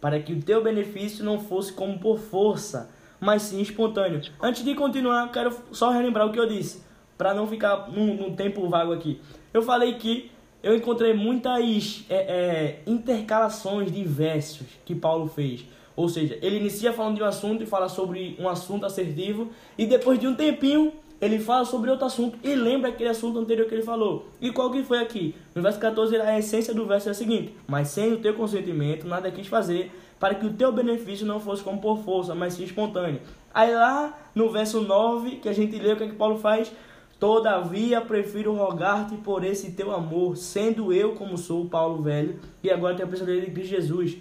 para 0.00 0.20
que 0.20 0.32
o 0.32 0.42
teu 0.42 0.62
benefício 0.62 1.24
não 1.24 1.40
fosse 1.40 1.72
como 1.72 1.98
por 1.98 2.18
força, 2.18 2.90
mas 3.20 3.42
sim 3.42 3.60
espontâneo. 3.60 4.20
Antes 4.40 4.64
de 4.64 4.74
continuar, 4.74 5.30
quero 5.30 5.54
só 5.72 5.90
relembrar 5.90 6.26
o 6.26 6.32
que 6.32 6.38
eu 6.38 6.46
disse, 6.46 6.82
para 7.16 7.34
não 7.34 7.46
ficar 7.46 7.88
num, 7.90 8.14
num, 8.14 8.36
tempo 8.36 8.68
vago 8.68 8.92
aqui. 8.92 9.20
Eu 9.52 9.62
falei 9.62 9.94
que 9.94 10.30
eu 10.62 10.76
encontrei 10.76 11.14
muitas 11.14 12.04
é, 12.08 12.16
é, 12.16 12.82
intercalações 12.86 13.90
de 13.90 14.04
versos 14.04 14.66
que 14.84 14.94
Paulo 14.94 15.28
fez. 15.28 15.64
Ou 15.98 16.08
seja, 16.08 16.38
ele 16.40 16.58
inicia 16.58 16.92
falando 16.92 17.16
de 17.16 17.24
um 17.24 17.26
assunto 17.26 17.60
e 17.60 17.66
fala 17.66 17.88
sobre 17.88 18.36
um 18.38 18.48
assunto 18.48 18.86
assertivo, 18.86 19.48
e 19.76 19.84
depois 19.84 20.16
de 20.16 20.28
um 20.28 20.34
tempinho 20.36 20.92
ele 21.20 21.40
fala 21.40 21.64
sobre 21.64 21.90
outro 21.90 22.06
assunto 22.06 22.38
e 22.44 22.54
lembra 22.54 22.90
aquele 22.90 23.10
assunto 23.10 23.36
anterior 23.36 23.66
que 23.66 23.74
ele 23.74 23.82
falou. 23.82 24.28
E 24.40 24.52
qual 24.52 24.70
que 24.70 24.84
foi 24.84 25.00
aqui? 25.00 25.34
No 25.56 25.60
verso 25.60 25.80
14, 25.80 26.14
a 26.14 26.38
essência 26.38 26.72
do 26.72 26.86
verso 26.86 27.08
é 27.08 27.10
a 27.10 27.14
seguinte: 27.14 27.52
Mas 27.66 27.88
sem 27.88 28.12
o 28.12 28.18
teu 28.18 28.32
consentimento, 28.34 29.08
nada 29.08 29.28
quis 29.32 29.48
fazer, 29.48 29.90
para 30.20 30.36
que 30.36 30.46
o 30.46 30.52
teu 30.52 30.70
benefício 30.70 31.26
não 31.26 31.40
fosse 31.40 31.64
como 31.64 31.80
por 31.80 31.98
força, 32.04 32.32
mas 32.32 32.54
sim 32.54 32.62
espontâneo. 32.62 33.20
Aí 33.52 33.74
lá 33.74 34.16
no 34.36 34.52
verso 34.52 34.80
9, 34.80 35.38
que 35.38 35.48
a 35.48 35.52
gente 35.52 35.76
lê 35.80 35.94
o 35.94 35.96
que, 35.96 36.04
é 36.04 36.06
que 36.06 36.14
Paulo 36.14 36.38
faz? 36.38 36.70
Todavia 37.18 38.00
prefiro 38.00 38.54
rogar-te 38.54 39.16
por 39.16 39.44
esse 39.44 39.72
teu 39.72 39.92
amor, 39.92 40.36
sendo 40.36 40.92
eu 40.92 41.16
como 41.16 41.36
sou, 41.36 41.66
Paulo 41.66 42.00
velho, 42.00 42.38
e 42.62 42.70
agora 42.70 42.94
tem 42.94 43.04
a 43.04 43.08
personalidade 43.08 43.50
de 43.50 43.52
Cristo 43.52 43.70
Jesus. 43.70 44.16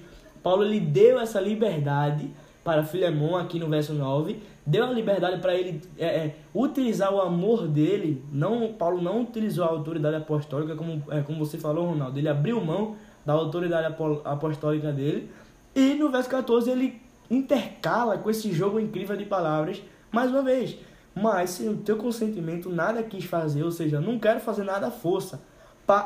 Paulo 0.47 0.63
lhe 0.63 0.79
deu 0.79 1.19
essa 1.19 1.41
liberdade 1.41 2.31
para 2.63 2.81
Filemon 2.81 3.35
aqui 3.35 3.59
no 3.59 3.67
verso 3.67 3.91
9, 3.91 4.41
deu 4.65 4.85
a 4.85 4.93
liberdade 4.93 5.41
para 5.41 5.53
ele 5.53 5.81
é, 5.97 6.05
é, 6.05 6.35
utilizar 6.55 7.13
o 7.13 7.19
amor 7.19 7.67
dele. 7.67 8.23
Não, 8.31 8.71
Paulo 8.71 9.01
não 9.01 9.23
utilizou 9.23 9.65
a 9.65 9.67
autoridade 9.67 10.15
apostólica, 10.15 10.73
como, 10.73 11.03
é, 11.11 11.21
como 11.21 11.39
você 11.39 11.57
falou, 11.57 11.87
Ronaldo. 11.87 12.17
Ele 12.17 12.29
abriu 12.29 12.63
mão 12.63 12.95
da 13.25 13.33
autoridade 13.33 13.93
apostólica 14.23 14.89
dele. 14.93 15.29
E 15.75 15.95
no 15.95 16.09
verso 16.09 16.29
14 16.29 16.71
ele 16.71 17.01
intercala 17.29 18.17
com 18.17 18.29
esse 18.29 18.49
jogo 18.53 18.79
incrível 18.79 19.17
de 19.17 19.25
palavras, 19.25 19.83
mais 20.09 20.31
uma 20.31 20.43
vez. 20.43 20.77
Mas 21.13 21.49
sem 21.49 21.67
o 21.67 21.75
teu 21.75 21.97
consentimento 21.97 22.69
nada 22.69 23.03
quis 23.03 23.25
fazer, 23.25 23.63
ou 23.63 23.71
seja, 23.71 23.99
não 23.99 24.17
quero 24.17 24.39
fazer 24.39 24.63
nada 24.63 24.87
à 24.87 24.91
força. 24.91 25.41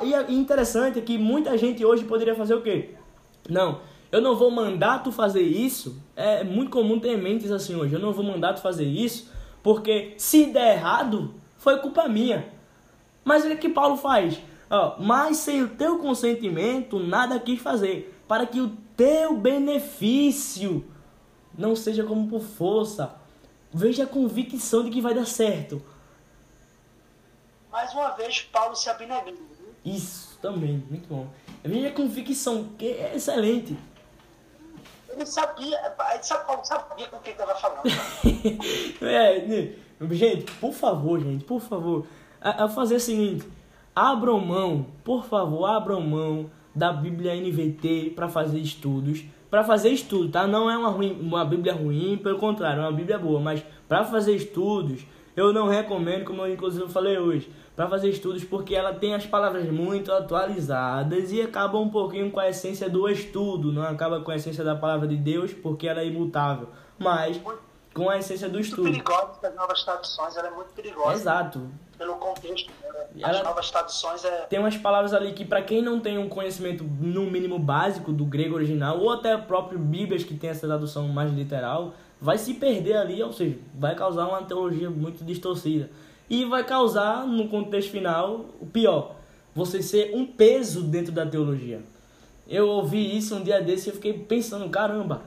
E 0.01 0.33
interessante 0.33 0.97
é 0.97 1.01
que 1.03 1.15
muita 1.15 1.55
gente 1.59 1.85
hoje 1.85 2.05
poderia 2.05 2.33
fazer 2.33 2.55
o 2.55 2.63
quê? 2.63 2.95
Não, 3.47 3.81
eu 4.12 4.22
não 4.22 4.36
vou 4.36 4.51
mandar 4.51 5.03
tu 5.03 5.12
fazer 5.12 5.41
isso. 5.41 6.01
É 6.16 6.43
muito 6.43 6.70
comum 6.70 6.99
ter 6.99 7.18
mentes 7.18 7.49
assim 7.51 7.76
hoje. 7.76 7.93
Eu 7.93 7.99
não 7.99 8.12
vou 8.12 8.24
mandar 8.24 8.53
tu 8.53 8.62
fazer 8.62 8.86
isso, 8.86 9.32
porque 9.64 10.14
se 10.18 10.47
der 10.47 10.76
errado, 10.76 11.34
foi 11.57 11.80
culpa 11.80 12.07
minha. 12.07 12.51
Mas 13.24 13.45
o 13.45 13.55
que 13.55 13.70
Paulo 13.70 13.95
faz? 13.95 14.39
Ó, 14.70 14.95
mas 14.99 15.38
sem 15.38 15.64
o 15.64 15.70
teu 15.70 15.99
consentimento, 15.99 16.99
nada 16.99 17.39
quis 17.39 17.59
fazer, 17.62 18.18
para 18.28 18.45
que 18.45 18.59
o 18.59 18.70
teu 18.95 19.38
benefício 19.38 20.86
não 21.57 21.76
seja 21.76 22.03
como 22.03 22.28
por 22.28 22.41
força. 22.41 23.16
Veja 23.74 24.03
a 24.03 24.07
convicção 24.07 24.84
de 24.84 24.89
que 24.89 25.01
vai 25.01 25.14
dar 25.14 25.26
certo. 25.26 25.82
Mais 27.72 27.93
uma 27.93 28.09
vez, 28.12 28.41
Paulo 28.41 28.76
se 28.76 28.89
abnegando. 28.89 29.38
Isso, 29.84 30.38
também, 30.41 30.84
muito 30.89 31.07
bom. 31.07 31.28
Veja 31.64 31.88
a 31.88 31.91
convicção, 31.91 32.70
que 32.78 32.88
é 32.88 33.16
excelente. 33.16 33.78
Ele 35.14 35.26
sabia, 35.26 35.78
ele 36.14 36.24
sabia 36.64 37.07
com 37.07 37.20
quem 37.20 37.34
estava 37.34 37.55
falando. 37.55 37.84
é, 39.01 39.45
né, 39.45 39.74
gente, 40.12 40.51
por 40.53 40.74
favor, 40.74 41.20
gente, 41.20 41.43
por 41.43 41.62
favor, 41.62 42.05
a, 42.39 42.66
a 42.66 42.70
fazer 42.70 42.95
o 42.95 42.99
seguinte: 42.99 43.47
abram 43.95 44.39
mão, 44.39 44.86
por 45.03 45.26
favor, 45.26 45.66
abram 45.66 46.01
mão 46.01 46.49
da 46.74 46.93
Bíblia 46.93 47.36
NVT 47.36 48.14
para 48.16 48.28
fazer 48.28 48.59
estudos. 48.59 49.24
Para 49.49 49.66
fazer 49.66 49.89
estudo, 49.89 50.32
tá? 50.32 50.47
Não 50.47 50.72
é 50.72 50.78
uma, 50.78 50.88
ruim, 50.88 51.20
uma 51.20 51.43
Bíblia 51.43 51.74
ruim, 51.74 52.18
pelo 52.24 52.39
contrário, 52.39 52.82
é 52.82 52.86
uma 52.86 52.91
Bíblia 52.93 53.20
boa, 53.20 53.38
mas 53.38 53.62
para 53.86 54.05
fazer 54.05 54.34
estudos, 54.34 55.05
eu 55.36 55.51
não 55.51 55.68
recomendo, 55.68 56.24
como 56.24 56.41
eu 56.43 56.53
inclusive 56.53 56.88
falei 56.88 57.18
hoje 57.18 57.51
para 57.82 57.89
fazer 57.89 58.09
estudos 58.09 58.43
porque 58.43 58.75
ela 58.75 58.93
tem 58.93 59.15
as 59.15 59.25
palavras 59.25 59.67
muito 59.71 60.11
atualizadas 60.11 61.32
e 61.32 61.41
acaba 61.41 61.79
um 61.79 61.89
pouquinho 61.89 62.29
com 62.29 62.39
a 62.39 62.47
essência 62.47 62.88
do 62.88 63.09
estudo, 63.09 63.71
não 63.71 63.82
acaba 63.82 64.21
com 64.21 64.29
a 64.29 64.36
essência 64.36 64.63
da 64.63 64.75
palavra 64.75 65.07
de 65.07 65.17
Deus 65.17 65.51
porque 65.51 65.88
ela 65.88 65.99
é 65.99 66.05
imutável, 66.05 66.69
mas 66.99 67.41
com 67.91 68.07
a 68.07 68.19
essência 68.19 68.47
do 68.47 68.59
estudo. 68.59 68.84
Muito 68.84 69.03
perigosa 69.03 69.41
das 69.41 69.55
novas 69.55 69.84
traduções, 69.84 70.38
ela 70.38 70.49
é 70.49 70.51
muito 70.51 70.71
perigosa. 70.73 71.13
Exato. 71.13 71.71
Pelo 71.97 72.17
contexto, 72.17 72.71
né? 73.15 73.23
as 73.23 73.41
novas 73.41 73.71
traduções 73.71 74.23
é... 74.25 74.41
Tem 74.41 74.59
umas 74.59 74.77
palavras 74.77 75.11
ali 75.11 75.34
que 75.34 75.43
para 75.43 75.63
quem 75.63 75.82
não 75.82 75.99
tem 75.99 76.19
um 76.19 76.29
conhecimento 76.29 76.84
no 76.84 77.32
mínimo 77.32 77.57
básico 77.57 78.11
do 78.11 78.25
grego 78.25 78.53
original 78.53 78.99
ou 78.99 79.09
até 79.09 79.36
próprio 79.38 79.79
Bíblias 79.79 80.23
que 80.23 80.36
tem 80.36 80.51
essa 80.51 80.67
tradução 80.67 81.07
mais 81.07 81.34
literal, 81.34 81.95
vai 82.21 82.38
se 82.38 82.53
perder 82.53 82.97
ali, 82.97 83.23
ou 83.23 83.34
seja, 83.34 83.57
vai 83.73 83.95
causar 83.95 84.27
uma 84.27 84.43
teologia 84.43 84.91
muito 84.91 85.23
distorcida 85.25 85.89
e 86.32 86.45
vai 86.45 86.63
causar, 86.63 87.27
no 87.27 87.49
contexto 87.49 87.91
final, 87.91 88.45
o 88.61 88.65
pior: 88.65 89.17
você 89.53 89.84
ser 89.84 90.15
um 90.15 90.25
peso 90.25 90.82
dentro 90.82 91.11
da 91.11 91.25
teologia. 91.25 91.82
Eu 92.47 92.69
ouvi 92.69 93.17
isso 93.17 93.36
um 93.36 93.43
dia 93.43 93.61
desse 93.61 93.89
e 93.89 93.91
fiquei 93.91 94.13
pensando, 94.13 94.69
caramba, 94.69 95.23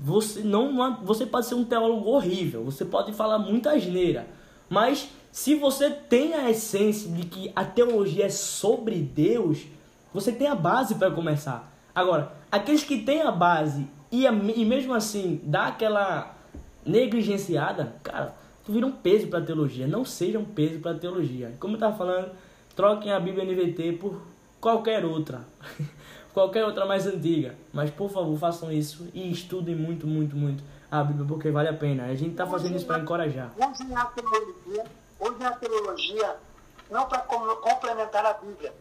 você 0.00 0.40
não 0.40 1.04
você 1.04 1.26
pode 1.26 1.44
ser 1.44 1.54
um 1.54 1.64
teólogo 1.64 2.08
horrível, 2.08 2.64
você 2.64 2.86
pode 2.86 3.12
falar 3.12 3.38
muita 3.38 3.72
asneira, 3.72 4.26
mas 4.68 5.10
se 5.30 5.54
você 5.54 5.90
tem 5.90 6.32
a 6.32 6.50
essência 6.50 7.10
de 7.10 7.26
que 7.26 7.52
a 7.54 7.64
teologia 7.64 8.24
é 8.24 8.30
sobre 8.30 8.96
Deus, 8.96 9.66
você 10.12 10.32
tem 10.32 10.48
a 10.48 10.54
base 10.54 10.94
para 10.94 11.10
começar. 11.10 11.70
Agora, 11.94 12.32
aqueles 12.50 12.82
que 12.82 12.98
têm 12.98 13.20
a 13.20 13.30
base 13.30 13.86
e, 14.10 14.24
e 14.24 14.64
mesmo 14.64 14.94
assim 14.94 15.40
dá 15.44 15.66
aquela 15.66 16.34
negligenciada, 16.84 17.94
cara, 18.02 18.34
vira 18.70 18.86
um 18.86 18.92
peso 18.92 19.28
para 19.28 19.40
teologia. 19.40 19.86
Não 19.86 20.04
seja 20.04 20.38
um 20.38 20.44
peso 20.44 20.80
para 20.80 20.98
teologia. 20.98 21.54
Como 21.58 21.76
eu 21.76 21.80
tava 21.80 21.96
falando, 21.96 22.30
troquem 22.74 23.12
a 23.12 23.20
Bíblia 23.20 23.44
NVT 23.44 23.98
por 24.00 24.20
qualquer 24.60 25.04
outra. 25.04 25.40
qualquer 26.32 26.64
outra 26.64 26.86
mais 26.86 27.06
antiga. 27.06 27.54
Mas 27.72 27.90
por 27.90 28.10
favor, 28.10 28.38
façam 28.38 28.72
isso 28.72 29.08
e 29.12 29.30
estudem 29.30 29.74
muito, 29.74 30.06
muito, 30.06 30.36
muito 30.36 30.62
a 30.90 31.04
Bíblia, 31.04 31.26
porque 31.26 31.50
vale 31.50 31.68
a 31.68 31.74
pena. 31.74 32.06
A 32.06 32.14
gente 32.14 32.34
tá 32.34 32.46
fazendo 32.46 32.76
isso 32.76 32.86
para 32.86 33.00
encorajar. 33.00 33.52
Hoje 33.56 33.94
a 33.94 34.04
teologia, 34.06 34.84
hoje 35.20 35.44
a 35.44 35.50
teologia 35.52 36.36
não 36.90 37.06
para 37.06 37.20
complementar 37.20 38.26
a 38.26 38.32
Bíblia, 38.34 38.72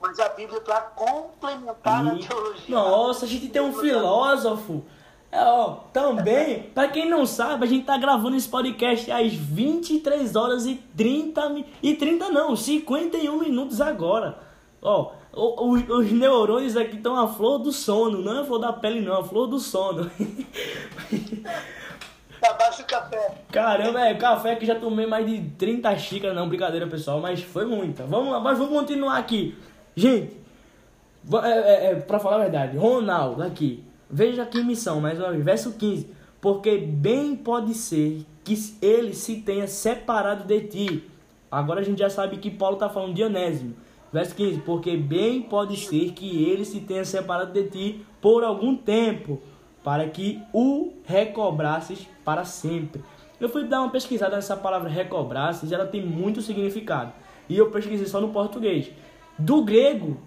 mas 0.00 0.18
a 0.20 0.28
Bíblia 0.28 0.60
para 0.60 0.80
complementar 0.82 2.04
e... 2.04 2.08
a 2.08 2.28
teologia. 2.28 2.74
Nossa, 2.74 3.24
a 3.24 3.28
gente 3.28 3.48
tem 3.48 3.60
um 3.60 3.72
filósofo. 3.72 4.84
É, 5.30 5.42
ó, 5.42 5.72
também, 5.92 6.62
para 6.74 6.88
quem 6.88 7.08
não 7.08 7.26
sabe, 7.26 7.64
a 7.64 7.68
gente 7.68 7.84
tá 7.84 7.98
gravando 7.98 8.34
esse 8.36 8.48
podcast 8.48 9.10
às 9.10 9.32
23 9.32 10.34
horas 10.34 10.64
e 10.64 10.76
30 10.96 11.64
e 11.82 11.94
30 11.94 12.30
não, 12.30 12.56
51 12.56 13.38
minutos 13.38 13.80
agora. 13.80 14.38
Ó, 14.80 15.12
os, 15.32 15.88
os 15.88 16.10
neurônios 16.12 16.76
aqui 16.76 16.96
estão 16.96 17.16
a 17.16 17.28
flor 17.28 17.58
do 17.58 17.72
sono, 17.72 18.22
não 18.22 18.38
é 18.38 18.40
a 18.40 18.44
flor 18.44 18.58
da 18.58 18.72
pele 18.72 19.00
não, 19.00 19.20
a 19.20 19.24
flor 19.24 19.46
do 19.46 19.58
sono. 19.60 20.10
Abaixo 22.42 22.82
o 22.82 22.86
café. 22.86 23.34
Caramba, 23.50 24.00
é 24.00 24.14
café 24.14 24.56
que 24.56 24.64
já 24.64 24.76
tomei 24.76 25.06
mais 25.06 25.26
de 25.26 25.42
30 25.58 25.96
xícaras, 25.98 26.36
não, 26.36 26.48
brincadeira 26.48 26.86
pessoal, 26.86 27.20
mas 27.20 27.42
foi 27.42 27.66
muita. 27.66 28.04
Vamos 28.04 28.32
lá, 28.32 28.40
mas 28.40 28.56
vamos 28.56 28.72
continuar 28.72 29.18
aqui. 29.18 29.58
Gente, 29.94 30.36
é, 31.42 31.48
é, 31.48 31.90
é, 31.90 31.94
pra 31.96 32.18
falar 32.18 32.36
a 32.36 32.40
verdade, 32.40 32.76
Ronaldo 32.76 33.42
aqui, 33.42 33.84
veja 34.10 34.42
aqui 34.42 34.62
missão, 34.62 35.00
mais 35.00 35.18
uma 35.18 35.32
verso 35.32 35.72
15. 35.72 36.10
Porque 36.40 36.78
bem 36.78 37.34
pode 37.34 37.74
ser 37.74 38.24
que 38.44 38.76
ele 38.80 39.12
se 39.12 39.36
tenha 39.42 39.66
separado 39.66 40.44
de 40.44 40.60
ti. 40.60 41.04
Agora 41.50 41.80
a 41.80 41.82
gente 41.82 41.98
já 41.98 42.08
sabe 42.08 42.36
que 42.36 42.50
Paulo 42.50 42.74
está 42.74 42.88
falando 42.88 43.14
de 43.14 43.22
Onésimo. 43.22 43.74
Verso 44.12 44.34
15: 44.34 44.60
Porque 44.60 44.96
bem 44.96 45.42
pode 45.42 45.76
ser 45.76 46.12
que 46.12 46.44
ele 46.44 46.64
se 46.64 46.80
tenha 46.80 47.04
separado 47.04 47.52
de 47.52 47.68
ti 47.68 48.06
por 48.20 48.44
algum 48.44 48.76
tempo, 48.76 49.40
para 49.82 50.08
que 50.08 50.40
o 50.52 50.92
recobrasses 51.04 52.06
para 52.24 52.44
sempre. 52.44 53.02
Eu 53.40 53.48
fui 53.48 53.64
dar 53.64 53.80
uma 53.82 53.90
pesquisada 53.90 54.34
nessa 54.36 54.56
palavra 54.56 54.88
recobrasses, 54.88 55.70
ela 55.70 55.86
tem 55.86 56.04
muito 56.04 56.42
significado. 56.42 57.12
E 57.48 57.56
eu 57.56 57.70
pesquisei 57.70 58.06
só 58.06 58.20
no 58.20 58.30
português. 58.30 58.90
Do 59.38 59.62
grego, 59.62 60.18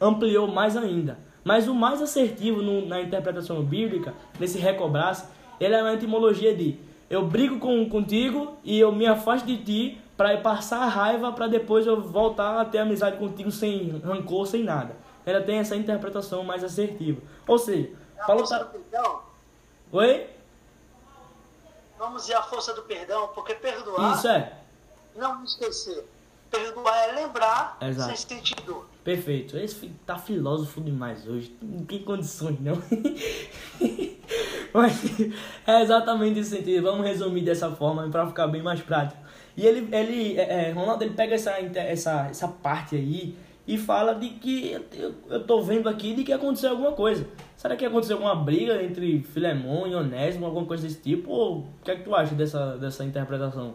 ampliou 0.00 0.48
mais 0.48 0.76
ainda. 0.76 1.18
Mas 1.44 1.68
o 1.68 1.74
mais 1.74 2.00
assertivo 2.00 2.62
no, 2.62 2.86
na 2.86 3.00
interpretação 3.00 3.62
bíblica, 3.62 4.14
nesse 4.38 4.58
recobrasse, 4.58 5.26
ele 5.60 5.74
é 5.74 5.82
uma 5.82 5.94
etimologia 5.94 6.54
de 6.54 6.78
eu 7.10 7.26
brigo 7.26 7.58
com, 7.58 7.88
contigo 7.88 8.56
e 8.64 8.80
eu 8.80 8.90
me 8.90 9.06
afasto 9.06 9.44
de 9.44 9.58
ti 9.58 10.02
para 10.16 10.38
passar 10.38 10.82
a 10.82 10.86
raiva 10.86 11.32
para 11.32 11.46
depois 11.46 11.86
eu 11.86 12.00
voltar 12.00 12.60
a 12.60 12.64
ter 12.64 12.78
amizade 12.78 13.16
contigo 13.18 13.50
sem 13.50 13.98
rancor, 13.98 14.46
sem 14.46 14.62
nada. 14.62 14.96
Ela 15.26 15.42
tem 15.42 15.58
essa 15.58 15.76
interpretação 15.76 16.42
mais 16.42 16.64
assertiva. 16.64 17.20
Ou 17.46 17.58
seja, 17.58 17.90
é 18.16 18.26
Paulo 18.26 18.48
tá... 18.48 18.64
perdão. 18.64 19.22
Oi? 19.92 20.26
Vamos 21.98 22.22
dizer 22.22 22.34
a 22.34 22.42
força 22.42 22.72
do 22.74 22.82
perdão, 22.82 23.28
porque 23.34 23.54
perdoar. 23.54 24.16
Isso 24.16 24.28
é. 24.28 24.58
Não 25.14 25.44
esquecer. 25.44 26.04
Perdoar 26.52 27.08
é 27.08 27.12
lembrar 27.12 27.78
Exato. 27.80 28.14
sem 28.14 28.38
sentir 28.38 28.56
dor. 28.66 28.86
Perfeito. 29.02 29.56
Esse 29.56 29.88
tá 30.04 30.18
filósofo 30.18 30.82
demais 30.82 31.26
hoje. 31.26 31.56
Não 31.62 31.84
tem 31.84 32.02
condições, 32.02 32.60
não. 32.60 32.74
Mas 34.72 35.02
é 35.66 35.80
exatamente 35.80 36.40
esse 36.40 36.50
sentido. 36.50 36.82
Vamos 36.82 37.06
resumir 37.06 37.40
dessa 37.40 37.70
forma 37.70 38.08
para 38.10 38.26
ficar 38.26 38.46
bem 38.48 38.62
mais 38.62 38.82
prático. 38.82 39.20
E 39.56 39.66
ele, 39.66 39.88
ele 39.94 40.38
é, 40.38 40.68
é, 40.68 40.70
Ronaldo, 40.72 41.04
ele 41.04 41.14
pega 41.14 41.34
essa, 41.34 41.52
essa, 41.52 42.28
essa 42.28 42.48
parte 42.48 42.96
aí 42.96 43.34
e 43.66 43.78
fala 43.78 44.14
de 44.14 44.28
que 44.30 44.72
eu, 44.92 45.14
eu 45.28 45.44
tô 45.44 45.62
vendo 45.62 45.88
aqui 45.88 46.14
de 46.14 46.24
que 46.24 46.32
aconteceu 46.32 46.70
alguma 46.70 46.92
coisa. 46.92 47.26
Será 47.56 47.76
que 47.76 47.84
aconteceu 47.84 48.16
alguma 48.16 48.34
briga 48.34 48.82
entre 48.82 49.22
Filemon 49.22 49.86
e 49.86 49.94
Onésimo, 49.94 50.46
alguma 50.46 50.66
coisa 50.66 50.82
desse 50.82 51.00
tipo? 51.00 51.30
Ou 51.30 51.58
o 51.60 51.66
que 51.82 51.90
é 51.90 51.96
que 51.96 52.02
tu 52.02 52.14
acha 52.14 52.34
dessa, 52.34 52.76
dessa 52.76 53.04
interpretação? 53.04 53.74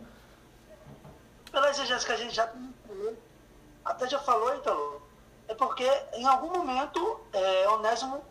Exegese 1.78 2.05
que 2.05 2.11
a 2.11 2.17
gente 2.17 2.36
já 2.36 2.51
até 3.86 4.07
já 4.07 4.19
falou, 4.19 4.55
Italo, 4.55 5.01
é 5.47 5.53
porque 5.53 5.88
em 6.13 6.25
algum 6.25 6.49
momento 6.49 7.21
é, 7.32 7.69
Onésimo 7.69 8.23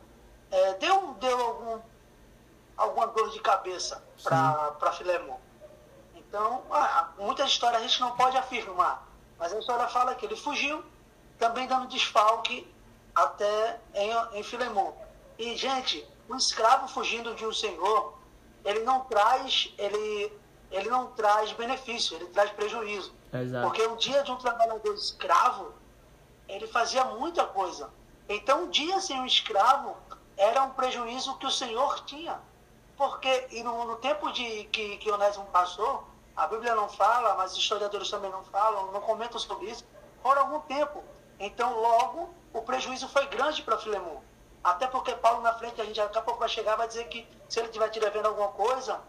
é, 0.50 0.74
deu, 0.74 1.14
deu 1.14 1.40
algum, 1.40 1.80
alguma 2.76 3.06
dor 3.06 3.30
de 3.30 3.40
cabeça 3.40 4.02
para 4.22 4.92
Filemon. 4.92 5.38
Então, 6.14 6.62
ah, 6.70 7.12
muitas 7.18 7.50
histórias 7.50 7.80
a 7.80 7.86
gente 7.86 8.00
não 8.00 8.16
pode 8.16 8.36
afirmar, 8.36 9.06
mas 9.38 9.52
a 9.52 9.58
história 9.58 9.88
fala 9.88 10.14
que 10.14 10.26
ele 10.26 10.36
fugiu, 10.36 10.84
também 11.38 11.66
dando 11.66 11.86
desfalque 11.86 12.70
até 13.14 13.80
em, 13.94 14.38
em 14.38 14.42
Filemon. 14.42 14.92
E, 15.38 15.56
gente, 15.56 16.06
um 16.28 16.36
escravo 16.36 16.88
fugindo 16.88 17.34
de 17.34 17.46
um 17.46 17.52
senhor, 17.52 18.18
ele 18.64 18.80
não 18.80 19.00
traz, 19.04 19.72
ele, 19.78 20.32
ele 20.70 20.88
não 20.90 21.08
traz 21.12 21.52
benefício, 21.52 22.16
ele 22.16 22.26
traz 22.26 22.50
prejuízo. 22.50 23.14
Exato. 23.32 23.66
Porque 23.66 23.86
um 23.86 23.96
dia 23.96 24.22
de 24.22 24.30
um 24.30 24.36
trabalhador 24.36 24.94
escravo, 24.94 25.72
ele 26.48 26.66
fazia 26.66 27.04
muita 27.04 27.44
coisa. 27.44 27.90
Então, 28.28 28.64
um 28.64 28.70
dia 28.70 29.00
sem 29.00 29.20
um 29.20 29.26
escravo 29.26 29.96
era 30.36 30.62
um 30.62 30.70
prejuízo 30.70 31.36
que 31.38 31.46
o 31.46 31.50
senhor 31.50 32.04
tinha. 32.04 32.40
Porque, 32.96 33.46
e 33.50 33.62
no, 33.62 33.84
no 33.84 33.96
tempo 33.96 34.32
de 34.32 34.64
que, 34.64 34.96
que 34.96 35.10
Onésimo 35.10 35.46
passou, 35.46 36.04
a 36.34 36.46
Bíblia 36.46 36.74
não 36.74 36.88
fala, 36.88 37.34
mas 37.36 37.56
historiadores 37.56 38.10
também 38.10 38.30
não 38.30 38.44
falam, 38.44 38.92
não 38.92 39.00
comentam 39.00 39.38
sobre 39.38 39.66
isso, 39.66 39.84
por 40.22 40.36
algum 40.36 40.60
tempo. 40.60 41.02
Então, 41.38 41.80
logo, 41.80 42.30
o 42.52 42.62
prejuízo 42.62 43.08
foi 43.08 43.26
grande 43.26 43.62
para 43.62 43.78
Filemão. 43.78 44.22
Até 44.64 44.86
porque 44.86 45.14
Paulo 45.14 45.42
na 45.42 45.54
frente, 45.54 45.80
a 45.80 45.84
gente 45.84 46.00
daqui 46.00 46.18
a 46.18 46.22
pouco 46.22 46.40
vai 46.40 46.48
chegar 46.48 46.74
vai 46.76 46.88
dizer 46.88 47.06
que 47.08 47.26
se 47.48 47.60
ele 47.60 47.68
estiver 47.68 47.88
te 47.88 48.00
devendo 48.00 48.26
alguma 48.26 48.48
coisa, 48.48 49.00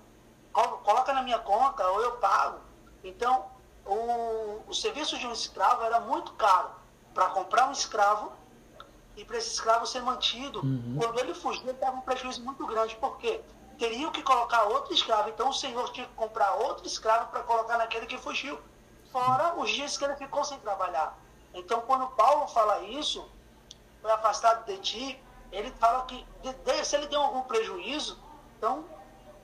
coloca 0.63 1.13
na 1.13 1.21
minha 1.21 1.39
conta 1.39 1.87
ou 1.87 2.01
eu 2.01 2.11
pago. 2.17 2.59
Então, 3.03 3.45
o, 3.85 4.61
o 4.67 4.73
serviço 4.73 5.17
de 5.17 5.27
um 5.27 5.31
escravo 5.31 5.83
era 5.83 5.99
muito 5.99 6.33
caro. 6.33 6.71
Para 7.13 7.27
comprar 7.29 7.67
um 7.67 7.71
escravo 7.71 8.31
e 9.15 9.25
para 9.25 9.37
esse 9.37 9.53
escravo 9.53 9.85
ser 9.85 10.01
mantido, 10.01 10.59
uhum. 10.59 10.97
quando 10.99 11.19
ele 11.19 11.33
fugiu, 11.33 11.63
ele 11.63 11.73
dava 11.73 11.97
um 11.97 12.01
prejuízo 12.01 12.43
muito 12.43 12.65
grande. 12.65 12.95
Por 12.95 13.17
quê? 13.17 13.43
teriam 13.77 14.11
que 14.11 14.21
colocar 14.21 14.63
outro 14.63 14.93
escravo. 14.93 15.29
Então 15.29 15.49
o 15.49 15.53
Senhor 15.53 15.89
tinha 15.91 16.05
que 16.05 16.13
comprar 16.13 16.53
outro 16.55 16.85
escravo 16.85 17.29
para 17.29 17.41
colocar 17.43 17.77
naquele 17.77 18.05
que 18.05 18.17
fugiu. 18.17 18.59
Fora 19.11 19.55
os 19.57 19.69
dias 19.69 19.97
que 19.97 20.03
ele 20.03 20.15
ficou 20.15 20.43
sem 20.43 20.59
trabalhar. 20.59 21.17
Então 21.53 21.81
quando 21.81 22.07
Paulo 22.07 22.47
fala 22.47 22.81
isso, 22.81 23.27
foi 24.01 24.11
afastado 24.11 24.65
de 24.65 24.77
ti, 24.79 25.23
ele 25.51 25.71
fala 25.79 26.05
que 26.05 26.25
se 26.83 26.95
ele 26.95 27.07
deu 27.07 27.21
algum 27.21 27.41
prejuízo, 27.41 28.19
então 28.57 28.83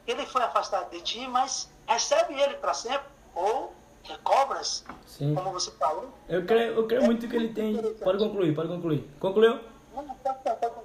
ele 0.08 0.26
foi 0.26 0.42
afastado 0.42 0.92
de 0.92 1.02
ti, 1.02 1.28
mas 1.28 1.72
recebe 1.88 2.34
ele 2.40 2.56
para 2.56 2.74
sempre, 2.74 3.08
ou 3.36 3.74
recobras, 4.04 4.86
Sim. 5.06 5.34
como 5.34 5.52
você 5.52 5.72
falou. 5.72 6.10
Eu 6.28 6.46
creio, 6.46 6.74
eu 6.74 6.88
creio 6.88 7.04
é 7.04 7.06
muito 7.06 7.28
que 7.28 7.36
ele 7.36 7.50
tem. 7.50 7.76
Pode 8.04 8.18
concluir, 8.18 8.54
pode 8.54 8.68
concluir. 8.68 9.10
Concluiu? 9.20 9.60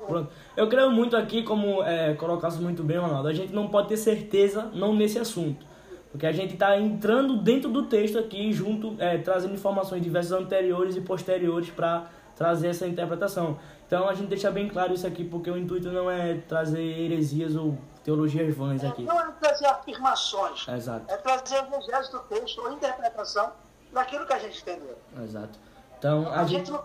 Pronto. 0.06 0.30
Eu 0.56 0.68
creio 0.68 0.90
muito 0.90 1.16
aqui, 1.16 1.42
como 1.42 1.82
é, 1.82 2.14
colocasse 2.14 2.60
muito 2.60 2.82
bem, 2.82 2.98
Ronaldo, 2.98 3.28
a 3.28 3.32
gente 3.32 3.52
não 3.52 3.68
pode 3.68 3.88
ter 3.88 3.96
certeza 3.96 4.70
não 4.72 4.94
nesse 4.94 5.18
assunto. 5.18 5.66
Porque 6.10 6.26
a 6.26 6.32
gente 6.32 6.54
está 6.54 6.78
entrando 6.78 7.36
dentro 7.36 7.70
do 7.70 7.84
texto 7.84 8.18
aqui, 8.18 8.52
junto, 8.52 8.96
é, 8.98 9.18
trazendo 9.18 9.54
informações 9.54 10.02
diversas 10.02 10.32
anteriores 10.32 10.96
e 10.96 11.00
posteriores 11.00 11.70
para 11.70 12.06
trazer 12.34 12.68
essa 12.68 12.86
interpretação. 12.86 13.58
Então 13.86 14.08
a 14.08 14.14
gente 14.14 14.28
deixa 14.28 14.50
bem 14.50 14.68
claro 14.68 14.94
isso 14.94 15.06
aqui, 15.06 15.24
porque 15.24 15.50
o 15.50 15.56
intuito 15.56 15.90
não 15.90 16.10
é 16.10 16.34
trazer 16.46 16.80
heresias 16.80 17.56
ou 17.56 17.76
teologias 18.09 18.56
vãs 18.56 18.82
aqui. 18.82 19.02
Não 19.02 19.20
é 19.20 19.30
trazer 19.38 19.66
afirmações. 19.66 20.66
Exato. 20.66 21.12
É 21.12 21.16
trazer 21.18 21.59
o 21.59 22.11
do 22.11 22.18
texto 22.20 22.59
ou 22.62 22.72
interpretação 22.72 23.52
daquilo 23.92 24.26
que 24.26 24.32
a 24.32 24.38
gente 24.38 24.62
entendeu. 24.62 24.96
Exato. 25.22 25.59
Então 25.98 26.26
a, 26.26 26.40
a 26.40 26.44
gente... 26.46 26.68
gente 26.68 26.80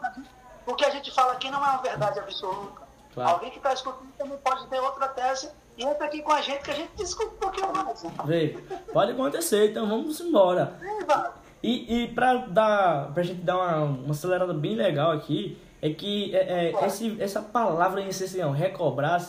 o 0.65 0.75
que 0.75 0.83
a 0.83 0.89
gente 0.89 1.11
fala 1.11 1.31
aqui 1.31 1.49
não 1.49 1.59
é 1.63 1.69
uma 1.69 1.81
verdade 1.81 2.19
absoluta. 2.19 2.81
Claro. 3.13 3.31
Alguém 3.31 3.51
que 3.51 3.57
está 3.57 3.71
escutando 3.73 4.11
também 4.17 4.37
pode 4.37 4.67
ter 4.67 4.79
outra 4.79 5.07
tese 5.09 5.49
e 5.77 5.85
entra 5.85 6.05
aqui 6.05 6.21
com 6.21 6.31
a 6.33 6.41
gente 6.41 6.61
que 6.61 6.71
a 6.71 6.75
gente 6.75 6.91
discute 6.97 7.33
um 7.33 7.37
pouquinho 7.37 7.71
mais. 7.73 8.03
Vê, 8.25 8.57
pode 8.91 9.11
acontecer, 9.11 9.71
então 9.71 9.87
vamos 9.87 10.19
embora. 10.19 10.77
E, 11.61 12.03
e 12.03 12.07
para 12.09 12.35
dar, 12.47 13.13
pra 13.13 13.23
gente 13.23 13.41
dar 13.41 13.55
uma, 13.55 13.77
uma 13.83 14.11
acelerada 14.11 14.53
bem 14.53 14.75
legal 14.75 15.11
aqui, 15.11 15.57
é 15.81 15.89
que 15.89 16.35
é, 16.35 16.71
é, 16.71 16.85
esse, 16.85 17.21
essa 17.21 17.41
palavra 17.41 18.01
em 18.01 18.09
essencial, 18.09 18.51
recobrar, 18.51 19.21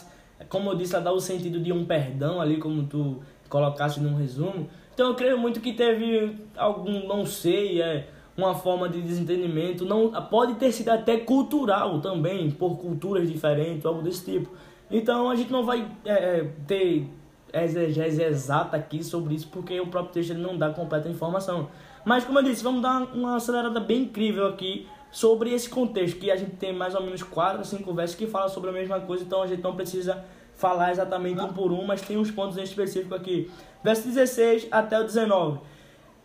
como 0.48 0.70
eu 0.70 0.74
disse, 0.74 0.94
ela 0.94 1.04
dá 1.04 1.12
o 1.12 1.20
sentido 1.20 1.60
de 1.60 1.72
um 1.72 1.84
perdão 1.84 2.40
ali, 2.40 2.58
como 2.58 2.84
tu 2.84 3.22
colocaste 3.48 4.00
num 4.00 4.14
resumo. 4.16 4.68
Então 4.92 5.08
eu 5.08 5.14
creio 5.14 5.38
muito 5.38 5.60
que 5.60 5.72
teve 5.72 6.36
algum, 6.56 7.06
não 7.06 7.26
sei, 7.26 7.80
é, 7.82 8.08
uma 8.36 8.54
forma 8.54 8.88
de 8.88 9.00
desentendimento, 9.00 9.84
não 9.84 10.10
pode 10.28 10.54
ter 10.54 10.72
sido 10.72 10.90
até 10.90 11.18
cultural 11.18 12.00
também, 12.00 12.50
por 12.50 12.76
culturas 12.78 13.30
diferentes, 13.30 13.86
algo 13.86 14.02
desse 14.02 14.24
tipo. 14.24 14.50
Então 14.90 15.30
a 15.30 15.34
gente 15.34 15.50
não 15.50 15.64
vai 15.64 15.88
é, 16.04 16.12
é 16.12 16.50
ter 16.66 17.08
exegese 17.52 18.22
exata 18.22 18.76
aqui 18.76 19.02
sobre 19.02 19.34
isso, 19.34 19.48
porque 19.48 19.78
o 19.80 19.86
próprio 19.86 20.12
texto 20.12 20.34
não 20.34 20.58
dá 20.58 20.70
completa 20.70 21.08
informação. 21.08 21.68
Mas, 22.04 22.24
como 22.24 22.38
eu 22.40 22.42
disse, 22.42 22.62
vamos 22.62 22.82
dar 22.82 23.02
uma 23.14 23.36
acelerada 23.36 23.80
bem 23.80 24.02
incrível 24.02 24.46
aqui 24.46 24.86
sobre 25.14 25.54
esse 25.54 25.70
contexto, 25.70 26.18
que 26.18 26.28
a 26.28 26.34
gente 26.34 26.56
tem 26.56 26.72
mais 26.72 26.92
ou 26.92 27.00
menos 27.00 27.22
quatro 27.22 27.64
cinco 27.64 27.94
versos 27.94 28.16
que 28.16 28.26
falam 28.26 28.48
sobre 28.48 28.70
a 28.70 28.72
mesma 28.72 28.98
coisa, 29.00 29.22
então 29.22 29.42
a 29.42 29.46
gente 29.46 29.62
não 29.62 29.76
precisa 29.76 30.24
falar 30.56 30.90
exatamente 30.90 31.40
um 31.40 31.52
por 31.52 31.70
um, 31.70 31.84
mas 31.84 32.00
tem 32.00 32.18
uns 32.18 32.32
pontos 32.32 32.58
em 32.58 32.64
específico 32.64 33.14
aqui. 33.14 33.48
Verso 33.84 34.08
16 34.08 34.66
até 34.72 34.98
o 34.98 35.04
19. 35.04 35.60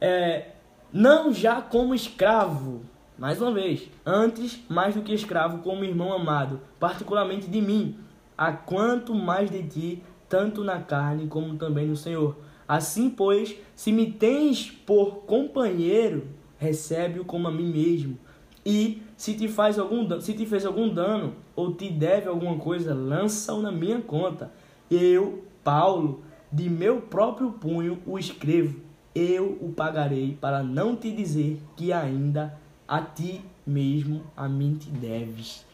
É, 0.01 0.53
não 0.91 1.31
já 1.31 1.61
como 1.61 1.93
escravo, 1.93 2.81
mais 3.15 3.39
uma 3.39 3.51
vez, 3.51 3.87
antes 4.03 4.59
mais 4.67 4.95
do 4.95 5.03
que 5.03 5.13
escravo, 5.13 5.59
como 5.59 5.83
irmão 5.83 6.11
amado, 6.11 6.59
particularmente 6.79 7.47
de 7.47 7.61
mim, 7.61 7.95
a 8.35 8.51
quanto 8.53 9.13
mais 9.13 9.51
de 9.51 9.61
ti, 9.67 10.03
tanto 10.27 10.63
na 10.63 10.81
carne 10.81 11.27
como 11.27 11.57
também 11.57 11.85
no 11.85 11.95
Senhor. 11.95 12.37
Assim, 12.67 13.07
pois, 13.07 13.55
se 13.75 13.91
me 13.91 14.11
tens 14.11 14.71
por 14.71 15.25
companheiro, 15.27 16.27
recebe-o 16.57 17.23
como 17.23 17.47
a 17.47 17.51
mim 17.51 17.71
mesmo. 17.71 18.17
E 18.65 19.01
se 19.15 19.33
te 19.33 19.47
faz 19.47 19.79
algum 19.79 20.19
se 20.21 20.33
te 20.33 20.45
fez 20.45 20.65
algum 20.65 20.89
dano 20.89 21.33
ou 21.55 21.73
te 21.73 21.89
deve 21.89 22.27
alguma 22.27 22.57
coisa, 22.57 22.93
lança-o 22.93 23.61
na 23.61 23.71
minha 23.71 24.01
conta. 24.01 24.51
Eu, 24.89 25.43
Paulo, 25.63 26.23
de 26.51 26.69
meu 26.69 27.01
próprio 27.01 27.51
punho 27.51 27.99
o 28.05 28.17
escrevo. 28.17 28.79
Eu 29.13 29.57
o 29.61 29.73
pagarei 29.73 30.37
para 30.39 30.63
não 30.63 30.95
te 30.95 31.11
dizer 31.11 31.59
que 31.75 31.91
ainda 31.91 32.57
a 32.87 33.01
ti 33.01 33.41
mesmo 33.65 34.23
a 34.35 34.47
mim 34.47 34.75
te 34.75 34.89
deves. 34.89 35.65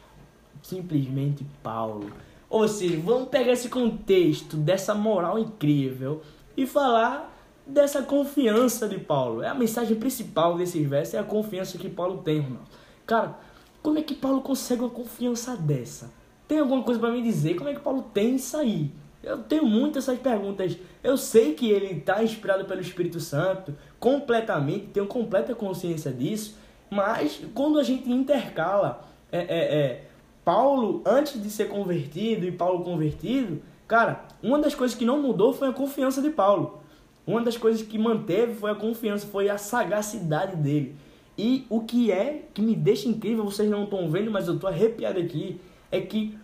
Simplesmente 0.61 1.45
Paulo. 1.61 2.11
Ou 2.49 2.67
seja, 2.67 2.99
vamos 2.99 3.29
pegar 3.29 3.51
esse 3.51 3.69
contexto 3.69 4.57
dessa 4.57 4.93
moral 4.93 5.37
incrível 5.37 6.21
e 6.55 6.65
falar 6.65 7.34
dessa 7.65 8.01
confiança 8.01 8.87
de 8.87 8.99
Paulo. 8.99 9.41
É 9.41 9.47
a 9.47 9.55
mensagem 9.55 9.95
principal 9.95 10.57
desses 10.57 10.87
versos, 10.87 11.15
é 11.15 11.19
a 11.19 11.23
confiança 11.23 11.77
que 11.77 11.89
Paulo 11.89 12.19
tem, 12.19 12.37
irmão. 12.37 12.61
Cara, 13.05 13.37
como 13.81 13.99
é 13.99 14.01
que 14.01 14.15
Paulo 14.15 14.41
consegue 14.41 14.81
uma 14.81 14.89
confiança 14.89 15.55
dessa? 15.55 16.11
Tem 16.47 16.59
alguma 16.59 16.83
coisa 16.83 16.99
para 16.99 17.11
me 17.11 17.21
dizer? 17.21 17.55
Como 17.55 17.69
é 17.69 17.73
que 17.73 17.79
Paulo 17.79 18.03
tem 18.13 18.35
isso 18.35 18.55
aí? 18.57 18.91
Eu 19.23 19.39
tenho 19.39 19.65
muitas 19.65 20.07
essas 20.07 20.19
perguntas. 20.19 20.77
Eu 21.03 21.17
sei 21.17 21.53
que 21.55 21.69
ele 21.69 21.99
está 21.99 22.23
inspirado 22.23 22.65
pelo 22.65 22.79
Espírito 22.79 23.19
Santo, 23.19 23.75
completamente, 23.99 24.87
tenho 24.87 25.07
completa 25.07 25.55
consciência 25.55 26.11
disso, 26.11 26.57
mas 26.89 27.41
quando 27.55 27.79
a 27.79 27.83
gente 27.83 28.09
intercala 28.09 29.03
é, 29.31 29.39
é, 29.39 29.79
é, 29.79 30.03
Paulo 30.43 31.01
antes 31.05 31.41
de 31.41 31.49
ser 31.49 31.67
convertido 31.67 32.45
e 32.45 32.51
Paulo 32.51 32.83
convertido, 32.83 33.61
cara, 33.87 34.25
uma 34.43 34.59
das 34.59 34.75
coisas 34.75 34.95
que 34.95 35.05
não 35.05 35.19
mudou 35.19 35.51
foi 35.53 35.69
a 35.69 35.73
confiança 35.73 36.21
de 36.21 36.29
Paulo. 36.29 36.81
Uma 37.27 37.41
das 37.41 37.57
coisas 37.57 37.81
que 37.81 37.97
manteve 37.97 38.53
foi 38.53 38.71
a 38.71 38.75
confiança, 38.75 39.25
foi 39.25 39.49
a 39.49 39.57
sagacidade 39.57 40.55
dele. 40.55 40.95
E 41.37 41.65
o 41.69 41.81
que 41.81 42.11
é 42.11 42.43
que 42.53 42.61
me 42.61 42.75
deixa 42.75 43.09
incrível, 43.09 43.43
vocês 43.43 43.69
não 43.69 43.83
estão 43.83 44.09
vendo, 44.09 44.31
mas 44.31 44.47
eu 44.47 44.55
estou 44.55 44.69
arrepiado 44.69 45.19
aqui, 45.19 45.59
é 45.91 45.99
que, 45.99 46.37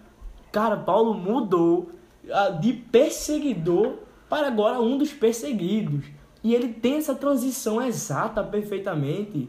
cara, 0.52 0.76
Paulo 0.76 1.14
mudou 1.14 1.90
ah, 2.30 2.50
de 2.50 2.74
perseguidor 2.74 4.00
para 4.28 4.48
agora 4.48 4.82
um 4.82 4.98
dos 4.98 5.14
perseguidos. 5.14 6.06
E 6.44 6.56
ele 6.56 6.70
tem 6.74 6.96
essa 6.96 7.14
transição 7.14 7.82
exata, 7.82 8.44
perfeitamente, 8.44 9.48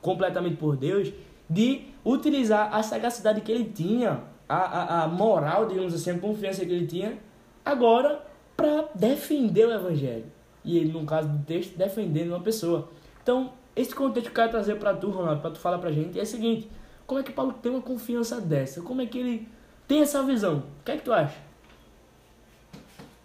completamente 0.00 0.56
por 0.56 0.76
Deus, 0.76 1.12
de 1.48 1.82
utilizar 2.04 2.74
a 2.74 2.82
sagacidade 2.82 3.42
que 3.42 3.52
ele 3.52 3.64
tinha, 3.64 4.22
a, 4.48 4.56
a, 4.56 5.04
a 5.04 5.08
moral, 5.08 5.68
digamos 5.68 5.94
assim, 5.94 6.10
a 6.10 6.18
confiança 6.18 6.64
que 6.64 6.72
ele 6.72 6.86
tinha, 6.86 7.18
agora 7.64 8.24
para 8.56 8.88
defender 8.94 9.66
o 9.66 9.72
evangelho. 9.72 10.24
E 10.64 10.76
ele, 10.76 10.92
no 10.92 11.06
caso 11.06 11.28
do 11.28 11.44
texto, 11.44 11.76
defendendo 11.76 12.30
uma 12.30 12.40
pessoa. 12.40 12.88
Então, 13.22 13.52
esse 13.74 13.94
contexto 13.94 14.26
que 14.26 14.32
eu 14.32 14.42
quero 14.42 14.50
trazer 14.50 14.76
para 14.76 14.94
tu, 14.94 15.10
Ronaldo, 15.10 15.40
para 15.40 15.50
tu 15.50 15.58
falar 15.58 15.78
pra 15.78 15.92
gente, 15.92 16.18
é 16.18 16.22
o 16.22 16.26
seguinte: 16.26 16.70
como 17.06 17.20
é 17.20 17.22
que 17.22 17.32
Paulo 17.32 17.52
tem 17.54 17.72
uma 17.72 17.82
confiança 17.82 18.40
dessa? 18.40 18.82
Como 18.82 19.00
é 19.00 19.06
que 19.06 19.18
ele 19.18 19.48
tem 19.88 20.02
essa 20.02 20.22
visão? 20.22 20.58
O 20.80 20.84
que 20.84 20.92
é 20.92 20.96
que 20.96 21.04
tu 21.04 21.12
acha? 21.12 21.36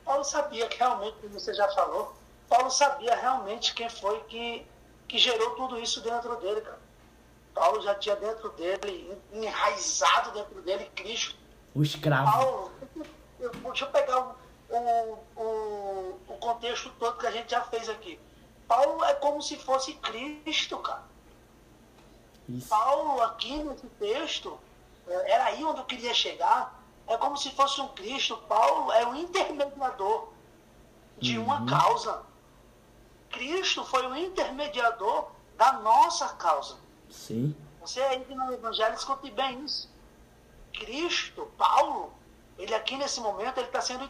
Paulo 0.04 0.24
sabia 0.24 0.68
que 0.68 0.78
realmente, 0.78 1.16
como 1.22 1.34
você 1.34 1.54
já 1.54 1.68
falou, 1.70 2.16
Paulo 2.48 2.70
sabia 2.70 3.16
realmente 3.16 3.74
quem 3.74 3.90
foi 3.90 4.20
que, 4.22 4.66
que 5.08 5.18
gerou 5.18 5.52
tudo 5.52 5.80
isso 5.80 6.02
dentro 6.02 6.36
dele, 6.38 6.62
cara. 6.62 6.80
Paulo 7.54 7.82
já 7.82 7.96
tinha 7.96 8.16
dentro 8.16 8.50
dele, 8.52 9.18
enraizado 9.34 10.32
dentro 10.32 10.62
dele, 10.62 10.90
Cristo. 10.96 11.36
O 11.74 11.82
escravo. 11.82 12.32
Paulo, 12.32 12.72
deixa 13.40 13.86
eu 13.86 13.90
pegar 13.92 14.20
o, 14.20 14.36
o, 14.78 15.42
o, 15.42 16.20
o 16.28 16.38
contexto 16.38 16.92
todo 17.00 17.18
que 17.18 17.28
a 17.28 17.32
gente 17.32 17.52
já 17.52 17.62
fez 17.62 17.90
aqui. 17.90 18.20
Paulo 18.68 19.04
é 19.04 19.14
como 19.16 19.42
se 19.42 19.58
fosse 19.58 19.94
Cristo, 19.96 20.78
cara. 20.80 21.04
Isso. 22.50 22.68
Paulo, 22.68 23.22
aqui 23.22 23.64
nesse 23.64 23.88
texto, 24.00 24.58
é, 25.08 25.32
era 25.32 25.46
aí 25.46 25.64
onde 25.64 25.80
eu 25.80 25.86
queria 25.86 26.14
chegar, 26.14 26.80
é 27.08 27.18
como 27.18 27.38
se 27.38 27.52
fosse 27.52 27.82
um 27.82 27.88
Cristo. 27.90 28.38
Paulo 28.48 28.92
é 28.92 29.08
o 29.08 29.16
intermediador 29.16 30.30
de 31.20 31.38
uhum. 31.38 31.46
uma 31.46 31.66
causa. 31.66 32.24
Cristo 33.30 33.84
foi 33.84 34.06
o 34.08 34.16
intermediador 34.16 35.30
da 35.58 35.74
nossa 35.74 36.30
causa. 36.30 36.78
Sim. 37.10 37.56
Você 37.82 38.02
aí 38.02 38.26
no 38.34 38.54
Evangelho 38.54 38.96
escute 38.96 39.30
bem 39.32 39.64
isso. 39.64 39.90
Cristo, 40.74 41.52
Paulo, 41.58 42.14
ele 42.58 42.74
aqui 42.74 42.98
nesse 42.98 43.20
momento, 43.20 43.58
ele 43.58 43.68
está 43.68 43.82
sendo 43.82 44.08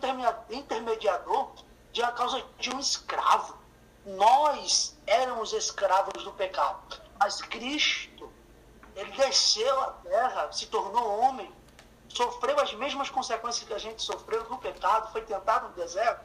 intermediador 0.50 1.52
de 1.92 2.02
uma 2.02 2.12
causa 2.12 2.44
de 2.60 2.74
um 2.74 2.80
escravo. 2.80 3.58
Nós 4.06 4.96
éramos 5.08 5.54
escravos 5.54 6.24
do 6.24 6.32
pecado, 6.34 7.02
mas 7.20 7.42
Cristo, 7.42 8.32
ele 8.96 9.12
desceu 9.12 9.82
à 9.82 9.92
terra, 10.04 10.52
se 10.52 10.68
tornou 10.68 11.20
homem, 11.22 11.52
sofreu 12.08 12.60
as 12.60 12.74
mesmas 12.74 13.10
consequências 13.10 13.68
que 13.68 13.74
a 13.74 13.80
gente 13.80 14.02
sofreu 14.02 14.44
do 14.44 14.58
pecado, 14.58 15.12
foi 15.12 15.22
tentado 15.22 15.70
no 15.70 15.74
deserto, 15.74 16.24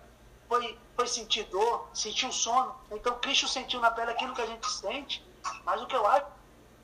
foi, 0.49 0.79
foi 0.95 1.07
sentir 1.07 1.45
dor, 1.45 1.89
sentiu 1.95 2.31
sono. 2.33 2.75
Então 2.91 3.19
Cristo 3.19 3.49
sentiu 3.49 3.81
na 3.81 3.91
pele 3.91 4.11
aquilo 4.11 4.35
que 4.35 4.43
a 4.43 4.47
gente 4.47 4.71
sente. 4.71 5.25
Mas 5.65 5.81
o 5.81 5.87
que 5.87 5.97
eu 5.97 6.07
acho 6.07 6.27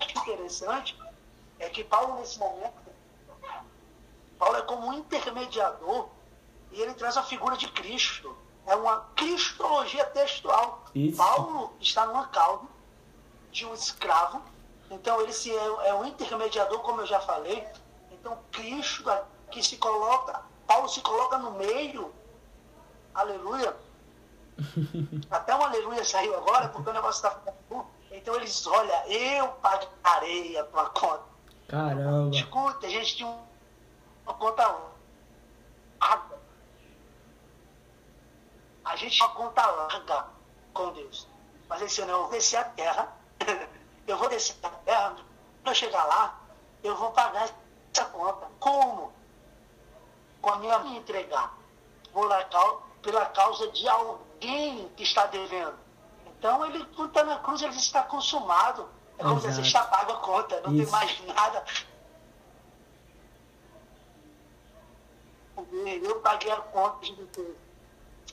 interessante 0.00 0.96
é 1.58 1.68
que 1.68 1.84
Paulo, 1.84 2.18
nesse 2.20 2.38
momento, 2.38 2.74
Paulo 4.38 4.56
é 4.56 4.62
como 4.62 4.88
um 4.88 4.92
intermediador 4.94 6.08
e 6.72 6.80
ele 6.80 6.94
traz 6.94 7.16
a 7.16 7.22
figura 7.22 7.56
de 7.56 7.68
Cristo. 7.68 8.36
É 8.66 8.74
uma 8.74 9.00
cristologia 9.14 10.04
textual. 10.06 10.84
Isso. 10.94 11.16
Paulo 11.16 11.72
está 11.80 12.06
numa 12.06 12.26
causa 12.28 12.66
de 13.52 13.64
um 13.64 13.72
escravo, 13.72 14.42
então 14.90 15.20
ele 15.20 15.32
se 15.32 15.50
é, 15.50 15.88
é 15.88 15.94
um 15.94 16.04
intermediador, 16.04 16.80
como 16.80 17.00
eu 17.02 17.06
já 17.06 17.20
falei. 17.20 17.66
Então 18.10 18.38
Cristo 18.50 19.10
que 19.50 19.62
se 19.62 19.76
coloca, 19.76 20.42
Paulo 20.66 20.88
se 20.88 21.00
coloca 21.00 21.38
no 21.38 21.52
meio. 21.52 22.12
Aleluia. 23.14 23.76
Até 25.30 25.54
um 25.54 25.62
aleluia 25.62 26.04
saiu 26.04 26.36
agora, 26.36 26.68
porque 26.68 26.90
o 26.90 26.92
negócio 26.92 27.26
está 27.26 27.30
ficando 27.30 27.86
então 28.16 28.34
eles, 28.36 28.66
olha, 28.66 29.06
eu 29.08 29.48
pagarei 29.48 30.56
a 30.58 30.64
tua 30.64 30.88
conta. 30.90 31.24
Caramba. 31.68 32.34
Escuta, 32.34 32.86
a 32.86 32.90
gente 32.90 33.16
tinha 33.16 33.28
uma 34.26 34.34
conta 34.34 34.66
larga. 36.00 36.38
A 38.84 38.96
gente 38.96 39.22
uma 39.22 39.30
conta 39.30 39.64
larga 39.64 40.26
com 40.74 40.92
Deus. 40.92 41.28
Mas 41.68 41.78
ele 41.78 41.88
disse, 41.88 42.04
não, 42.04 42.14
eu 42.14 42.22
vou 42.22 42.30
descer 42.30 42.58
a 42.58 42.64
terra. 42.64 43.16
eu 44.06 44.18
vou 44.18 44.28
descer 44.28 44.56
a 44.62 44.68
terra. 44.68 45.10
Quando 45.10 45.68
eu 45.68 45.74
chegar 45.74 46.04
lá, 46.04 46.40
eu 46.82 46.96
vou 46.96 47.10
pagar 47.12 47.48
essa 47.92 48.04
conta. 48.06 48.48
Como? 48.60 49.12
Com 50.40 50.50
a 50.50 50.56
minha 50.58 50.78
me 50.80 50.98
entregar. 50.98 51.56
Vou 52.12 52.24
lá 52.24 52.44
pela 53.02 53.26
causa 53.26 53.70
de 53.72 53.88
alguém 53.88 54.88
que 54.96 55.02
está 55.02 55.26
devendo. 55.26 55.76
Então, 56.26 56.64
ele, 56.66 56.84
quando 56.96 57.08
está 57.08 57.24
na 57.24 57.38
cruz, 57.38 57.62
ele 57.62 57.74
está 57.74 58.02
consumado. 58.02 58.88
É 59.18 59.22
como 59.22 59.40
se 59.40 59.60
está 59.60 59.84
pago 59.84 60.12
a 60.12 60.16
conta, 60.16 60.60
não 60.60 60.74
Isso. 60.74 60.82
tem 60.82 60.92
mais 60.92 61.26
nada. 61.26 61.64
Eu 65.72 66.20
paguei 66.20 66.50
a 66.50 66.56
conta 66.56 67.04
de 67.06 67.24
Deus. 67.24 67.56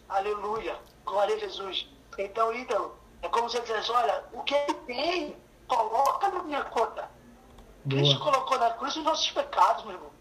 Aleluia. 0.09 0.79
Glória 1.05 1.35
a 1.35 1.39
Jesus. 1.39 1.87
Então, 2.17 2.53
então, 2.53 2.93
é 3.21 3.29
como 3.29 3.49
se 3.49 3.59
dissesse, 3.61 3.91
olha, 3.91 4.23
o 4.33 4.43
que 4.43 4.53
ele 4.53 4.73
tem, 4.85 5.37
coloca 5.67 6.29
na 6.29 6.43
minha 6.43 6.63
conta. 6.65 7.09
Boa. 7.85 8.01
Cristo 8.01 8.19
colocou 8.19 8.59
na 8.59 8.71
cruz 8.71 8.95
os 8.95 9.03
nossos 9.03 9.31
pecados, 9.31 9.83
meu 9.85 9.95
irmão. 9.95 10.11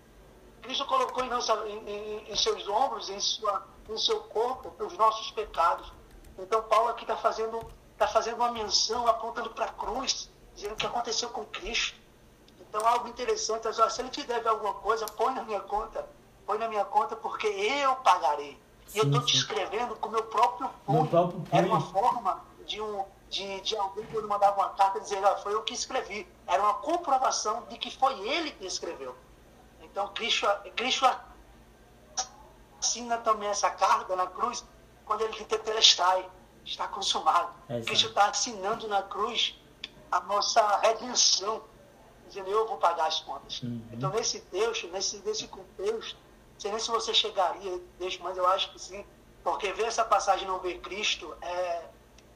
Cristo 0.62 0.86
colocou 0.86 1.24
em, 1.24 1.28
nossa, 1.28 1.54
em, 1.68 1.88
em, 1.88 2.30
em 2.30 2.36
seus 2.36 2.66
ombros, 2.68 3.10
em, 3.10 3.20
sua, 3.20 3.66
em 3.88 3.96
seu 3.98 4.20
corpo, 4.20 4.72
os 4.84 4.96
nossos 4.96 5.30
pecados. 5.32 5.92
Então 6.38 6.62
Paulo 6.62 6.88
aqui 6.88 7.02
está 7.02 7.16
fazendo, 7.16 7.60
tá 7.98 8.06
fazendo 8.06 8.36
uma 8.36 8.52
menção 8.52 9.06
apontando 9.06 9.50
para 9.50 9.66
a 9.66 9.72
cruz, 9.72 10.30
dizendo 10.54 10.72
o 10.72 10.76
que 10.76 10.86
aconteceu 10.86 11.28
com 11.30 11.44
Cristo. 11.46 12.00
Então 12.60 12.86
algo 12.86 13.08
interessante, 13.08 13.66
se 13.72 14.00
ele 14.00 14.08
te 14.08 14.22
deve 14.22 14.48
alguma 14.48 14.74
coisa, 14.74 15.04
põe 15.06 15.34
na 15.34 15.42
minha 15.42 15.60
conta, 15.60 16.08
põe 16.46 16.58
na 16.58 16.68
minha 16.68 16.84
conta 16.84 17.16
porque 17.16 17.46
eu 17.46 17.94
pagarei. 17.96 18.60
Sim, 18.86 18.98
e 18.98 19.00
eu 19.00 19.04
estou 19.06 19.24
te 19.24 19.36
escrevendo 19.36 19.96
com 19.96 20.08
o 20.08 20.12
meu 20.12 20.24
próprio 20.24 20.68
punho. 20.84 21.08
Era 21.50 21.66
uma 21.66 21.80
forma 21.80 22.44
de, 22.66 22.80
um, 22.80 23.04
de, 23.28 23.60
de 23.60 23.76
alguém 23.76 24.04
que 24.06 24.20
mandava 24.22 24.60
uma 24.60 24.70
carta 24.70 25.00
dizendo, 25.00 25.26
ah, 25.26 25.36
foi 25.36 25.54
eu 25.54 25.62
que 25.62 25.74
escrevi. 25.74 26.26
Era 26.46 26.62
uma 26.62 26.74
comprovação 26.74 27.64
de 27.68 27.78
que 27.78 27.96
foi 27.96 28.18
ele 28.28 28.50
que 28.52 28.66
escreveu. 28.66 29.16
Então, 29.80 30.08
Cristo, 30.08 30.46
Cristo 30.76 31.08
assina 32.78 33.18
também 33.18 33.48
essa 33.48 33.70
carta 33.70 34.16
na 34.16 34.26
cruz 34.26 34.64
quando 35.04 35.22
ele 35.22 35.44
tetelestai, 35.44 36.28
está 36.64 36.88
consumado. 36.88 37.52
Exato. 37.68 37.86
Cristo 37.86 38.08
está 38.08 38.28
assinando 38.28 38.88
na 38.88 39.02
cruz 39.02 39.58
a 40.10 40.20
nossa 40.20 40.78
redenção, 40.78 41.62
dizendo, 42.28 42.50
eu 42.50 42.66
vou 42.66 42.76
pagar 42.78 43.06
as 43.06 43.20
contas. 43.20 43.62
Uhum. 43.62 43.82
Então, 43.92 44.10
nesse 44.10 44.40
texto, 44.40 44.88
nesse, 44.88 45.18
nesse 45.18 45.48
contexto, 45.48 46.18
sei 46.62 46.70
nem 46.70 46.78
se 46.78 46.90
você 46.92 47.12
chegaria, 47.12 47.80
mas 48.20 48.36
eu 48.36 48.46
acho 48.46 48.70
que 48.70 48.78
sim, 48.78 49.04
porque 49.42 49.72
ver 49.72 49.86
essa 49.86 50.04
passagem 50.04 50.44
e 50.44 50.48
não 50.48 50.60
ver 50.60 50.78
Cristo 50.78 51.36
é, 51.42 51.82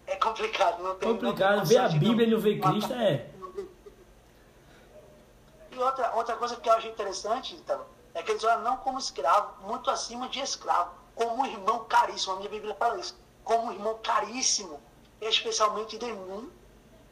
é 0.08 0.16
complicado. 0.16 0.82
Não 0.82 0.96
tem, 0.96 1.08
complicado, 1.08 1.58
não 1.58 1.64
ver 1.64 1.78
a 1.78 1.88
Bíblia 1.88 2.26
e 2.26 2.30
não 2.32 2.40
ver 2.40 2.58
Cristo 2.60 2.92
é... 2.92 3.30
E 5.70 5.78
outra, 5.78 6.12
outra 6.16 6.36
coisa 6.36 6.56
que 6.56 6.68
eu 6.68 6.72
acho 6.72 6.88
interessante, 6.88 7.54
então, 7.54 7.86
é 8.14 8.22
que 8.22 8.32
eles 8.32 8.42
olham 8.42 8.62
não 8.62 8.78
como 8.78 8.98
escravo, 8.98 9.62
muito 9.62 9.88
acima 9.90 10.28
de 10.28 10.40
escravo, 10.40 10.90
como 11.14 11.42
um 11.42 11.46
irmão 11.46 11.84
caríssimo. 11.84 12.32
A 12.32 12.36
minha 12.38 12.48
Bíblia 12.48 12.74
fala 12.74 12.98
isso. 12.98 13.16
Como 13.44 13.68
um 13.68 13.72
irmão 13.72 13.96
caríssimo, 14.02 14.80
especialmente 15.20 15.98
de 15.98 16.12
mim, 16.12 16.50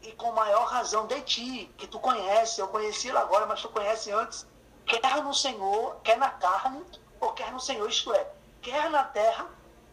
e 0.02 0.10
com 0.12 0.32
maior 0.32 0.64
razão 0.64 1.06
de 1.06 1.20
ti, 1.20 1.70
que 1.76 1.86
tu 1.86 2.00
conhece. 2.00 2.60
Eu 2.60 2.66
conheci 2.68 3.08
ele 3.08 3.18
agora, 3.18 3.46
mas 3.46 3.62
tu 3.62 3.68
conhece 3.68 4.10
antes. 4.10 4.44
Quer 4.84 5.22
no 5.22 5.32
Senhor, 5.32 5.96
quer 6.02 6.18
na 6.18 6.30
carne, 6.30 6.82
ou 7.24 7.32
quer 7.32 7.52
no 7.52 7.60
Senhor, 7.60 7.88
isto 7.88 8.12
é, 8.12 8.26
quer 8.60 8.90
na 8.90 9.04
terra, 9.04 9.46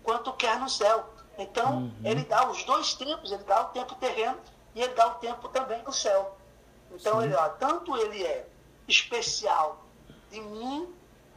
quanto 0.04 0.34
quer 0.34 0.60
no 0.60 0.70
céu. 0.70 1.10
Então, 1.38 1.78
uhum. 1.78 1.94
ele 2.04 2.24
dá 2.26 2.50
os 2.50 2.64
dois 2.64 2.94
tempos, 2.94 3.32
ele 3.32 3.44
dá 3.44 3.62
o 3.62 3.66
tempo 3.70 3.96
terreno 3.96 4.38
e 4.76 4.82
ele 4.82 4.94
dá 4.94 5.08
o 5.08 5.16
tempo 5.16 5.48
também 5.50 5.82
do 5.84 5.92
céu. 5.92 6.38
Então, 6.92 7.24
ele, 7.24 7.34
ó, 7.34 7.50
tanto 7.50 7.98
ele 7.98 8.24
é 8.24 8.48
especial 8.88 9.86
de 10.30 10.42
mim, 10.42 10.94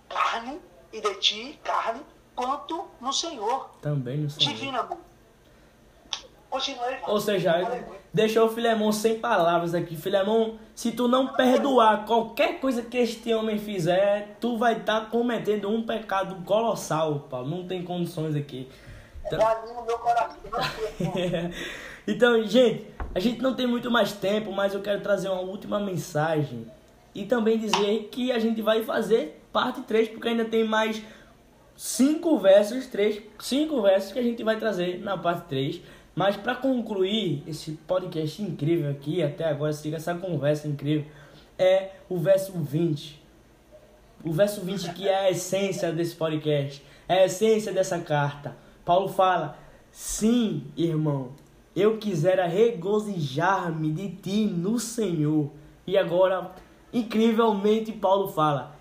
carne, 0.09 0.61
e 0.92 1.01
de 1.01 1.14
ti, 1.16 1.61
carne, 1.62 2.01
quanto 2.34 2.88
no 3.01 3.12
Senhor. 3.12 3.70
Também 3.80 4.18
no 4.18 4.30
Senhor. 4.30 4.51
Continue, 6.51 6.99
Ou 7.07 7.20
seja, 7.20 7.53
deixou 8.15 8.47
o 8.47 8.49
Filemão 8.49 8.93
sem 8.93 9.19
palavras 9.19 9.75
aqui. 9.75 9.97
Filemão, 9.97 10.55
se 10.75 10.93
tu 10.93 11.09
não 11.09 11.35
perdoar 11.35 12.07
qualquer 12.07 12.61
coisa 12.61 12.81
que 12.81 12.97
este 12.97 13.35
homem 13.35 13.59
fizer, 13.59 14.37
tu 14.41 14.57
vai 14.57 14.79
estar 14.79 15.01
tá 15.01 15.07
cometendo 15.07 15.69
um 15.69 15.83
pecado 15.83 16.37
colossal, 16.45 17.27
Paulo. 17.29 17.51
Não 17.51 17.67
tem 17.67 17.83
condições 17.83 18.37
aqui. 18.37 18.69
Então... 19.27 19.41
Então, 22.07 22.45
gente, 22.45 22.87
a 23.15 23.19
gente 23.19 23.41
não 23.41 23.55
tem 23.55 23.67
muito 23.67 23.91
mais 23.91 24.12
tempo, 24.12 24.53
mas 24.53 24.75
eu 24.75 24.83
quero 24.83 25.01
trazer 25.01 25.31
uma 25.31 25.41
última 25.41 25.81
mensagem 25.81 26.67
e 27.15 27.25
também 27.25 27.59
dizer 27.59 28.11
que 28.12 28.31
a 28.31 28.39
gente 28.39 28.61
vai 28.61 28.83
fazer 28.83 29.43
parte 29.51 29.81
3, 29.81 30.11
porque 30.11 30.29
ainda 30.29 30.45
tem 30.45 30.65
mais 30.65 31.03
cinco 31.75 32.39
versos, 32.39 32.87
três, 32.87 33.23
cinco 33.39 33.81
versos 33.81 34.12
que 34.12 34.19
a 34.19 34.23
gente 34.23 34.45
vai 34.45 34.59
trazer 34.59 35.01
na 35.01 35.17
parte 35.17 35.49
3. 35.49 35.81
Mas 36.15 36.37
para 36.37 36.55
concluir 36.55 37.43
esse 37.47 37.73
podcast 37.73 38.41
incrível 38.41 38.91
aqui, 38.91 39.23
até 39.23 39.45
agora, 39.45 39.73
siga 39.73 39.97
essa 39.97 40.15
conversa 40.15 40.69
incrível, 40.69 41.07
é 41.59 41.91
o 42.09 42.19
verso 42.19 42.53
20. 42.53 43.23
O 44.25 44.33
verso 44.33 44.61
20 44.61 44.93
que 44.95 45.09
é 45.09 45.27
a 45.27 45.31
essência 45.31 45.93
desse 45.93 46.15
podcast, 46.15 46.85
é 47.09 47.23
a 47.23 47.25
essência 47.27 47.73
dessa 47.73 47.99
carta. 47.99 48.57
Paulo 48.85 49.09
fala: 49.09 49.59
Sim, 49.91 50.67
irmão, 50.77 51.33
eu 51.75 51.99
quisera 51.99 52.47
regozijar-me 52.47 53.91
de 53.93 54.09
ti 54.11 54.47
no 54.47 54.79
Senhor. 54.79 55.51
E 55.87 55.99
agora 55.99 56.53
incrivelmente 56.93 57.93
Paulo 57.93 58.29
fala. 58.29 58.77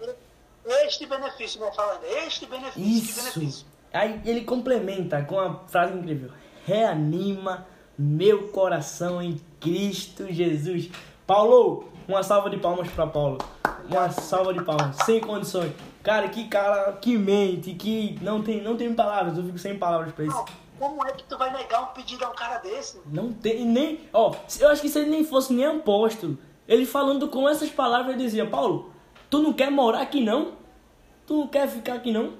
Este 0.85 1.05
benefício, 1.05 1.59
não 1.59 1.73
falando, 1.73 2.03
este 2.25 2.45
benefício, 2.45 2.81
Isso. 2.81 3.39
benefício. 3.39 3.67
Aí 3.91 4.21
ele 4.23 4.41
complementa 4.41 5.21
com 5.23 5.39
a 5.39 5.55
frase 5.67 5.97
incrível: 5.97 6.29
reanima 6.65 7.65
meu 7.97 8.47
coração 8.49 9.21
em 9.21 9.39
Cristo 9.59 10.31
Jesus. 10.31 10.89
Paulo, 11.27 11.85
uma 12.07 12.23
salva 12.23 12.49
de 12.49 12.57
palmas 12.57 12.89
para 12.89 13.07
Paulo. 13.07 13.37
Uma 13.89 14.09
salva 14.09 14.53
de 14.53 14.63
palmas, 14.63 14.95
sem 15.05 15.19
condições. 15.19 15.73
Cara, 16.01 16.27
que 16.29 16.47
cara, 16.47 16.93
que 16.93 17.17
mente, 17.17 17.73
que 17.73 18.17
não 18.21 18.41
tem, 18.41 18.61
não 18.61 18.75
tem 18.75 18.93
palavras, 18.93 19.37
eu 19.37 19.43
fico 19.43 19.57
sem 19.57 19.77
palavras 19.77 20.13
para 20.13 20.25
isso. 20.25 20.45
Como 20.79 21.05
é 21.05 21.11
que 21.11 21.23
tu 21.23 21.37
vai 21.37 21.53
negar 21.53 21.81
um 21.83 21.93
pedido 21.93 22.25
a 22.25 22.29
um 22.29 22.35
cara 22.35 22.57
desse? 22.57 22.99
Não 23.05 23.31
tem 23.31 23.65
nem, 23.65 24.01
ó, 24.11 24.33
eu 24.59 24.69
acho 24.69 24.81
que 24.81 24.89
se 24.89 24.99
ele 24.99 25.09
nem 25.09 25.23
fosse 25.23 25.53
nem 25.53 25.65
apóstolo, 25.65 26.37
ele 26.67 26.85
falando 26.85 27.29
com 27.29 27.47
essas 27.47 27.69
palavras, 27.69 28.15
ele 28.15 28.23
dizia: 28.23 28.45
Paulo, 28.45 28.91
tu 29.29 29.39
não 29.39 29.53
quer 29.53 29.69
morar 29.71 30.01
aqui 30.01 30.21
não? 30.21 30.53
Tu 31.25 31.37
não 31.37 31.47
quer 31.47 31.67
ficar 31.67 31.93
aqui 31.95 32.11
não? 32.11 32.33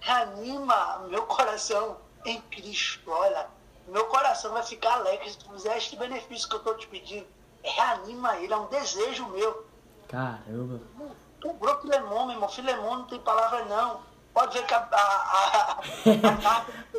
Reanima 0.00 1.06
meu 1.08 1.22
coração 1.22 1.96
em 2.30 2.40
Cristo. 2.42 3.10
Olha, 3.10 3.46
meu 3.86 4.04
coração 4.06 4.52
vai 4.52 4.62
ficar 4.62 4.94
alegre 4.94 5.30
se 5.30 5.38
tu 5.38 5.50
fizer 5.50 5.76
este 5.76 5.96
benefício 5.96 6.48
que 6.48 6.54
eu 6.54 6.58
estou 6.58 6.76
te 6.76 6.86
pedindo. 6.86 7.26
Reanima 7.62 8.36
ele, 8.36 8.52
é 8.52 8.56
um 8.56 8.66
desejo 8.66 9.28
meu. 9.28 9.66
Caramba. 10.08 10.80
Cobrou 11.42 11.80
Filemon, 11.80 12.26
meu 12.26 12.34
irmão. 12.34 12.48
Filemon 12.48 12.96
não 12.98 13.04
tem 13.06 13.20
palavra 13.20 13.64
não. 13.64 14.00
Pode 14.32 14.56
ver 14.56 14.66
que 14.66 14.74
a, 14.74 14.88
a, 14.92 15.80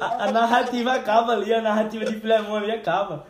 a, 0.02 0.26
a, 0.26 0.32
narrativa 0.32 0.94
acaba 0.94 1.34
ali, 1.34 1.54
a 1.54 1.62
narrativa 1.62 2.06
de 2.06 2.20
Filemon 2.20 2.58
ali 2.58 2.72
acaba. 2.72 3.26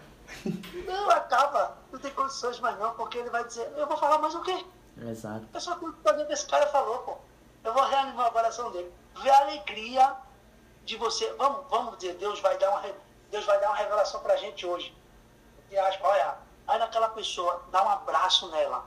Não, 0.87 1.09
acaba. 1.11 1.77
Não 1.91 1.99
tem 1.99 2.11
condições 2.11 2.59
mais 2.59 2.77
não, 2.79 2.93
porque 2.93 3.17
ele 3.17 3.29
vai 3.29 3.43
dizer, 3.43 3.71
eu 3.77 3.87
vou 3.87 3.97
falar 3.97 4.17
mais 4.17 4.33
o 4.33 4.41
quê? 4.41 4.65
Exato. 5.01 5.45
Eu 5.53 5.61
só 5.61 5.75
tenho 5.75 5.93
que 5.93 6.01
fazer 6.01 6.23
o 6.23 6.27
que 6.27 6.33
esse 6.33 6.47
cara 6.47 6.67
falou, 6.67 6.99
pô. 6.99 7.17
Eu 7.63 7.73
vou 7.73 7.83
reanimar 7.83 8.29
o 8.29 8.31
coração 8.31 8.71
dele. 8.71 8.91
Ver 9.21 9.29
a 9.29 9.39
alegria 9.41 10.15
de 10.83 10.97
você. 10.97 11.31
Vamos, 11.33 11.65
vamos 11.69 11.97
dizer, 11.97 12.15
Deus 12.15 12.39
vai 12.39 12.57
dar 12.57 12.69
uma, 12.69 12.83
Deus 13.29 13.45
vai 13.45 13.59
dar 13.59 13.69
uma 13.69 13.77
revelação 13.77 14.21
pra 14.21 14.35
gente 14.37 14.65
hoje. 14.65 14.95
E 15.69 15.77
acha, 15.77 15.99
olha, 16.01 16.37
aí 16.67 16.79
naquela 16.79 17.09
pessoa, 17.09 17.63
dá 17.71 17.83
um 17.83 17.89
abraço 17.89 18.49
nela. 18.49 18.85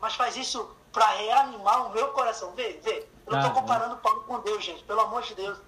Mas 0.00 0.14
faz 0.14 0.36
isso 0.36 0.76
para 0.92 1.06
reanimar 1.06 1.86
o 1.86 1.90
meu 1.90 2.08
coração. 2.12 2.52
Vê, 2.52 2.80
vê. 2.82 3.06
Eu 3.26 3.32
não 3.32 3.40
estou 3.40 3.58
ah, 3.58 3.60
comparando 3.60 3.96
Paulo 3.98 4.22
com 4.24 4.40
Deus, 4.40 4.64
gente, 4.64 4.82
pelo 4.84 5.00
amor 5.00 5.22
de 5.22 5.34
Deus. 5.34 5.58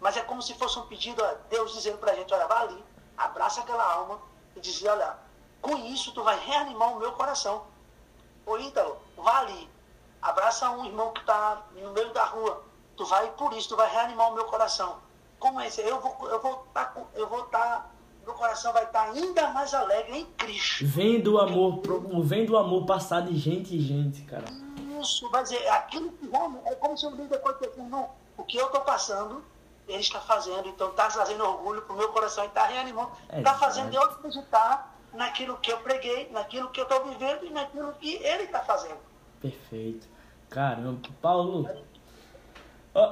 Mas 0.00 0.16
é 0.16 0.22
como 0.22 0.42
se 0.42 0.54
fosse 0.54 0.78
um 0.78 0.86
pedido 0.86 1.24
a 1.24 1.34
Deus 1.48 1.72
dizendo 1.72 1.98
pra 1.98 2.14
gente, 2.14 2.34
olha, 2.34 2.46
vai 2.48 2.62
ali, 2.62 2.84
abraça 3.16 3.60
aquela 3.60 3.84
alma 3.84 4.20
e 4.56 4.60
dizer, 4.60 4.88
olha, 4.88 5.16
com 5.60 5.76
isso 5.76 6.12
tu 6.12 6.24
vai 6.24 6.36
reanimar 6.40 6.92
o 6.92 6.98
meu 6.98 7.12
coração. 7.12 7.64
Ô 8.44 8.58
Ítalo, 8.58 9.00
vá 9.16 9.38
ali, 9.38 9.70
abraça 10.20 10.68
um 10.70 10.84
irmão 10.84 11.12
que 11.12 11.20
está 11.20 11.62
no 11.72 11.92
meio 11.92 12.12
da 12.12 12.24
rua. 12.24 12.64
Tu 13.02 13.06
vai, 13.06 13.28
por 13.32 13.52
isso, 13.54 13.70
tu 13.70 13.76
vai 13.76 13.90
reanimar 13.90 14.30
o 14.30 14.34
meu 14.34 14.44
coração. 14.44 14.98
Como 15.40 15.60
é 15.60 15.66
isso? 15.66 15.80
Eu 15.80 16.00
vou 16.00 16.16
eu 16.30 16.40
vou 16.40 16.64
tá, 16.72 16.94
eu 17.16 17.28
vou 17.28 17.42
estar 17.42 17.58
tá, 17.58 17.90
meu 18.24 18.32
coração 18.32 18.72
vai 18.72 18.84
estar 18.84 19.06
tá 19.06 19.10
ainda 19.10 19.48
mais 19.48 19.74
alegre 19.74 20.18
em 20.18 20.24
Cristo. 20.24 20.86
Vendo 20.86 21.34
o 21.34 21.40
amor, 21.40 21.82
vendo 22.22 22.50
o 22.50 22.56
amor 22.56 22.86
passar 22.86 23.22
de 23.22 23.36
gente 23.36 23.74
em 23.76 23.80
gente, 23.80 24.22
cara. 24.22 24.44
Isso, 25.00 25.28
vai 25.30 25.42
dizer, 25.42 25.66
aquilo 25.70 26.12
que 26.12 26.30
é 26.64 26.74
como 26.76 26.96
se 26.96 27.04
eu 27.04 27.10
me 27.10 27.26
depois 27.26 27.56
não, 27.76 28.08
o 28.36 28.44
que 28.44 28.56
eu 28.56 28.66
estou 28.66 28.82
passando, 28.82 29.42
ele 29.88 29.98
está 29.98 30.20
fazendo, 30.20 30.68
então 30.68 30.90
está 30.90 31.08
trazendo 31.08 31.42
orgulho 31.42 31.82
para 31.82 31.94
o 31.94 31.98
meu 31.98 32.10
coração 32.10 32.44
e 32.44 32.46
está 32.46 32.66
reanimando, 32.66 33.10
está 33.32 33.54
fazendo 33.54 33.92
eu 33.92 34.02
acreditar 34.04 34.96
naquilo 35.12 35.56
que 35.56 35.72
eu 35.72 35.78
preguei, 35.78 36.30
naquilo 36.30 36.70
que 36.70 36.78
eu 36.78 36.84
estou 36.84 37.04
vivendo 37.06 37.46
e 37.46 37.50
naquilo 37.50 37.92
que 37.94 38.14
ele 38.14 38.44
está 38.44 38.60
fazendo. 38.60 39.00
Perfeito. 39.40 40.06
Caramba, 40.48 41.00
Paulo, 41.20 41.66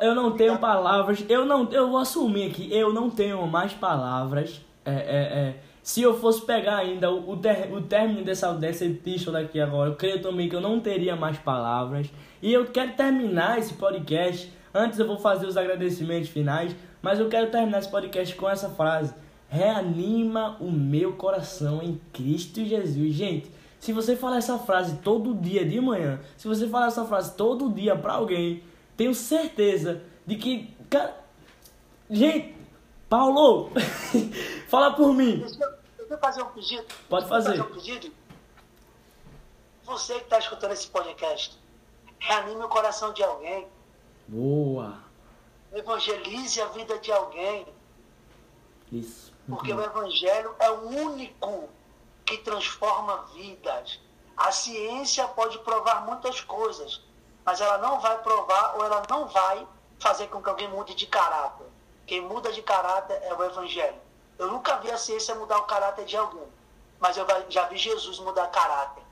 eu 0.00 0.14
não 0.14 0.32
tenho 0.32 0.58
palavras, 0.58 1.24
eu 1.28 1.44
não, 1.44 1.70
eu 1.72 1.88
vou 1.88 1.98
assumir 1.98 2.50
aqui, 2.50 2.68
eu 2.72 2.92
não 2.92 3.08
tenho 3.10 3.46
mais 3.46 3.72
palavras. 3.72 4.60
É, 4.84 4.92
é, 4.92 4.94
é, 4.94 5.56
se 5.82 6.02
eu 6.02 6.18
fosse 6.18 6.44
pegar 6.44 6.76
ainda 6.76 7.10
o, 7.10 7.30
o, 7.30 7.36
ter, 7.36 7.72
o 7.72 7.80
término 7.82 8.22
dessa, 8.24 8.52
dessa 8.52 8.84
epístola 8.84 9.40
agora, 9.40 9.90
eu 9.90 9.96
creio 9.96 10.20
também 10.20 10.48
que 10.48 10.56
eu 10.56 10.60
não 10.60 10.80
teria 10.80 11.16
mais 11.16 11.38
palavras. 11.38 12.08
E 12.42 12.52
eu 12.52 12.66
quero 12.66 12.92
terminar 12.92 13.58
esse 13.58 13.74
podcast 13.74 14.50
Antes 14.72 15.00
eu 15.00 15.06
vou 15.06 15.18
fazer 15.18 15.46
os 15.46 15.56
agradecimentos 15.56 16.28
finais, 16.28 16.74
mas 17.02 17.18
eu 17.18 17.28
quero 17.28 17.50
terminar 17.50 17.80
esse 17.80 17.90
podcast 17.90 18.34
com 18.36 18.48
essa 18.48 18.70
frase: 18.70 19.12
Reanima 19.48 20.56
o 20.60 20.70
meu 20.70 21.14
coração 21.14 21.82
em 21.82 22.00
Cristo 22.12 22.64
Jesus. 22.64 23.12
Gente, 23.12 23.50
se 23.80 23.92
você 23.92 24.14
falar 24.14 24.36
essa 24.36 24.58
frase 24.58 24.98
todo 24.98 25.34
dia 25.34 25.64
de 25.64 25.80
manhã, 25.80 26.20
se 26.36 26.46
você 26.46 26.68
falar 26.68 26.86
essa 26.86 27.04
frase 27.04 27.34
todo 27.36 27.72
dia 27.72 27.96
para 27.96 28.12
alguém, 28.12 28.62
tenho 29.00 29.14
certeza 29.14 30.04
de 30.26 30.36
que. 30.36 30.76
Cara, 30.90 31.18
gente, 32.10 32.54
Paulo, 33.08 33.70
fala 34.68 34.92
por 34.94 35.14
mim. 35.14 35.38
Deixa 35.38 35.64
eu, 35.64 35.70
deixa 35.96 36.14
eu 36.14 36.18
fazer 36.18 36.42
um 36.42 36.50
pedido. 36.50 36.86
Pode 37.08 37.26
fazer. 37.26 37.56
fazer 37.56 37.62
um 37.62 37.74
pedido? 37.74 38.12
Você 39.84 40.14
que 40.16 40.24
está 40.24 40.38
escutando 40.38 40.72
esse 40.72 40.86
podcast, 40.88 41.58
reanime 42.18 42.62
o 42.62 42.68
coração 42.68 43.14
de 43.14 43.22
alguém 43.22 43.66
Boa. 44.28 44.98
evangelize 45.72 46.60
a 46.60 46.66
vida 46.66 46.98
de 46.98 47.10
alguém. 47.10 47.66
Isso. 48.92 49.32
Porque 49.48 49.72
o 49.72 49.80
evangelho 49.80 50.54
é 50.58 50.70
o 50.70 50.88
único 51.06 51.70
que 52.26 52.36
transforma 52.36 53.24
vidas. 53.32 53.98
A 54.36 54.52
ciência 54.52 55.26
pode 55.28 55.58
provar 55.60 56.04
muitas 56.04 56.42
coisas, 56.42 57.00
mas 57.44 57.60
ela 57.60 57.78
não 57.78 58.00
vai 58.00 58.18
provar 58.18 58.76
ou 58.76 58.84
ela 58.84 59.02
não 59.08 59.26
vai 59.26 59.66
fazer 59.98 60.28
com 60.28 60.42
que 60.42 60.48
alguém 60.48 60.68
mude 60.68 60.94
de 60.94 61.06
caráter. 61.06 61.66
Quem 62.06 62.20
muda 62.20 62.52
de 62.52 62.62
caráter 62.62 63.20
é 63.22 63.34
o 63.34 63.44
evangelho. 63.44 64.00
Eu 64.38 64.50
nunca 64.50 64.76
vi 64.76 64.90
a 64.90 64.98
ciência 64.98 65.34
mudar 65.34 65.58
o 65.58 65.64
caráter 65.64 66.04
de 66.04 66.16
alguém, 66.16 66.48
mas 66.98 67.16
eu 67.16 67.26
já 67.48 67.66
vi 67.66 67.76
Jesus 67.76 68.18
mudar 68.18 68.46
caráter. 68.48 69.02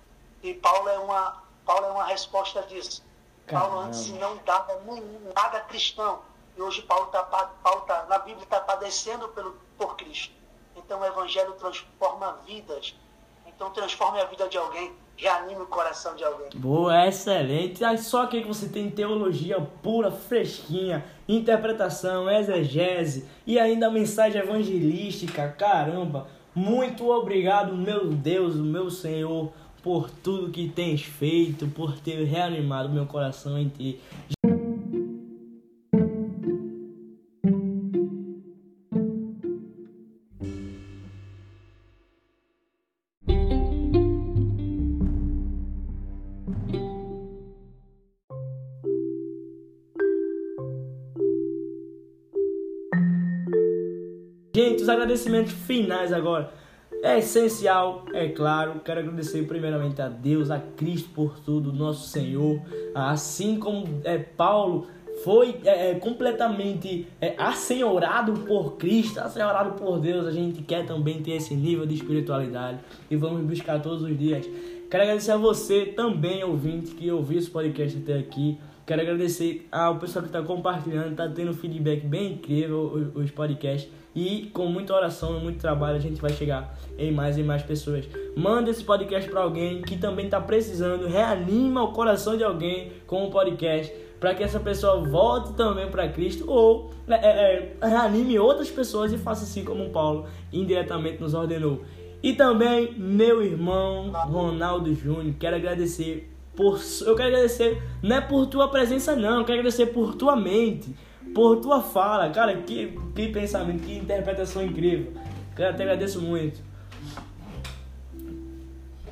E 0.43 0.55
Paulo 0.55 0.89
é 0.89 0.99
uma, 0.99 1.43
Paulo 1.65 1.87
é 1.87 1.91
uma 1.91 2.05
resposta 2.05 2.63
disso. 2.63 3.05
Caramba. 3.47 3.69
Paulo 3.69 3.87
antes 3.87 4.09
não 4.11 4.37
dava 4.39 4.81
nada 5.35 5.61
cristão. 5.61 6.21
E 6.57 6.63
hoje 6.63 6.83
Paulo 6.83 7.07
está 7.07 7.23
Paulo 7.23 7.83
tá, 7.83 8.05
na 8.09 8.19
Bíblia 8.19 8.45
está 8.45 8.61
padecendo 8.61 9.29
pelo, 9.29 9.53
por 9.77 9.97
Cristo. 9.97 10.35
Então 10.75 11.01
o 11.01 11.05
Evangelho 11.05 11.53
transforma 11.53 12.41
vidas. 12.45 12.95
Então 13.47 13.71
transforme 13.71 14.21
a 14.21 14.25
vida 14.25 14.49
de 14.49 14.59
alguém, 14.59 14.97
reanime 15.19 15.63
o 15.63 15.67
coração 15.67 16.15
de 16.15 16.25
alguém. 16.25 16.49
Boa, 16.55 17.07
excelente. 17.07 17.81
Só 17.99 18.23
aqui 18.23 18.41
que 18.41 18.49
você 18.49 18.69
tem 18.69 18.89
teologia 18.89 19.61
pura, 19.83 20.11
fresquinha, 20.11 21.05
interpretação, 21.29 22.31
exegese 22.31 23.29
e 23.47 23.59
ainda 23.59 23.91
mensagem 23.91 24.41
evangelística. 24.41 25.49
Caramba, 25.59 26.29
muito 26.55 27.11
obrigado, 27.11 27.77
meu 27.77 28.07
Deus, 28.07 28.55
meu 28.55 28.91
Senhor 28.91 29.53
por 29.83 30.11
tudo 30.11 30.51
que 30.51 30.69
tens 30.69 31.03
feito, 31.03 31.67
por 31.69 31.99
ter 31.99 32.25
reanimado 32.25 32.89
meu 32.89 33.07
coração 33.07 33.59
em 33.59 33.69
ti. 33.69 34.01
Agradecimentos 54.99 55.53
finais 55.53 56.13
agora. 56.13 56.53
É 57.03 57.19
essencial, 57.19 58.05
é 58.13 58.29
claro. 58.29 58.81
Quero 58.85 59.01
agradecer 59.01 59.47
primeiramente 59.47 60.03
a 60.03 60.09
Deus, 60.09 60.51
a 60.51 60.59
Cristo 60.59 61.11
por 61.11 61.39
tudo, 61.41 61.73
nosso 61.73 62.09
Senhor. 62.09 62.61
Assim 62.95 63.59
como 63.59 64.01
é, 64.05 64.19
Paulo 64.19 64.89
foi 65.23 65.61
é, 65.65 65.91
é, 65.91 65.95
completamente 65.97 67.07
é, 67.21 67.35
assenhorado 67.39 68.33
por 68.41 68.77
Cristo, 68.77 69.21
assenhorado 69.21 69.73
por 69.73 69.99
Deus, 69.99 70.27
a 70.27 70.31
gente 70.31 70.63
quer 70.63 70.87
também 70.87 71.23
ter 71.23 71.33
esse 71.33 71.55
nível 71.55 71.87
de 71.87 71.95
espiritualidade 71.95 72.79
e 73.11 73.17
vamos 73.17 73.43
buscar 73.43 73.81
todos 73.81 74.03
os 74.03 74.17
dias. 74.17 74.49
Quero 74.91 75.03
agradecer 75.03 75.33
a 75.33 75.37
você 75.37 75.87
também, 75.87 76.43
ouvinte, 76.43 76.93
que 76.93 77.11
ouviu 77.11 77.39
esse 77.39 77.51
podcast 77.51 77.99
até 77.99 78.19
aqui. 78.19 78.59
Quero 78.87 79.03
agradecer 79.03 79.69
ao 79.71 79.99
pessoal 79.99 80.23
que 80.23 80.31
está 80.31 80.43
compartilhando, 80.43 81.11
está 81.11 81.29
tendo 81.29 81.53
feedback 81.53 82.07
bem 82.07 82.33
incrível 82.35 83.13
os 83.15 83.31
podcasts. 83.31 83.91
E 84.21 84.51
com 84.53 84.67
muita 84.67 84.93
oração 84.93 85.39
e 85.39 85.41
muito 85.41 85.61
trabalho 85.61 85.97
a 85.97 86.01
gente 86.01 86.21
vai 86.21 86.33
chegar 86.33 86.77
em 86.99 87.13
mais 87.13 87.39
e 87.39 87.43
mais 87.45 87.63
pessoas. 87.63 88.05
Manda 88.37 88.69
esse 88.69 88.83
podcast 88.83 89.31
para 89.31 89.43
alguém 89.43 89.81
que 89.81 89.97
também 89.97 90.25
está 90.25 90.41
precisando. 90.41 91.07
Reanima 91.07 91.85
o 91.85 91.93
coração 91.93 92.37
de 92.37 92.43
alguém 92.43 92.91
com 93.07 93.25
o 93.25 93.31
podcast 93.31 93.95
para 94.19 94.35
que 94.35 94.43
essa 94.43 94.59
pessoa 94.59 95.09
volte 95.09 95.53
também 95.53 95.89
para 95.89 96.09
Cristo 96.09 96.51
ou 96.51 96.91
é, 97.07 97.15
é, 97.15 97.77
é, 97.81 97.87
reanime 97.87 98.37
outras 98.41 98.69
pessoas 98.69 99.13
e 99.13 99.19
faça 99.19 99.45
assim 99.45 99.63
como 99.65 99.91
Paulo 99.91 100.27
indiretamente 100.53 101.21
nos 101.21 101.33
ordenou. 101.33 101.83
E 102.21 102.33
também 102.33 102.95
meu 102.99 103.41
irmão 103.41 104.11
Ronaldo 104.11 104.93
Júnior, 104.97 105.33
quero 105.39 105.55
agradecer 105.55 106.29
por 106.57 106.81
eu 107.07 107.15
quero 107.15 107.29
agradecer 107.29 107.81
não 108.03 108.17
é 108.17 108.21
por 108.21 108.47
tua 108.47 108.67
presença 108.67 109.15
não, 109.15 109.39
eu 109.39 109.45
quero 109.45 109.61
agradecer 109.61 109.87
por 109.87 110.17
tua 110.17 110.35
mente 110.35 110.93
por 111.39 111.61
tua 111.61 111.81
fala. 111.81 112.31
Cara, 112.31 112.63
que, 112.63 112.99
que 113.15 113.29
pensamento, 113.29 113.85
que 113.85 113.97
interpretação 113.97 114.61
incrível. 114.61 115.13
Cara, 115.55 115.73
te 115.73 115.83
agradeço 115.83 116.21
muito. 116.21 116.61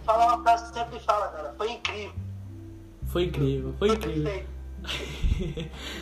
Falar 0.03 0.35
uma 0.35 0.43
frase 0.43 0.72
que 0.72 0.77
sempre 0.77 0.99
fala, 0.99 1.29
cara. 1.29 1.55
Foi 1.57 1.70
incrível. 1.70 2.12
Foi 3.05 3.24
incrível, 3.27 3.74
foi, 3.79 3.89
incrível. 3.91 4.45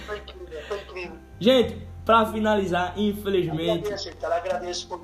foi 0.07 0.19
incrível, 0.19 0.63
foi 0.67 0.81
incrível. 0.81 1.17
Gente, 1.39 1.87
pra 2.07 2.25
finalizar, 2.25 2.99
infelizmente. 2.99 3.85
Agradeço, 3.85 4.17
cara. 4.17 4.37
Agradeço. 4.37 5.01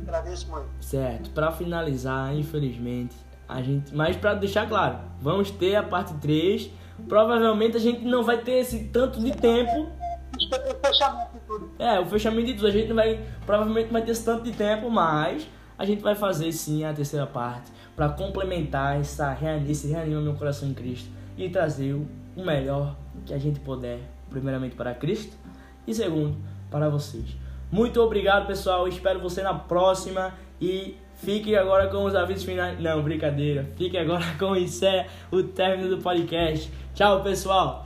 Agradeço 0.00 0.50
muito. 0.50 0.68
Certo, 0.80 1.30
pra 1.30 1.52
finalizar, 1.52 2.36
infelizmente, 2.36 3.14
a 3.48 3.62
gente. 3.62 3.94
Mas 3.94 4.16
pra 4.16 4.34
deixar 4.34 4.68
claro, 4.68 4.98
vamos 5.20 5.52
ter 5.52 5.76
a 5.76 5.84
parte 5.84 6.14
3 6.14 6.68
provavelmente 7.08 7.76
a 7.76 7.80
gente 7.80 8.04
não 8.04 8.22
vai 8.22 8.38
ter 8.38 8.58
esse 8.58 8.84
tanto 8.84 9.20
de 9.20 9.32
tempo. 9.32 9.88
O 10.34 10.86
fechamento 10.86 11.32
de 11.34 11.40
tudo. 11.46 11.70
É, 11.78 12.00
o 12.00 12.06
fechamento 12.06 12.46
de 12.46 12.54
tudo. 12.54 12.66
A 12.66 12.70
gente 12.70 12.88
não 12.88 12.96
vai, 12.96 13.20
provavelmente 13.44 13.86
não 13.86 13.92
vai 13.92 14.02
ter 14.02 14.12
esse 14.12 14.24
tanto 14.24 14.44
de 14.44 14.52
tempo, 14.52 14.90
mas 14.90 15.48
a 15.78 15.84
gente 15.84 16.02
vai 16.02 16.14
fazer 16.14 16.50
sim 16.52 16.84
a 16.84 16.92
terceira 16.92 17.26
parte 17.26 17.70
para 17.94 18.08
complementar 18.10 19.00
essa, 19.00 19.36
esse 19.68 19.88
reanima 19.88 20.20
meu 20.20 20.34
coração 20.34 20.68
em 20.68 20.74
Cristo 20.74 21.08
e 21.36 21.48
trazer 21.48 21.94
o 21.94 22.44
melhor 22.44 22.96
que 23.24 23.32
a 23.32 23.38
gente 23.38 23.60
puder, 23.60 24.00
primeiramente 24.28 24.76
para 24.76 24.94
Cristo 24.94 25.36
e 25.86 25.94
segundo 25.94 26.36
para 26.70 26.88
vocês. 26.88 27.24
Muito 27.70 28.00
obrigado, 28.00 28.46
pessoal. 28.46 28.86
Espero 28.86 29.20
você 29.20 29.42
na 29.42 29.54
próxima 29.54 30.34
e 30.60 30.96
Fique 31.16 31.56
agora 31.56 31.88
com 31.88 32.04
os 32.04 32.14
avisos 32.14 32.44
finais. 32.44 32.78
Não, 32.78 33.02
brincadeira. 33.02 33.66
Fique 33.76 33.96
agora 33.96 34.24
com 34.38 34.54
isso 34.54 34.84
é 34.84 35.06
o 35.30 35.42
término 35.42 35.88
do 35.88 36.02
podcast. 36.02 36.70
Tchau, 36.94 37.22
pessoal. 37.22 37.85